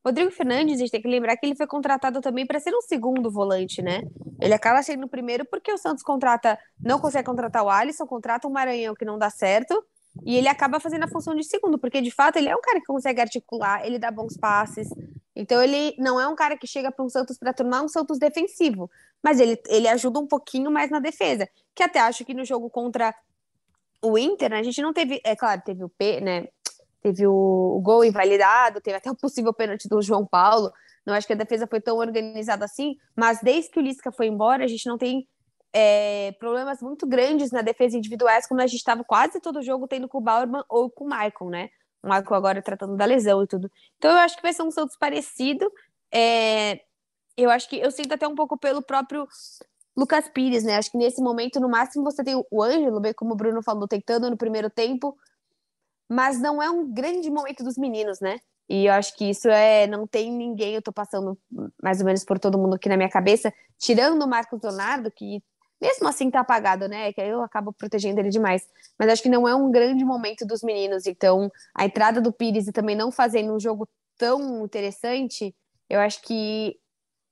Rodrigo 0.04 0.30
Fernandes, 0.30 0.76
a 0.76 0.78
gente 0.78 0.90
tem 0.90 1.02
que 1.02 1.08
lembrar 1.08 1.36
que 1.36 1.44
ele 1.44 1.54
foi 1.54 1.66
contratado 1.66 2.20
também 2.20 2.46
para 2.46 2.58
ser 2.58 2.74
um 2.74 2.80
segundo 2.80 3.30
volante, 3.30 3.82
né? 3.82 4.02
Ele 4.40 4.54
acaba 4.54 4.82
sendo 4.82 5.04
o 5.04 5.08
primeiro 5.08 5.44
porque 5.44 5.70
o 5.70 5.76
Santos 5.76 6.02
contrata, 6.02 6.58
não 6.80 6.98
consegue 6.98 7.26
contratar 7.26 7.62
o 7.62 7.68
Alisson, 7.68 8.06
contrata 8.06 8.48
o 8.48 8.50
Maranhão 8.50 8.94
que 8.94 9.04
não 9.04 9.18
dá 9.18 9.28
certo, 9.28 9.84
e 10.24 10.36
ele 10.36 10.48
acaba 10.48 10.80
fazendo 10.80 11.04
a 11.04 11.08
função 11.08 11.34
de 11.34 11.44
segundo, 11.44 11.78
porque 11.78 12.00
de 12.00 12.10
fato 12.10 12.36
ele 12.36 12.48
é 12.48 12.56
um 12.56 12.60
cara 12.60 12.80
que 12.80 12.86
consegue 12.86 13.20
articular, 13.20 13.84
ele 13.84 13.98
dá 13.98 14.10
bons 14.10 14.36
passes. 14.38 14.88
Então 15.36 15.62
ele 15.62 15.94
não 15.98 16.18
é 16.18 16.26
um 16.26 16.34
cara 16.34 16.56
que 16.56 16.66
chega 16.66 16.90
para 16.90 17.04
um 17.04 17.08
Santos 17.08 17.38
para 17.38 17.52
tornar 17.52 17.82
um 17.82 17.88
Santos 17.88 18.18
defensivo, 18.18 18.90
mas 19.22 19.38
ele, 19.38 19.60
ele 19.68 19.86
ajuda 19.86 20.18
um 20.18 20.26
pouquinho 20.26 20.70
mais 20.70 20.90
na 20.90 20.98
defesa. 20.98 21.48
Que 21.74 21.82
até 21.82 22.00
acho 22.00 22.24
que 22.24 22.34
no 22.34 22.44
jogo 22.44 22.68
contra 22.70 23.14
o 24.02 24.18
Inter, 24.18 24.50
né, 24.50 24.58
a 24.58 24.62
gente 24.62 24.80
não 24.82 24.92
teve, 24.92 25.20
é 25.24 25.36
claro, 25.36 25.62
teve 25.64 25.84
o 25.84 25.88
P, 25.88 26.20
né? 26.20 26.48
Teve 27.02 27.26
o, 27.26 27.32
o 27.32 27.80
gol 27.80 28.04
invalidado, 28.04 28.80
teve 28.80 28.96
até 28.96 29.10
o 29.10 29.16
possível 29.16 29.54
pênalti 29.54 29.88
do 29.88 30.02
João 30.02 30.26
Paulo. 30.26 30.70
Não 31.04 31.14
acho 31.14 31.26
que 31.26 31.32
a 31.32 31.36
defesa 31.36 31.66
foi 31.66 31.80
tão 31.80 31.96
organizada 31.96 32.64
assim, 32.64 32.96
mas 33.16 33.40
desde 33.40 33.70
que 33.70 33.78
o 33.78 33.82
Lisca 33.82 34.12
foi 34.12 34.26
embora, 34.26 34.64
a 34.64 34.68
gente 34.68 34.86
não 34.86 34.98
tem 34.98 35.26
é, 35.72 36.32
problemas 36.32 36.82
muito 36.82 37.06
grandes 37.06 37.50
na 37.50 37.62
defesa 37.62 37.96
individuais, 37.96 38.46
como 38.46 38.60
a 38.60 38.66
gente 38.66 38.78
estava 38.78 39.04
quase 39.04 39.40
todo 39.40 39.62
jogo 39.62 39.88
tendo 39.88 40.08
com 40.08 40.18
o 40.18 40.20
Bauerman 40.20 40.62
ou 40.68 40.90
com 40.90 41.04
o 41.04 41.08
Michael, 41.08 41.50
né? 41.50 41.70
O 42.02 42.08
Michael 42.08 42.34
agora 42.34 42.62
tratando 42.62 42.96
da 42.96 43.04
lesão 43.04 43.42
e 43.42 43.46
tudo. 43.46 43.70
Então 43.96 44.10
eu 44.10 44.18
acho 44.18 44.36
que 44.36 44.42
vai 44.42 44.52
ser 44.52 44.62
um 44.62 44.70
Santos 44.70 44.96
parecido. 44.96 45.70
É, 46.12 46.80
eu 47.36 47.50
acho 47.50 47.68
que 47.68 47.78
eu 47.78 47.90
sinto 47.90 48.12
até 48.12 48.26
um 48.26 48.34
pouco 48.34 48.58
pelo 48.58 48.82
próprio 48.82 49.26
Lucas 49.96 50.28
Pires, 50.28 50.64
né? 50.64 50.76
Acho 50.76 50.90
que 50.90 50.98
nesse 50.98 51.20
momento, 51.20 51.60
no 51.60 51.68
máximo, 51.68 52.04
você 52.04 52.22
tem 52.22 52.34
o 52.50 52.62
Ângelo, 52.62 53.00
bem 53.00 53.12
como 53.12 53.32
o 53.32 53.36
Bruno 53.36 53.62
falou, 53.62 53.88
tentando 53.88 54.30
no 54.30 54.36
primeiro 54.36 54.70
tempo, 54.70 55.16
mas 56.08 56.40
não 56.40 56.62
é 56.62 56.70
um 56.70 56.92
grande 56.92 57.30
momento 57.30 57.62
dos 57.62 57.76
meninos, 57.76 58.20
né? 58.20 58.38
E 58.68 58.86
eu 58.86 58.92
acho 58.92 59.16
que 59.16 59.28
isso 59.28 59.48
é. 59.48 59.86
Não 59.86 60.06
tem 60.06 60.30
ninguém, 60.30 60.74
eu 60.74 60.82
tô 60.82 60.92
passando 60.92 61.36
mais 61.82 62.00
ou 62.00 62.06
menos 62.06 62.24
por 62.24 62.38
todo 62.38 62.58
mundo 62.58 62.74
aqui 62.74 62.88
na 62.88 62.96
minha 62.96 63.10
cabeça, 63.10 63.52
tirando 63.78 64.22
o 64.22 64.28
Marcos 64.28 64.60
Leonardo, 64.62 65.10
que 65.10 65.42
mesmo 65.80 66.06
assim 66.06 66.30
tá 66.30 66.40
apagado, 66.40 66.88
né? 66.88 67.12
Que 67.12 67.20
aí 67.20 67.28
eu 67.28 67.42
acabo 67.42 67.72
protegendo 67.72 68.20
ele 68.20 68.28
demais. 68.28 68.68
Mas 68.98 69.08
acho 69.08 69.22
que 69.22 69.28
não 69.28 69.48
é 69.48 69.54
um 69.54 69.70
grande 69.70 70.04
momento 70.04 70.46
dos 70.46 70.62
meninos. 70.62 71.06
Então, 71.06 71.50
a 71.74 71.84
entrada 71.84 72.20
do 72.20 72.32
Pires 72.32 72.68
e 72.68 72.72
também 72.72 72.94
não 72.94 73.10
fazendo 73.10 73.52
um 73.54 73.58
jogo 73.58 73.88
tão 74.16 74.64
interessante, 74.64 75.54
eu 75.88 75.98
acho 75.98 76.22
que 76.22 76.76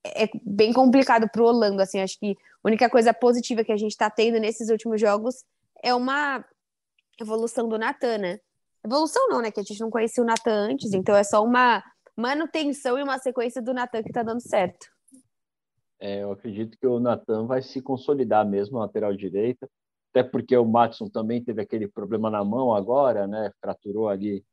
é 0.04 0.28
bem 0.44 0.72
complicado 0.72 1.28
para 1.30 1.42
o 1.42 1.80
assim, 1.80 2.00
acho 2.00 2.18
que 2.18 2.36
a 2.62 2.68
única 2.68 2.88
coisa 2.88 3.12
positiva 3.12 3.64
que 3.64 3.72
a 3.72 3.76
gente 3.76 3.92
está 3.92 4.10
tendo 4.10 4.38
nesses 4.38 4.70
últimos 4.70 5.00
jogos 5.00 5.44
é 5.82 5.94
uma 5.94 6.44
evolução 7.20 7.68
do 7.68 7.78
Natan, 7.78 8.18
né? 8.18 8.40
Evolução 8.84 9.28
não, 9.28 9.42
né? 9.42 9.50
Que 9.50 9.60
a 9.60 9.62
gente 9.62 9.80
não 9.80 9.90
conhecia 9.90 10.22
o 10.22 10.26
Natan 10.26 10.70
antes, 10.70 10.92
então 10.92 11.16
é 11.16 11.24
só 11.24 11.42
uma 11.44 11.82
manutenção 12.16 12.98
e 12.98 13.02
uma 13.02 13.18
sequência 13.18 13.60
do 13.60 13.74
Natan 13.74 14.02
que 14.02 14.10
está 14.10 14.22
dando 14.22 14.40
certo. 14.40 14.86
É, 16.00 16.22
eu 16.22 16.30
acredito 16.30 16.78
que 16.78 16.86
o 16.86 17.00
Natan 17.00 17.46
vai 17.46 17.60
se 17.60 17.80
consolidar 17.82 18.46
mesmo 18.46 18.78
na 18.78 18.84
lateral 18.84 19.14
direita, 19.14 19.68
até 20.10 20.22
porque 20.22 20.56
o 20.56 20.64
Matson 20.64 21.08
também 21.08 21.42
teve 21.42 21.60
aquele 21.60 21.88
problema 21.88 22.30
na 22.30 22.44
mão 22.44 22.72
agora, 22.72 23.26
né? 23.26 23.50
Fraturou 23.60 24.08
ali 24.08 24.44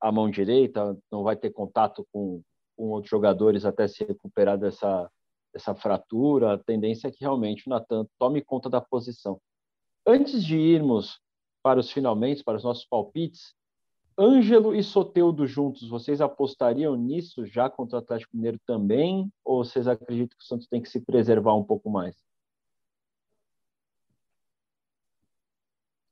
a 0.00 0.10
mão 0.10 0.30
direita, 0.30 0.96
não 1.10 1.22
vai 1.22 1.36
ter 1.36 1.50
contato 1.50 2.06
com, 2.12 2.42
com 2.82 2.88
outros 2.88 3.10
jogadores 3.10 3.64
até 3.64 3.86
se 3.86 4.02
recuperar 4.02 4.58
dessa, 4.58 5.08
dessa 5.54 5.72
fratura. 5.72 6.54
A 6.54 6.58
tendência 6.58 7.06
é 7.06 7.12
que 7.12 7.20
realmente 7.20 7.68
o 7.68 7.70
Natan 7.70 8.04
tome 8.18 8.42
conta 8.42 8.68
da 8.68 8.80
posição. 8.80 9.40
Antes 10.04 10.44
de 10.44 10.56
irmos 10.58 11.20
para 11.62 11.78
os 11.78 11.92
finalmente, 11.92 12.42
para 12.42 12.56
os 12.56 12.64
nossos 12.64 12.84
palpites, 12.84 13.54
Ângelo 14.18 14.74
e 14.74 14.82
Soteudo 14.82 15.46
juntos, 15.46 15.88
vocês 15.88 16.20
apostariam 16.20 16.96
nisso 16.96 17.46
já 17.46 17.70
contra 17.70 17.98
o 17.98 18.02
Atlético 18.02 18.36
Mineiro 18.36 18.58
também? 18.66 19.32
Ou 19.44 19.64
vocês 19.64 19.86
acreditam 19.86 20.36
que 20.36 20.42
o 20.42 20.46
Santos 20.46 20.66
tem 20.66 20.82
que 20.82 20.88
se 20.88 21.00
preservar 21.00 21.54
um 21.54 21.62
pouco 21.62 21.88
mais? 21.88 22.16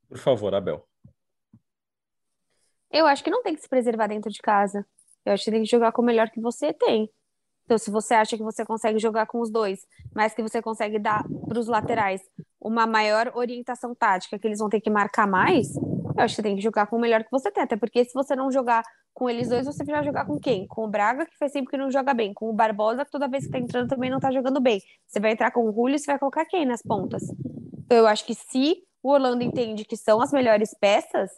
Por 0.07 0.17
favor, 0.17 0.55
Abel. 0.55 0.87
Eu 2.89 3.05
acho 3.07 3.21
que 3.21 3.29
não 3.29 3.43
tem 3.43 3.55
que 3.55 3.61
se 3.61 3.67
preservar 3.67 4.07
dentro 4.07 4.31
de 4.31 4.39
casa. 4.39 4.85
Eu 5.25 5.33
acho 5.33 5.45
que 5.45 5.51
tem 5.51 5.63
que 5.63 5.69
jogar 5.69 5.91
com 5.91 6.01
o 6.01 6.05
melhor 6.05 6.29
que 6.29 6.39
você 6.39 6.73
tem. 6.73 7.09
Então, 7.65 7.77
se 7.77 7.89
você 7.89 8.13
acha 8.13 8.35
que 8.35 8.43
você 8.43 8.65
consegue 8.65 8.99
jogar 8.99 9.25
com 9.27 9.39
os 9.39 9.49
dois, 9.49 9.85
mas 10.13 10.33
que 10.33 10.41
você 10.41 10.61
consegue 10.61 10.99
dar 10.99 11.23
para 11.47 11.59
os 11.59 11.67
laterais 11.67 12.21
uma 12.59 12.85
maior 12.85 13.31
orientação 13.33 13.95
tática, 13.95 14.37
que 14.37 14.47
eles 14.47 14.59
vão 14.59 14.69
ter 14.69 14.81
que 14.81 14.89
marcar 14.89 15.25
mais, 15.25 15.73
eu 15.75 16.23
acho 16.23 16.35
que 16.35 16.41
tem 16.41 16.55
que 16.55 16.61
jogar 16.61 16.87
com 16.87 16.97
o 16.97 16.99
melhor 16.99 17.23
que 17.23 17.31
você 17.31 17.49
tem. 17.49 17.63
Até 17.63 17.77
porque 17.77 18.03
se 18.03 18.13
você 18.13 18.35
não 18.35 18.51
jogar 18.51 18.83
com 19.13 19.29
eles 19.29 19.49
dois, 19.49 19.65
você 19.65 19.83
vai 19.83 20.03
jogar 20.03 20.25
com 20.25 20.39
quem? 20.39 20.67
Com 20.67 20.83
o 20.83 20.87
Braga, 20.87 21.25
que 21.25 21.37
faz 21.37 21.51
sempre 21.51 21.71
que 21.71 21.77
não 21.77 21.89
joga 21.89 22.13
bem. 22.13 22.33
Com 22.33 22.49
o 22.49 22.53
Barbosa, 22.53 23.05
que 23.05 23.11
toda 23.11 23.27
vez 23.27 23.45
que 23.45 23.51
tá 23.51 23.57
entrando 23.57 23.87
também 23.87 24.09
não 24.09 24.19
tá 24.19 24.31
jogando 24.31 24.59
bem. 24.59 24.81
Você 25.07 25.19
vai 25.19 25.31
entrar 25.31 25.51
com 25.51 25.67
o 25.67 25.71
Julio, 25.71 25.97
você 25.97 26.07
vai 26.07 26.19
colocar 26.19 26.45
quem 26.45 26.65
nas 26.65 26.81
pontas? 26.81 27.23
Então, 27.85 27.97
eu 27.97 28.07
acho 28.07 28.25
que 28.25 28.35
se 28.35 28.83
o 29.03 29.11
Orlando 29.11 29.43
entende 29.43 29.85
que 29.85 29.97
são 29.97 30.21
as 30.21 30.31
melhores 30.31 30.75
peças, 30.79 31.31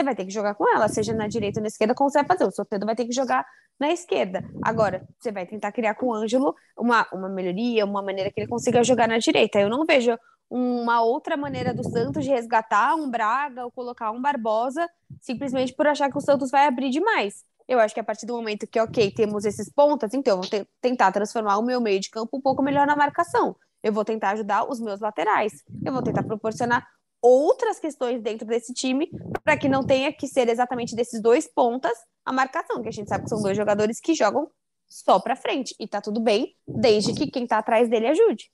você 0.00 0.04
vai 0.04 0.14
ter 0.14 0.24
que 0.24 0.32
jogar 0.32 0.54
com 0.54 0.68
ela, 0.74 0.88
seja 0.88 1.12
na 1.12 1.28
direita 1.28 1.60
ou 1.60 1.62
na 1.62 1.68
esquerda, 1.68 1.94
como 1.94 2.10
você 2.10 2.18
vai 2.18 2.26
fazer. 2.26 2.44
O 2.44 2.50
Soteldo 2.50 2.86
vai 2.86 2.96
ter 2.96 3.04
que 3.04 3.12
jogar 3.12 3.46
na 3.78 3.92
esquerda. 3.92 4.42
Agora, 4.62 5.06
você 5.18 5.30
vai 5.30 5.46
tentar 5.46 5.72
criar 5.72 5.94
com 5.94 6.06
o 6.06 6.14
Ângelo 6.14 6.54
uma, 6.76 7.06
uma 7.12 7.28
melhoria, 7.28 7.84
uma 7.84 8.02
maneira 8.02 8.30
que 8.30 8.40
ele 8.40 8.48
consiga 8.48 8.82
jogar 8.82 9.06
na 9.06 9.18
direita. 9.18 9.60
Eu 9.60 9.68
não 9.68 9.84
vejo 9.84 10.16
uma 10.48 11.02
outra 11.02 11.36
maneira 11.36 11.72
do 11.72 11.84
Santos 11.84 12.24
de 12.24 12.30
resgatar 12.30 12.94
um 12.94 13.10
Braga 13.10 13.64
ou 13.64 13.70
colocar 13.70 14.10
um 14.10 14.20
Barbosa 14.20 14.88
simplesmente 15.20 15.74
por 15.74 15.86
achar 15.86 16.10
que 16.10 16.18
o 16.18 16.20
Santos 16.20 16.50
vai 16.50 16.66
abrir 16.66 16.90
demais. 16.90 17.44
Eu 17.68 17.78
acho 17.78 17.94
que 17.94 18.00
a 18.00 18.04
partir 18.04 18.26
do 18.26 18.34
momento 18.34 18.66
que, 18.66 18.80
ok, 18.80 19.12
temos 19.12 19.44
esses 19.44 19.72
pontas, 19.72 20.12
então 20.12 20.34
eu 20.34 20.42
vou 20.42 20.66
tentar 20.80 21.12
transformar 21.12 21.56
o 21.58 21.62
meu 21.62 21.80
meio 21.80 22.00
de 22.00 22.10
campo 22.10 22.36
um 22.36 22.40
pouco 22.40 22.62
melhor 22.62 22.86
na 22.86 22.96
marcação. 22.96 23.54
Eu 23.82 23.92
vou 23.92 24.04
tentar 24.04 24.30
ajudar 24.30 24.68
os 24.68 24.80
meus 24.80 25.00
laterais. 25.00 25.52
Eu 25.84 25.92
vou 25.92 26.02
tentar 26.02 26.24
proporcionar 26.24 26.86
outras 27.22 27.78
questões 27.78 28.22
dentro 28.22 28.46
desse 28.46 28.72
time 28.72 29.10
para 29.44 29.56
que 29.56 29.68
não 29.68 29.84
tenha 29.84 30.12
que 30.12 30.26
ser 30.26 30.48
exatamente 30.48 30.94
desses 30.94 31.20
dois 31.20 31.46
pontas 31.46 31.96
a 32.24 32.32
marcação, 32.32 32.82
que 32.82 32.88
a 32.88 32.92
gente 32.92 33.08
sabe 33.08 33.24
que 33.24 33.30
são 33.30 33.42
dois 33.42 33.56
jogadores 33.56 34.00
que 34.00 34.14
jogam 34.14 34.50
só 34.88 35.20
para 35.20 35.36
frente 35.36 35.74
e 35.78 35.86
tá 35.86 36.00
tudo 36.00 36.20
bem, 36.20 36.56
desde 36.66 37.14
que 37.14 37.30
quem 37.30 37.46
tá 37.46 37.58
atrás 37.58 37.88
dele 37.88 38.08
ajude. 38.08 38.50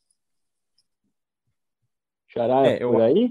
Xará, 2.28 2.66
é, 2.66 2.82
eu, 2.82 2.92
por 2.92 3.02
aí? 3.02 3.30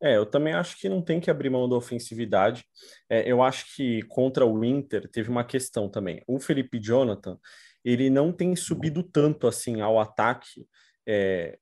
É, 0.00 0.16
eu 0.16 0.24
também 0.24 0.54
acho 0.54 0.78
que 0.78 0.88
não 0.88 1.02
tem 1.02 1.20
que 1.20 1.30
abrir 1.30 1.50
mão 1.50 1.68
da 1.68 1.76
ofensividade. 1.76 2.64
É, 3.08 3.30
eu 3.30 3.42
acho 3.42 3.74
que 3.76 4.02
contra 4.02 4.46
o 4.46 4.64
Inter 4.64 5.08
teve 5.10 5.28
uma 5.28 5.44
questão 5.44 5.88
também. 5.88 6.22
O 6.26 6.40
Felipe 6.40 6.80
Jonathan, 6.80 7.38
ele 7.84 8.08
não 8.08 8.32
tem 8.32 8.54
subido 8.56 9.02
tanto 9.02 9.46
assim 9.46 9.80
ao 9.80 9.98
ataque 10.00 10.66
é, 11.06 11.58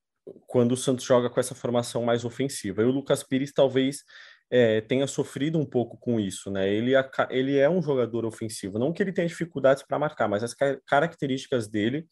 quando 0.46 0.72
o 0.72 0.76
Santos 0.76 1.04
joga 1.04 1.30
com 1.30 1.40
essa 1.40 1.54
formação 1.54 2.04
mais 2.04 2.24
ofensiva. 2.24 2.83
E 2.83 2.85
o 2.85 2.90
Lucas 2.90 3.22
Pires 3.22 3.52
talvez 3.52 4.04
é, 4.50 4.80
tenha 4.80 5.06
sofrido 5.06 5.59
um 5.59 5.64
pouco 5.64 5.96
com 5.98 6.18
isso, 6.18 6.50
né? 6.50 6.72
Ele, 6.72 6.92
ele 7.30 7.56
é 7.56 7.70
um 7.70 7.83
jogador 7.83 8.24
ofensivo, 8.24 8.78
não 8.78 8.92
que 8.92 9.02
ele 9.02 9.12
tenha 9.12 9.28
dificuldades 9.28 9.83
para 9.83 9.98
marcar, 9.98 10.28
mas 10.28 10.42
as 10.42 10.54
características 10.87 11.68
dele 11.68 12.06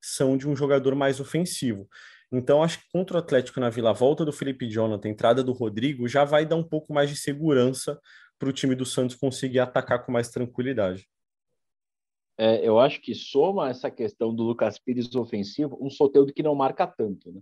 são 0.00 0.36
de 0.36 0.48
um 0.48 0.56
jogador 0.56 0.94
mais 0.94 1.20
ofensivo. 1.20 1.88
Então, 2.32 2.62
acho 2.62 2.78
que 2.78 2.86
contra 2.90 3.16
o 3.16 3.20
Atlético 3.20 3.60
na 3.60 3.68
Vila, 3.68 3.92
volta 3.92 4.24
do 4.24 4.32
Felipe 4.32 4.68
Jonathan, 4.68 5.08
entrada 5.10 5.44
do 5.44 5.52
Rodrigo, 5.52 6.08
já 6.08 6.24
vai 6.24 6.46
dar 6.46 6.56
um 6.56 6.66
pouco 6.66 6.92
mais 6.92 7.10
de 7.10 7.16
segurança 7.16 8.00
para 8.38 8.48
o 8.48 8.52
time 8.52 8.74
do 8.74 8.86
Santos 8.86 9.14
conseguir 9.14 9.60
atacar 9.60 10.04
com 10.04 10.10
mais 10.10 10.30
tranquilidade. 10.30 11.06
É, 12.42 12.66
eu 12.66 12.80
acho 12.80 13.00
que 13.00 13.14
soma 13.14 13.70
essa 13.70 13.88
questão 13.88 14.34
do 14.34 14.42
Lucas 14.42 14.76
Pires 14.76 15.14
ofensivo 15.14 15.78
um 15.80 15.88
Soteldo 15.88 16.32
que 16.32 16.42
não 16.42 16.56
marca 16.56 16.88
tanto, 16.88 17.30
né? 17.30 17.40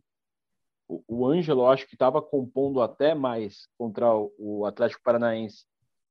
O, 0.86 1.02
o 1.08 1.26
Ângelo, 1.26 1.64
acho 1.64 1.86
que 1.86 1.94
estava 1.94 2.20
compondo 2.20 2.82
até 2.82 3.14
mais 3.14 3.66
contra 3.78 4.14
o, 4.14 4.30
o 4.36 4.66
Atlético 4.66 5.00
Paranaense 5.02 5.64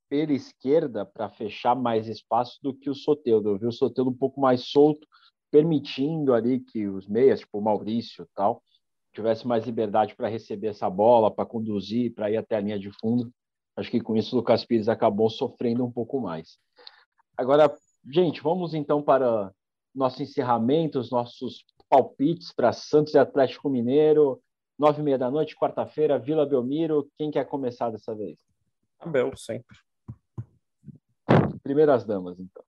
pela 0.10 0.34
esquerda 0.34 1.06
para 1.06 1.30
fechar 1.30 1.76
mais 1.76 2.08
espaço 2.08 2.58
do 2.64 2.74
que 2.74 2.90
o 2.90 2.96
Soteldo. 2.96 3.50
Eu 3.50 3.60
vi 3.60 3.68
o 3.68 3.72
Soteldo 3.72 4.10
um 4.10 4.18
pouco 4.18 4.42
mais 4.42 4.62
solto, 4.62 5.08
permitindo 5.52 6.34
ali 6.34 6.60
que 6.60 6.88
os 6.88 7.08
meias, 7.08 7.42
tipo 7.42 7.60
o 7.60 7.62
Maurício 7.62 8.28
tal, 8.34 8.64
tivesse 9.14 9.46
mais 9.46 9.68
liberdade 9.68 10.16
para 10.16 10.28
receber 10.28 10.70
essa 10.70 10.90
bola, 10.90 11.30
para 11.30 11.46
conduzir, 11.46 12.16
para 12.16 12.32
ir 12.32 12.38
até 12.38 12.56
a 12.56 12.60
linha 12.60 12.80
de 12.80 12.90
fundo. 13.00 13.32
Acho 13.78 13.92
que 13.92 14.02
com 14.02 14.18
isso 14.18 14.36
o 14.36 14.40
Lucas 14.40 14.66
Pires 14.66 14.90
acabou 14.90 15.30
sofrendo 15.30 15.86
um 15.86 15.92
pouco 15.92 16.20
mais. 16.20 16.58
Agora, 17.38 17.72
gente, 18.06 18.42
vamos 18.42 18.74
então 18.74 19.02
para 19.02 19.52
nosso 19.94 20.22
encerramento, 20.22 21.00
os 21.00 21.12
nossos 21.12 21.66
palpites 21.90 22.54
para 22.54 22.72
Santos 22.72 23.14
e 23.14 23.18
Atlético 23.18 23.70
Mineiro, 23.70 24.42
nove 24.78 25.02
e 25.02 25.04
meia 25.04 25.18
da 25.18 25.30
noite, 25.30 25.56
quarta-feira, 25.56 26.20
Vila 26.20 26.46
Belmiro. 26.46 27.10
Quem 27.18 27.32
quer 27.32 27.46
começar 27.46 27.90
dessa 27.90 28.16
vez? 28.16 28.40
Abel, 29.00 29.36
sempre. 29.36 29.78
Primeiras 31.64 32.06
damas, 32.06 32.40
então. 32.40 32.64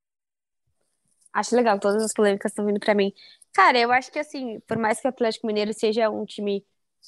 Acho 1.33 1.55
legal, 1.55 1.79
todas 1.79 2.03
as 2.03 2.13
polêmicas 2.13 2.51
estão 2.51 2.65
vindo 2.65 2.79
para 2.79 2.93
mim. 2.93 3.13
Cara, 3.53 3.79
eu 3.79 3.91
acho 3.91 4.11
que 4.11 4.19
assim, 4.19 4.59
por 4.61 4.77
mais 4.77 4.99
que 4.99 5.07
o 5.07 5.09
Atlético 5.09 5.47
Mineiro 5.47 5.73
seja 5.73 6.09
um 6.09 6.25
time 6.25 6.65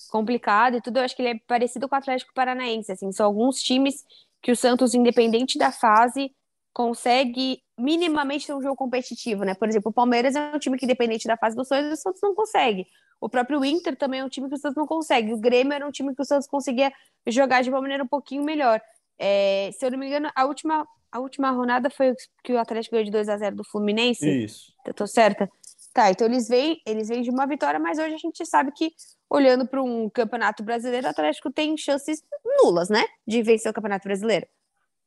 complicado 0.10 0.78
e 0.78 0.82
tudo, 0.82 0.98
eu 0.98 1.04
acho 1.04 1.16
que 1.16 1.22
ele 1.22 1.38
é 1.38 1.40
parecido 1.46 1.88
com 1.88 1.96
o 1.96 1.98
Atlético 1.98 2.34
Paranaense, 2.34 2.92
assim, 2.92 3.12
são 3.12 3.26
alguns 3.26 3.62
times 3.62 4.04
que 4.42 4.52
o 4.52 4.56
Santos, 4.56 4.94
independente 4.94 5.58
da 5.58 5.72
fase, 5.72 6.34
consegue 6.74 7.62
minimamente 7.78 8.48
ter 8.48 8.54
um 8.54 8.62
jogo 8.62 8.76
competitivo, 8.76 9.44
né? 9.44 9.54
Por 9.54 9.68
exemplo, 9.68 9.92
o 9.92 9.94
Palmeiras 9.94 10.36
é 10.36 10.56
um 10.56 10.60
time 10.60 10.78
que, 10.78 10.86
independente 10.86 11.28
da 11.28 11.38
fase 11.38 11.56
dos 11.56 11.68
sonhos, 11.68 12.00
o 12.00 12.02
Santos 12.02 12.22
não 12.22 12.34
consegue. 12.34 12.88
O 13.22 13.30
próprio 13.30 13.64
Inter 13.64 13.96
também 13.96 14.20
é 14.20 14.26
um 14.26 14.30
time 14.30 14.50
que 14.50 14.56
o 14.56 14.58
Santos 14.58 14.76
não 14.76 14.86
consegue. 14.86 15.34
O 15.34 15.38
Grêmio 15.38 15.74
era 15.74 15.88
um 15.88 15.92
time 15.92 16.14
que 16.16 16.22
o 16.22 16.26
Santos 16.26 16.48
conseguia 16.48 16.92
jogar 17.28 17.62
de 17.62 17.70
uma 17.70 17.80
maneira 17.80 18.04
um 18.04 18.08
pouquinho 18.08 18.44
melhor. 18.44 18.82
É, 19.18 19.70
se 19.72 19.86
eu 19.86 19.92
não 19.92 19.98
me 19.98 20.08
engano, 20.08 20.30
a 20.36 20.46
última, 20.46 20.86
a 21.12 21.20
última 21.20 21.52
rodada 21.52 21.90
foi 21.90 22.14
que 22.44 22.52
o 22.52 22.60
Atlético 22.60 22.96
ganhou 22.96 23.06
de 23.06 23.12
2 23.12 23.30
a 23.30 23.38
0 23.38 23.56
do 23.56 23.64
Fluminense. 23.64 24.28
Isso. 24.44 24.74
Eu 24.86 24.94
tô 24.94 25.08
certa? 25.08 25.50
Tá, 25.94 26.10
então 26.10 26.26
eles 26.26 26.48
vêm, 26.48 26.82
eles 26.88 27.08
vêm 27.08 27.22
de 27.22 27.30
uma 27.30 27.46
vitória, 27.46 27.80
mas 27.80 28.00
hoje 28.00 28.16
a 28.16 28.18
gente 28.18 28.44
sabe 28.48 28.72
que, 28.72 28.92
olhando 29.30 29.68
para 29.68 29.82
um 29.82 30.10
campeonato 30.10 30.64
brasileiro, 30.64 31.06
o 31.06 31.10
Atlético 31.12 31.52
tem 31.52 31.78
chances 31.78 32.24
nulas, 32.62 32.90
né? 32.90 33.06
De 33.28 33.44
vencer 33.44 33.72
o 33.72 33.74
Campeonato 33.74 34.08
Brasileiro. 34.08 34.48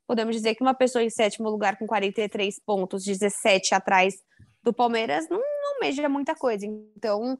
Podemos 0.06 0.36
dizer 0.36 0.54
que 0.54 0.62
uma 0.62 0.74
pessoa 0.74 1.02
em 1.02 1.10
sétimo 1.10 1.48
lugar 1.48 1.78
com 1.78 1.86
43 1.86 2.60
pontos, 2.64 3.04
17 3.04 3.74
atrás 3.74 4.14
do 4.62 4.72
Palmeiras, 4.72 5.28
não, 5.28 5.38
não 5.38 5.80
meja 5.80 6.08
muita 6.08 6.34
coisa. 6.34 6.64
Então, 6.66 7.38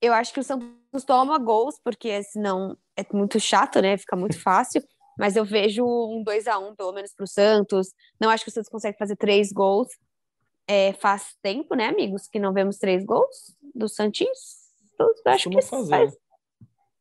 eu 0.00 0.12
acho 0.12 0.32
que 0.32 0.40
o 0.40 0.44
Santos 0.44 1.04
toma 1.04 1.38
gols, 1.38 1.80
porque 1.82 2.22
senão 2.22 2.76
é 2.96 3.04
muito 3.12 3.40
chato, 3.40 3.80
né? 3.80 3.96
Fica 3.96 4.16
muito 4.16 4.40
fácil 4.40 4.82
mas 5.18 5.34
eu 5.34 5.44
vejo 5.44 5.84
um 5.84 6.22
2 6.22 6.46
a 6.46 6.58
1 6.58 6.76
pelo 6.76 6.92
menos 6.92 7.12
para 7.12 7.24
o 7.24 7.26
Santos. 7.26 7.88
Não 8.20 8.30
acho 8.30 8.44
que 8.44 8.50
o 8.50 8.52
Santos 8.52 8.70
consegue 8.70 8.96
fazer 8.96 9.16
três 9.16 9.52
gols. 9.52 9.88
É, 10.66 10.92
faz 10.92 11.34
tempo, 11.42 11.74
né, 11.74 11.86
amigos, 11.86 12.28
que 12.28 12.38
não 12.38 12.52
vemos 12.52 12.76
três 12.78 13.04
gols 13.04 13.56
do 13.74 13.88
Santos. 13.88 14.28
Acho 15.26 15.50
que 15.50 15.60
fazer. 15.60 15.90
Faz, 15.90 16.16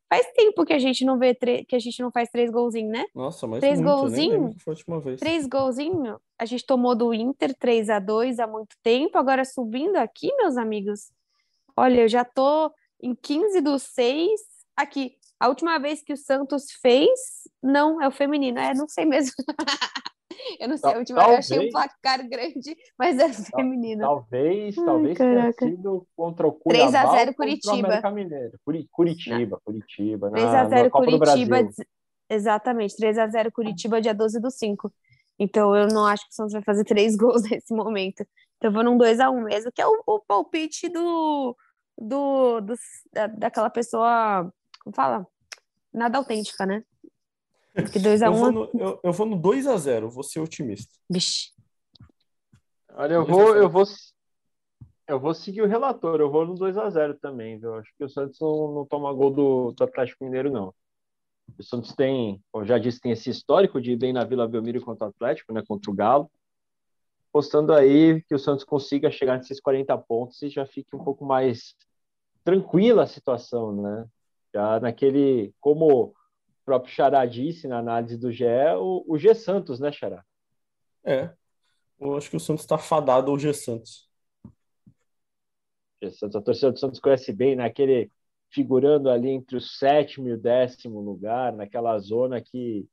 faz 0.10 0.26
tempo 0.34 0.66
que 0.66 0.74
a 0.74 0.80
gente 0.80 1.04
não 1.06 1.18
vê 1.18 1.36
que 1.36 1.76
a 1.76 1.80
gente 1.80 2.02
não 2.02 2.12
faz 2.12 2.30
três 2.30 2.50
golzinhos, 2.50 2.92
né? 2.92 3.06
Nossa, 3.14 3.46
mas 3.46 3.60
três 3.60 3.80
muito, 3.80 3.94
golzinhos. 3.94 4.56
Três 5.20 5.48
golzinhos. 5.48 6.18
A 6.38 6.46
gente 6.46 6.66
tomou 6.66 6.96
do 6.96 7.14
Inter 7.14 7.56
3 7.58 7.90
a 7.90 8.00
2 8.00 8.40
há 8.40 8.48
muito 8.48 8.76
tempo, 8.82 9.18
agora 9.18 9.44
subindo 9.44 9.98
aqui, 9.98 10.34
meus 10.38 10.58
amigos. 10.58 11.12
Olha, 11.76 12.02
eu 12.02 12.08
já 12.08 12.24
tô 12.24 12.72
em 13.02 13.14
15 13.14 13.62
dos 13.62 13.84
6 13.84 14.32
aqui. 14.76 15.16
A 15.40 15.48
última 15.50 15.78
vez 15.78 16.02
que 16.02 16.14
o 16.14 16.18
Santos 16.18 16.72
fez, 16.82 17.10
não, 17.62 18.02
é 18.02 18.08
o 18.08 18.12
feminino, 18.12 18.60
é, 18.60 18.74
não 18.74 18.88
sei 18.88 19.06
mesmo. 19.06 19.36
Eu 20.60 20.68
não 20.68 20.78
sei, 20.78 20.94
a 20.94 20.98
última 20.98 21.20
vez 21.20 21.32
eu 21.32 21.38
achei 21.38 21.68
um 21.68 21.72
placar 21.72 22.28
grande, 22.28 22.76
mas 22.98 23.18
é 23.18 23.30
feminino. 23.56 24.02
Talvez, 24.02 24.76
talvez 24.76 25.18
tenha 25.18 25.52
sido 25.54 26.08
contra 26.16 26.48
o 26.48 26.52
Cuiabá 26.52 27.16
3x0 27.16 27.34
Curitiba. 27.34 28.02
Curitiba, 28.92 29.62
Curitiba. 29.64 30.32
3x0 30.32 30.90
Curitiba, 30.90 31.70
exatamente, 32.30 32.96
3x0 32.96 33.52
Curitiba, 33.52 34.02
dia 34.02 34.14
12 34.14 34.40
do 34.42 34.52
5. 34.52 34.92
Então 35.40 35.76
eu 35.76 35.88
não 35.88 36.06
acho 36.06 36.24
que 36.24 36.32
o 36.32 36.36
Santos 36.36 36.54
vai 36.54 36.64
fazer 36.64 36.84
três 36.84 37.16
gols 37.18 37.44
nesse 37.44 37.74
momento. 37.74 38.26
Então 38.58 38.70
eu 38.70 38.74
vou 38.74 38.84
num 38.84 38.98
2x1 38.98 39.44
mesmo, 39.44 39.72
que 39.72 39.82
é 39.82 39.88
o, 39.88 40.04
o 40.06 40.20
palpite 40.20 40.90
do, 40.90 41.56
do, 41.98 42.62
do 42.62 42.76
da, 43.14 43.28
daquela 43.28 43.70
pessoa, 43.70 44.52
como 44.84 44.96
fala? 44.96 45.28
Nada 45.94 46.18
autêntica, 46.18 46.66
né? 46.66 46.84
Porque 47.84 48.00
2x1. 48.00 48.26
Eu, 48.26 48.34
vou 48.34 48.52
no, 48.52 48.70
eu, 48.74 49.00
eu 49.04 49.14
vou 49.14 49.26
no 49.26 49.40
2x0, 49.40 50.10
vou 50.10 50.24
ser 50.24 50.40
otimista. 50.40 50.94
Vixe. 51.10 51.52
Olha, 52.94 53.14
eu 53.14 53.26
vou, 53.26 53.56
eu 53.56 53.70
vou. 53.70 53.84
Eu 55.08 55.20
vou 55.20 55.34
seguir 55.34 55.62
o 55.62 55.68
relator, 55.68 56.20
eu 56.20 56.30
vou 56.30 56.46
no 56.46 56.56
2x0 56.56 57.18
também, 57.20 57.58
viu? 57.58 57.76
Acho 57.76 57.90
que 57.98 58.04
o 58.04 58.10
Santos 58.10 58.40
não, 58.42 58.74
não 58.74 58.86
toma 58.86 59.14
gol 59.14 59.32
do, 59.32 59.72
do 59.72 59.84
Atlético 59.84 60.26
Mineiro, 60.26 60.52
não. 60.52 60.74
O 61.58 61.64
Santos 61.64 61.94
tem, 61.96 62.42
como 62.52 62.66
já 62.66 62.78
disse, 62.78 63.00
tem 63.00 63.12
esse 63.12 63.30
histórico 63.30 63.80
de 63.80 63.92
ir 63.92 63.96
bem 63.96 64.12
na 64.12 64.26
Vila 64.26 64.48
Belmiro 64.48 64.82
contra 64.82 65.06
o 65.06 65.10
Atlético, 65.10 65.54
né? 65.54 65.64
Contra 65.66 65.92
o 65.92 65.94
Galo. 65.94 66.30
Postando 67.32 67.74
aí 67.74 68.22
que 68.24 68.34
o 68.34 68.40
Santos 68.40 68.66
consiga 68.66 69.12
chegar 69.12 69.38
nesses 69.38 69.62
40 69.62 69.96
pontos 70.00 70.42
e 70.42 70.50
já 70.50 70.66
fique 70.66 70.96
um 70.96 71.04
pouco 71.04 71.24
mais 71.24 71.76
tranquila 72.44 73.04
a 73.04 73.08
situação, 73.08 73.82
né? 73.82 74.06
Já 74.54 74.80
naquele, 74.80 75.54
como 75.60 76.16
próprio 76.68 76.94
Xará 76.94 77.26
disse 77.26 77.66
na 77.66 77.80
análise 77.80 78.18
do 78.18 78.30
GE, 78.30 78.44
o, 78.78 79.06
o 79.08 79.18
G 79.18 79.34
Santos, 79.34 79.80
né, 79.80 79.90
Xará? 79.90 80.22
É. 81.02 81.34
Eu 81.98 82.18
acho 82.18 82.30
que 82.30 82.36
o 82.36 82.40
Santos 82.42 82.64
está 82.64 82.78
fadado 82.78 83.32
ao 83.32 83.40
G 83.40 83.54
Santos. 83.54 84.10
G 86.04 86.12
Santos. 86.12 86.36
A 86.36 86.42
torcida 86.42 86.74
do 86.74 86.78
Santos 86.78 87.00
conhece 87.00 87.32
bem, 87.32 87.56
naquele 87.56 88.06
né? 88.06 88.12
figurando 88.50 89.10
ali 89.10 89.30
entre 89.30 89.56
o 89.56 89.62
sétimo 89.62 90.28
e 90.28 90.34
o 90.34 90.38
décimo 90.38 91.00
lugar, 91.00 91.54
naquela 91.54 91.98
zona 92.00 92.42
que 92.42 92.86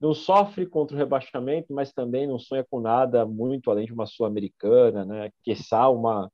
não 0.00 0.12
sofre 0.12 0.66
contra 0.66 0.96
o 0.96 0.98
rebaixamento, 0.98 1.72
mas 1.72 1.92
também 1.92 2.26
não 2.26 2.38
sonha 2.38 2.64
com 2.68 2.80
nada 2.80 3.24
muito 3.24 3.70
além 3.70 3.86
de 3.86 3.92
uma 3.92 4.06
sul-americana, 4.06 5.04
né? 5.04 5.30
Quiçá 5.44 5.88
uma 5.88 6.30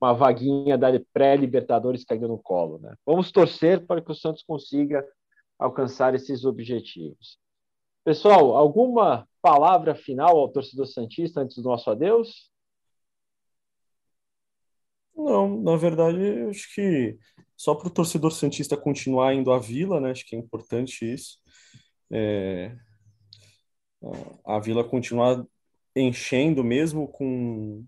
uma 0.00 0.12
vaguinha 0.12 0.76
da 0.76 0.88
pré-Libertadores 1.12 2.04
caindo 2.04 2.26
no 2.26 2.36
colo, 2.36 2.80
né? 2.80 2.94
Vamos 3.06 3.30
torcer 3.30 3.86
para 3.86 4.00
que 4.00 4.10
o 4.10 4.14
Santos 4.14 4.42
consiga 4.42 5.06
alcançar 5.62 6.14
esses 6.14 6.44
objetivos. 6.44 7.38
Pessoal, 8.04 8.56
alguma 8.56 9.28
palavra 9.40 9.94
final 9.94 10.36
ao 10.36 10.48
torcedor 10.48 10.86
Santista 10.86 11.40
antes 11.40 11.56
do 11.56 11.62
nosso 11.62 11.88
adeus? 11.90 12.50
Não, 15.14 15.60
na 15.60 15.76
verdade, 15.76 16.18
acho 16.48 16.74
que 16.74 17.16
só 17.56 17.74
para 17.74 17.88
o 17.88 17.90
torcedor 17.90 18.32
Santista 18.32 18.76
continuar 18.76 19.34
indo 19.34 19.52
à 19.52 19.58
Vila, 19.58 20.00
né? 20.00 20.10
Acho 20.10 20.26
que 20.26 20.34
é 20.34 20.38
importante 20.38 21.04
isso. 21.04 21.38
É... 22.10 22.74
A 24.44 24.58
Vila 24.58 24.82
continuar 24.82 25.44
enchendo, 25.94 26.64
mesmo 26.64 27.06
com, 27.06 27.84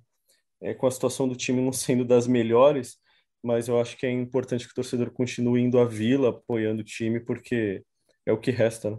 é, 0.60 0.74
com 0.74 0.86
a 0.86 0.90
situação 0.90 1.26
do 1.26 1.34
time 1.34 1.60
não 1.60 1.72
sendo 1.72 2.04
das 2.04 2.28
melhores, 2.28 2.98
mas 3.44 3.68
eu 3.68 3.78
acho 3.78 3.96
que 3.98 4.06
é 4.06 4.10
importante 4.10 4.64
que 4.64 4.72
o 4.72 4.74
torcedor 4.74 5.10
continue 5.10 5.60
indo 5.60 5.78
à 5.78 5.84
Vila, 5.84 6.30
apoiando 6.30 6.80
o 6.80 6.84
time, 6.84 7.20
porque 7.20 7.84
é 8.24 8.32
o 8.32 8.40
que 8.40 8.50
resta, 8.50 8.90
né? 8.90 8.98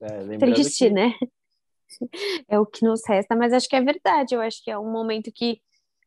É, 0.00 0.38
Triste, 0.38 0.88
que... 0.88 0.90
né? 0.90 1.14
É 2.48 2.58
o 2.60 2.66
que 2.66 2.84
nos 2.84 3.00
resta, 3.08 3.34
mas 3.34 3.52
acho 3.52 3.66
que 3.66 3.74
é 3.74 3.80
verdade. 3.80 4.34
Eu 4.34 4.42
acho 4.42 4.62
que 4.62 4.70
é 4.70 4.78
um 4.78 4.92
momento 4.92 5.32
que, 5.32 5.58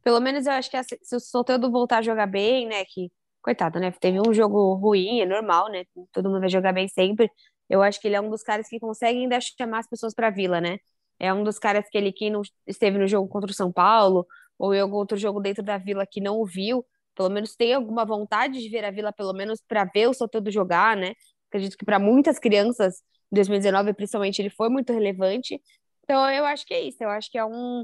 pelo 0.04 0.20
menos 0.20 0.46
eu 0.46 0.52
acho 0.52 0.70
que 0.70 0.78
se 0.84 1.16
o 1.16 1.20
Soteldo 1.20 1.72
voltar 1.72 1.98
a 1.98 2.02
jogar 2.04 2.28
bem, 2.28 2.68
né? 2.68 2.86
Que, 2.86 3.12
coitado, 3.42 3.80
né? 3.80 3.92
Teve 3.92 4.20
um 4.20 4.32
jogo 4.32 4.76
ruim, 4.76 5.22
é 5.22 5.26
normal, 5.26 5.72
né? 5.72 5.84
Todo 6.12 6.30
mundo 6.30 6.40
vai 6.42 6.50
jogar 6.50 6.72
bem 6.72 6.88
sempre. 6.88 7.30
Eu 7.68 7.82
acho 7.82 8.00
que 8.00 8.08
ele 8.08 8.16
é 8.16 8.22
um 8.22 8.30
dos 8.30 8.44
caras 8.44 8.68
que 8.68 8.80
consegue 8.80 9.20
ainda 9.20 9.40
chamar 9.42 9.80
as 9.80 9.88
pessoas 9.88 10.14
para 10.14 10.28
a 10.28 10.32
Vila, 10.32 10.62
né? 10.62 10.78
É 11.20 11.34
um 11.34 11.44
dos 11.44 11.58
caras 11.58 11.86
que 11.90 11.98
ele 11.98 12.12
que 12.12 12.30
não 12.30 12.42
esteve 12.68 12.98
no 12.98 13.08
jogo 13.08 13.28
contra 13.28 13.50
o 13.50 13.54
São 13.54 13.72
Paulo, 13.72 14.28
ou 14.62 14.76
em 14.76 14.80
algum 14.80 14.98
outro 14.98 15.18
jogo 15.18 15.40
dentro 15.40 15.64
da 15.64 15.80
Vila 15.80 16.06
que 16.06 16.22
não 16.22 16.40
o 16.40 16.46
viu, 16.46 16.86
pelo 17.16 17.30
menos 17.32 17.56
tem 17.56 17.74
alguma 17.74 18.06
vontade 18.06 18.62
de 18.62 18.70
ver 18.70 18.86
a 18.86 18.92
Vila, 18.92 19.12
pelo 19.12 19.34
menos 19.34 19.60
para 19.68 19.86
ver 19.86 20.08
o 20.08 20.14
Soteldo 20.14 20.52
jogar, 20.52 20.96
né? 20.96 21.14
Acredito 21.50 21.76
que 21.76 21.84
para 21.84 21.98
muitas 21.98 22.38
crianças, 22.38 23.00
em 23.32 23.36
2019, 23.36 23.92
principalmente, 23.96 24.40
ele 24.40 24.52
foi 24.52 24.70
muito 24.70 24.94
relevante. 24.94 25.60
Então, 26.04 26.30
eu 26.30 26.46
acho 26.46 26.64
que 26.66 26.76
é 26.76 26.82
isso. 26.82 27.04
Eu 27.04 27.10
acho 27.10 27.32
que 27.32 27.40
é 27.40 27.44
um 27.44 27.84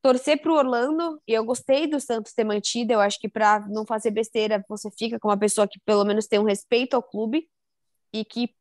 torcer 0.00 0.40
para 0.40 0.52
o 0.52 0.54
Orlando. 0.54 1.20
E 1.26 1.32
eu 1.32 1.44
gostei 1.44 1.88
do 1.88 1.98
Santos 1.98 2.32
ter 2.32 2.44
mantido. 2.44 2.92
Eu 2.92 3.00
acho 3.00 3.18
que 3.18 3.28
para 3.28 3.66
não 3.68 3.84
fazer 3.84 4.12
besteira, 4.12 4.64
você 4.68 4.88
fica 4.96 5.18
com 5.18 5.28
uma 5.28 5.38
pessoa 5.38 5.66
que 5.66 5.80
pelo 5.84 6.04
menos 6.04 6.28
tem 6.28 6.38
um 6.38 6.44
respeito 6.44 6.94
ao 6.94 7.02
clube 7.02 7.48
e 8.12 8.24
que 8.24 8.54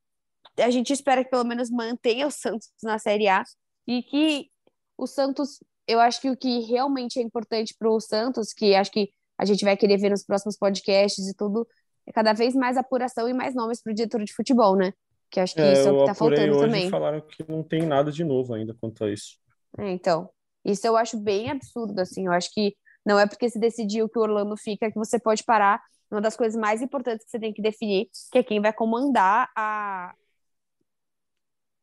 a 0.58 0.72
gente 0.72 0.92
espera 0.92 1.24
que 1.24 1.30
pelo 1.30 1.46
menos 1.46 1.70
mantenha 1.70 2.26
o 2.26 2.32
Santos 2.32 2.72
na 2.82 2.98
Série 2.98 3.28
A 3.28 3.44
e 3.88 4.02
que 4.02 4.50
o 4.98 5.06
Santos 5.06 5.60
eu 5.88 6.00
acho 6.00 6.22
que 6.22 6.30
o 6.30 6.38
que 6.38 6.60
realmente 6.62 7.20
é 7.20 7.22
importante 7.22 7.76
para 7.78 7.90
o 7.90 8.00
Santos, 8.00 8.54
que 8.54 8.76
acho 8.76 8.92
que 8.92 9.10
a 9.38 9.46
gente 9.46 9.64
vai 9.64 9.76
querer 9.76 9.98
ver 9.98 10.10
nos 10.10 10.24
próximos 10.24 10.58
podcasts 10.58 11.28
e 11.28 11.34
tudo, 11.36 11.68
é 12.08 12.12
cada 12.12 12.34
vez 12.34 12.56
mais 12.56 12.78
apuração 12.78 13.28
e 13.28 13.34
mais 13.34 13.54
nomes 13.54 13.82
para 13.82 13.92
o 13.92 13.96
diretor 13.96 14.24
de 14.24 14.34
futebol, 14.34 14.76
né? 14.76 14.94
Que 15.30 15.40
acho 15.40 15.56
que 15.56 15.62
é, 15.62 15.74
isso 15.74 15.88
é 15.88 15.92
o 15.92 15.96
que 15.96 16.02
está 16.02 16.14
faltando 16.14 16.52
hoje 16.52 16.66
também. 16.66 16.90
falaram 16.90 17.22
que 17.22 17.44
não 17.50 17.64
tem 17.64 17.82
nada 17.82 18.12
de 18.12 18.24
novo 18.24 18.54
ainda 18.54 18.74
quanto 18.80 19.04
a 19.04 19.12
isso. 19.12 19.38
É, 19.78 19.90
então, 19.92 20.30
isso 20.64 20.86
eu 20.88 20.96
acho 20.96 21.18
bem 21.18 21.50
absurdo, 21.50 22.00
assim. 22.00 22.28
Eu 22.28 22.32
acho 22.32 22.52
que 22.54 22.76
não 23.06 23.20
é 23.20 23.28
porque 23.28 23.50
se 23.50 23.60
decidiu 23.60 24.08
que 24.08 24.18
o 24.18 24.22
Orlando 24.22 24.56
fica 24.58 24.90
que 24.90 24.98
você 24.98 25.20
pode 25.20 25.44
parar. 25.44 25.82
Uma 26.10 26.22
das 26.22 26.36
coisas 26.36 26.60
mais 26.60 26.82
importantes 26.82 27.26
que 27.26 27.32
você 27.32 27.40
tem 27.40 27.52
que 27.52 27.62
definir, 27.62 28.08
que 28.32 28.38
é 28.38 28.44
quem 28.44 28.62
vai 28.62 28.72
comandar 28.72 29.50
a, 29.56 30.14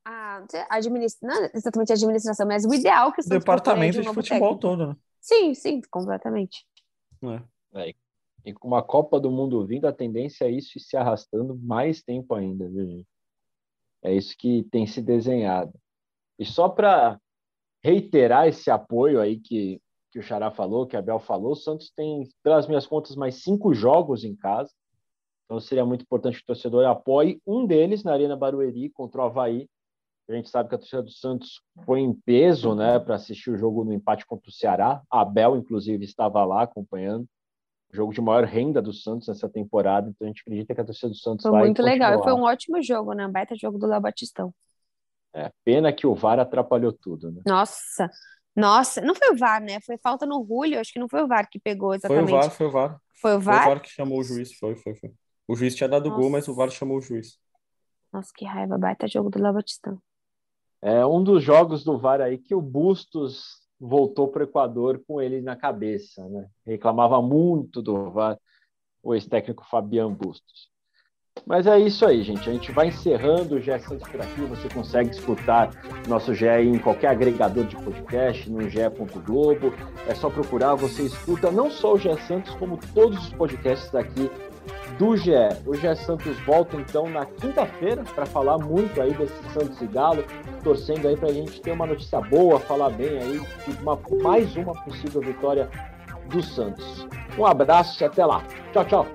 a 0.05 0.44
administra... 0.70 1.28
não 1.28 1.48
exatamente 1.55 1.92
a 1.92 1.94
administração, 1.94 2.46
mas 2.46 2.64
o 2.64 2.74
ideal 2.74 3.12
que 3.12 3.20
o 3.20 3.28
departamento 3.28 4.00
de, 4.00 4.09
de 4.09 4.14
futebol 4.14 4.40
técnico. 4.40 4.59
todo, 4.59 4.86
né? 4.88 4.96
Sim, 5.20 5.55
sim, 5.55 5.80
completamente. 5.90 6.66
É. 7.22 7.42
É, 7.74 7.94
e 8.44 8.53
com 8.53 8.68
uma 8.68 8.82
Copa 8.82 9.20
do 9.20 9.30
Mundo 9.30 9.64
vindo, 9.64 9.86
a 9.86 9.92
tendência 9.92 10.44
é 10.44 10.50
isso 10.50 10.78
se 10.78 10.96
arrastando 10.96 11.57
mais 11.57 12.03
tempo 12.03 12.34
ainda, 12.34 12.68
viu, 12.68 12.86
gente? 12.86 13.09
É 14.03 14.12
isso 14.12 14.36
que 14.36 14.64
tem 14.64 14.86
se 14.86 15.00
desenhado. 15.00 15.72
E 16.38 16.44
só 16.44 16.68
para 16.68 17.20
reiterar 17.84 18.48
esse 18.48 18.70
apoio 18.70 19.20
aí 19.20 19.38
que, 19.38 19.80
que 20.11 20.18
o 20.18 20.22
Xará 20.22 20.50
falou, 20.50 20.86
que 20.86 20.96
a 20.96 21.03
Bel 21.03 21.20
falou, 21.20 21.53
o 21.53 21.57
Santos 21.57 21.90
tem, 21.94 22.28
pelas 22.42 22.66
minhas 22.66 22.86
contas, 22.86 23.14
mais 23.14 23.42
cinco 23.42 23.72
jogos 23.72 24.24
em 24.24 24.34
casa. 24.34 24.72
Então 25.44 25.61
seria 25.61 25.84
muito 25.84 26.03
importante 26.03 26.38
que 26.38 26.42
o 26.42 26.46
torcedor 26.46 26.84
apoie 26.86 27.40
um 27.46 27.64
deles 27.64 28.03
na 28.03 28.12
Arena 28.12 28.36
Barueri 28.36 28.90
contra 28.90 29.20
o 29.20 29.24
Havaí, 29.24 29.68
a 30.29 30.35
gente 30.35 30.49
sabe 30.49 30.68
que 30.68 30.75
a 30.75 30.79
torcida 30.79 31.03
do 31.03 31.11
Santos 31.11 31.61
foi 31.85 32.01
em 32.01 32.12
peso 32.12 32.75
né, 32.75 32.99
para 32.99 33.16
assistir 33.16 33.51
o 33.51 33.59
jogo 33.59 33.85
no 33.85 33.93
empate 33.93 34.25
contra 34.25 34.49
o 34.49 34.53
Ceará. 34.53 35.03
A 35.11 35.20
Abel, 35.20 35.57
inclusive, 35.57 36.05
estava 36.05 36.45
lá 36.45 36.62
acompanhando. 36.62 37.27
O 37.93 37.97
jogo 37.97 38.12
de 38.12 38.20
maior 38.20 38.45
renda 38.45 38.81
do 38.81 38.93
Santos 38.93 39.29
nessa 39.29 39.49
temporada. 39.49 40.09
Então 40.09 40.27
a 40.27 40.29
gente 40.29 40.41
acredita 40.41 40.75
que 40.75 40.81
a 40.81 40.85
torcida 40.85 41.09
do 41.09 41.16
Santos 41.16 41.43
foi 41.43 41.51
vai. 41.51 41.61
Foi 41.61 41.68
muito 41.68 41.83
legal. 41.83 42.18
E 42.18 42.23
foi 42.23 42.33
um 42.33 42.45
ótimo 42.45 42.83
jogo, 42.83 43.12
né? 43.12 43.27
Um 43.27 43.33
baita 43.33 43.55
jogo 43.55 43.79
do 43.79 43.87
Léo 43.87 44.01
Batistão. 44.01 44.55
É, 45.35 45.51
pena 45.64 45.93
que 45.93 46.07
o 46.07 46.14
VAR 46.14 46.39
atrapalhou 46.39 46.93
tudo, 46.93 47.31
né? 47.31 47.43
Nossa, 47.47 48.09
nossa, 48.55 49.01
não 49.01 49.14
foi 49.14 49.31
o 49.31 49.37
VAR, 49.37 49.62
né? 49.62 49.81
Foi 49.81 49.97
falta 49.99 50.27
no 50.27 50.45
Julio, 50.47 50.79
acho 50.79 50.93
que 50.93 50.99
não 50.99 51.09
foi 51.09 51.23
o 51.23 51.27
VAR 51.27 51.49
que 51.51 51.59
pegou 51.59 51.95
exatamente. 51.95 52.29
Foi 52.29 52.39
o 52.39 52.41
VAR, 52.41 52.51
foi 52.51 52.66
o 52.66 52.70
VAR. 52.70 53.01
Foi 53.20 53.37
o 53.37 53.41
VAR? 53.41 53.62
Foi 53.62 53.66
o 53.66 53.75
VAR 53.75 53.83
que 53.83 53.91
chamou 53.91 54.20
o 54.20 54.25
juiz, 54.25 54.53
foi, 54.55 54.77
foi, 54.77 54.95
foi. 54.95 55.11
O 55.49 55.57
juiz 55.57 55.75
tinha 55.75 55.89
dado 55.89 56.09
Nossa. 56.09 56.20
gol, 56.20 56.31
mas 56.31 56.49
o 56.49 56.55
VAR 56.55 56.70
chamou 56.70 56.99
o 56.99 57.01
juiz. 57.01 57.39
Nossa, 58.12 58.31
que 58.37 58.45
raiva, 58.45 58.77
baita 58.77 59.09
jogo 59.09 59.31
do 59.31 59.43
Léo 59.43 59.55
Batistão. 59.55 59.99
É 60.83 61.07
um 61.07 61.22
dos 61.22 61.45
jogos 61.45 61.85
do 61.85 61.97
VAR 61.97 62.20
aí 62.20 62.37
que 62.37 62.57
o 62.57 62.61
Bustos 62.61 63.62
voltou 63.78 64.26
para 64.26 64.41
o 64.41 64.45
Equador 64.45 65.01
com 65.07 65.22
ele 65.22 65.41
na 65.41 65.55
cabeça, 65.55 66.28
né? 66.28 66.49
Reclamava 66.66 67.22
muito 67.22 67.80
do 67.80 68.11
VAR, 68.11 68.37
o 69.01 69.14
ex-técnico 69.14 69.64
Fabian 69.70 70.12
Bustos. 70.12 70.72
Mas 71.47 71.66
é 71.66 71.78
isso 71.78 72.05
aí, 72.05 72.22
gente. 72.22 72.49
A 72.49 72.53
gente 72.53 72.70
vai 72.72 72.89
encerrando 72.89 73.55
o 73.55 73.61
GE 73.61 73.78
Santos 73.80 74.09
por 74.09 74.20
aqui. 74.20 74.43
Você 74.43 74.68
consegue 74.68 75.11
escutar 75.11 75.70
nosso 76.07 76.35
GE 76.35 76.47
em 76.47 76.78
qualquer 76.78 77.09
agregador 77.09 77.64
de 77.64 77.76
podcast, 77.76 78.51
no 78.51 78.68
ge.globo. 78.68 79.72
É 80.07 80.14
só 80.14 80.28
procurar, 80.28 80.74
você 80.74 81.05
escuta 81.05 81.51
não 81.51 81.70
só 81.70 81.95
o 81.95 81.99
GE 81.99 82.14
Santos, 82.26 82.55
como 82.57 82.78
todos 82.93 83.18
os 83.18 83.33
podcasts 83.33 83.91
daqui 83.91 84.30
do 84.99 85.17
GE. 85.17 85.33
O 85.67 85.75
GE 85.75 85.95
Santos 85.97 86.39
volta 86.41 86.77
então 86.77 87.09
na 87.09 87.25
quinta-feira 87.27 88.03
para 88.15 88.27
falar 88.27 88.59
muito 88.59 89.01
aí 89.01 89.13
desse 89.15 89.43
Santos 89.53 89.81
e 89.81 89.87
Galo, 89.87 90.25
torcendo 90.63 91.09
aí 91.09 91.17
para 91.17 91.29
a 91.29 91.33
gente 91.33 91.61
ter 91.61 91.73
uma 91.73 91.87
notícia 91.87 92.21
boa, 92.21 92.61
falar 92.61 92.91
bem 92.91 93.19
aí 93.19 93.41
de 93.67 93.83
uma, 93.83 93.99
mais 94.23 94.55
uma 94.57 94.75
possível 94.83 95.21
vitória 95.21 95.69
do 96.27 96.43
Santos. 96.43 97.07
Um 97.39 97.47
abraço 97.47 98.03
e 98.03 98.07
até 98.07 98.25
lá. 98.25 98.43
Tchau, 98.73 98.85
tchau. 98.85 99.07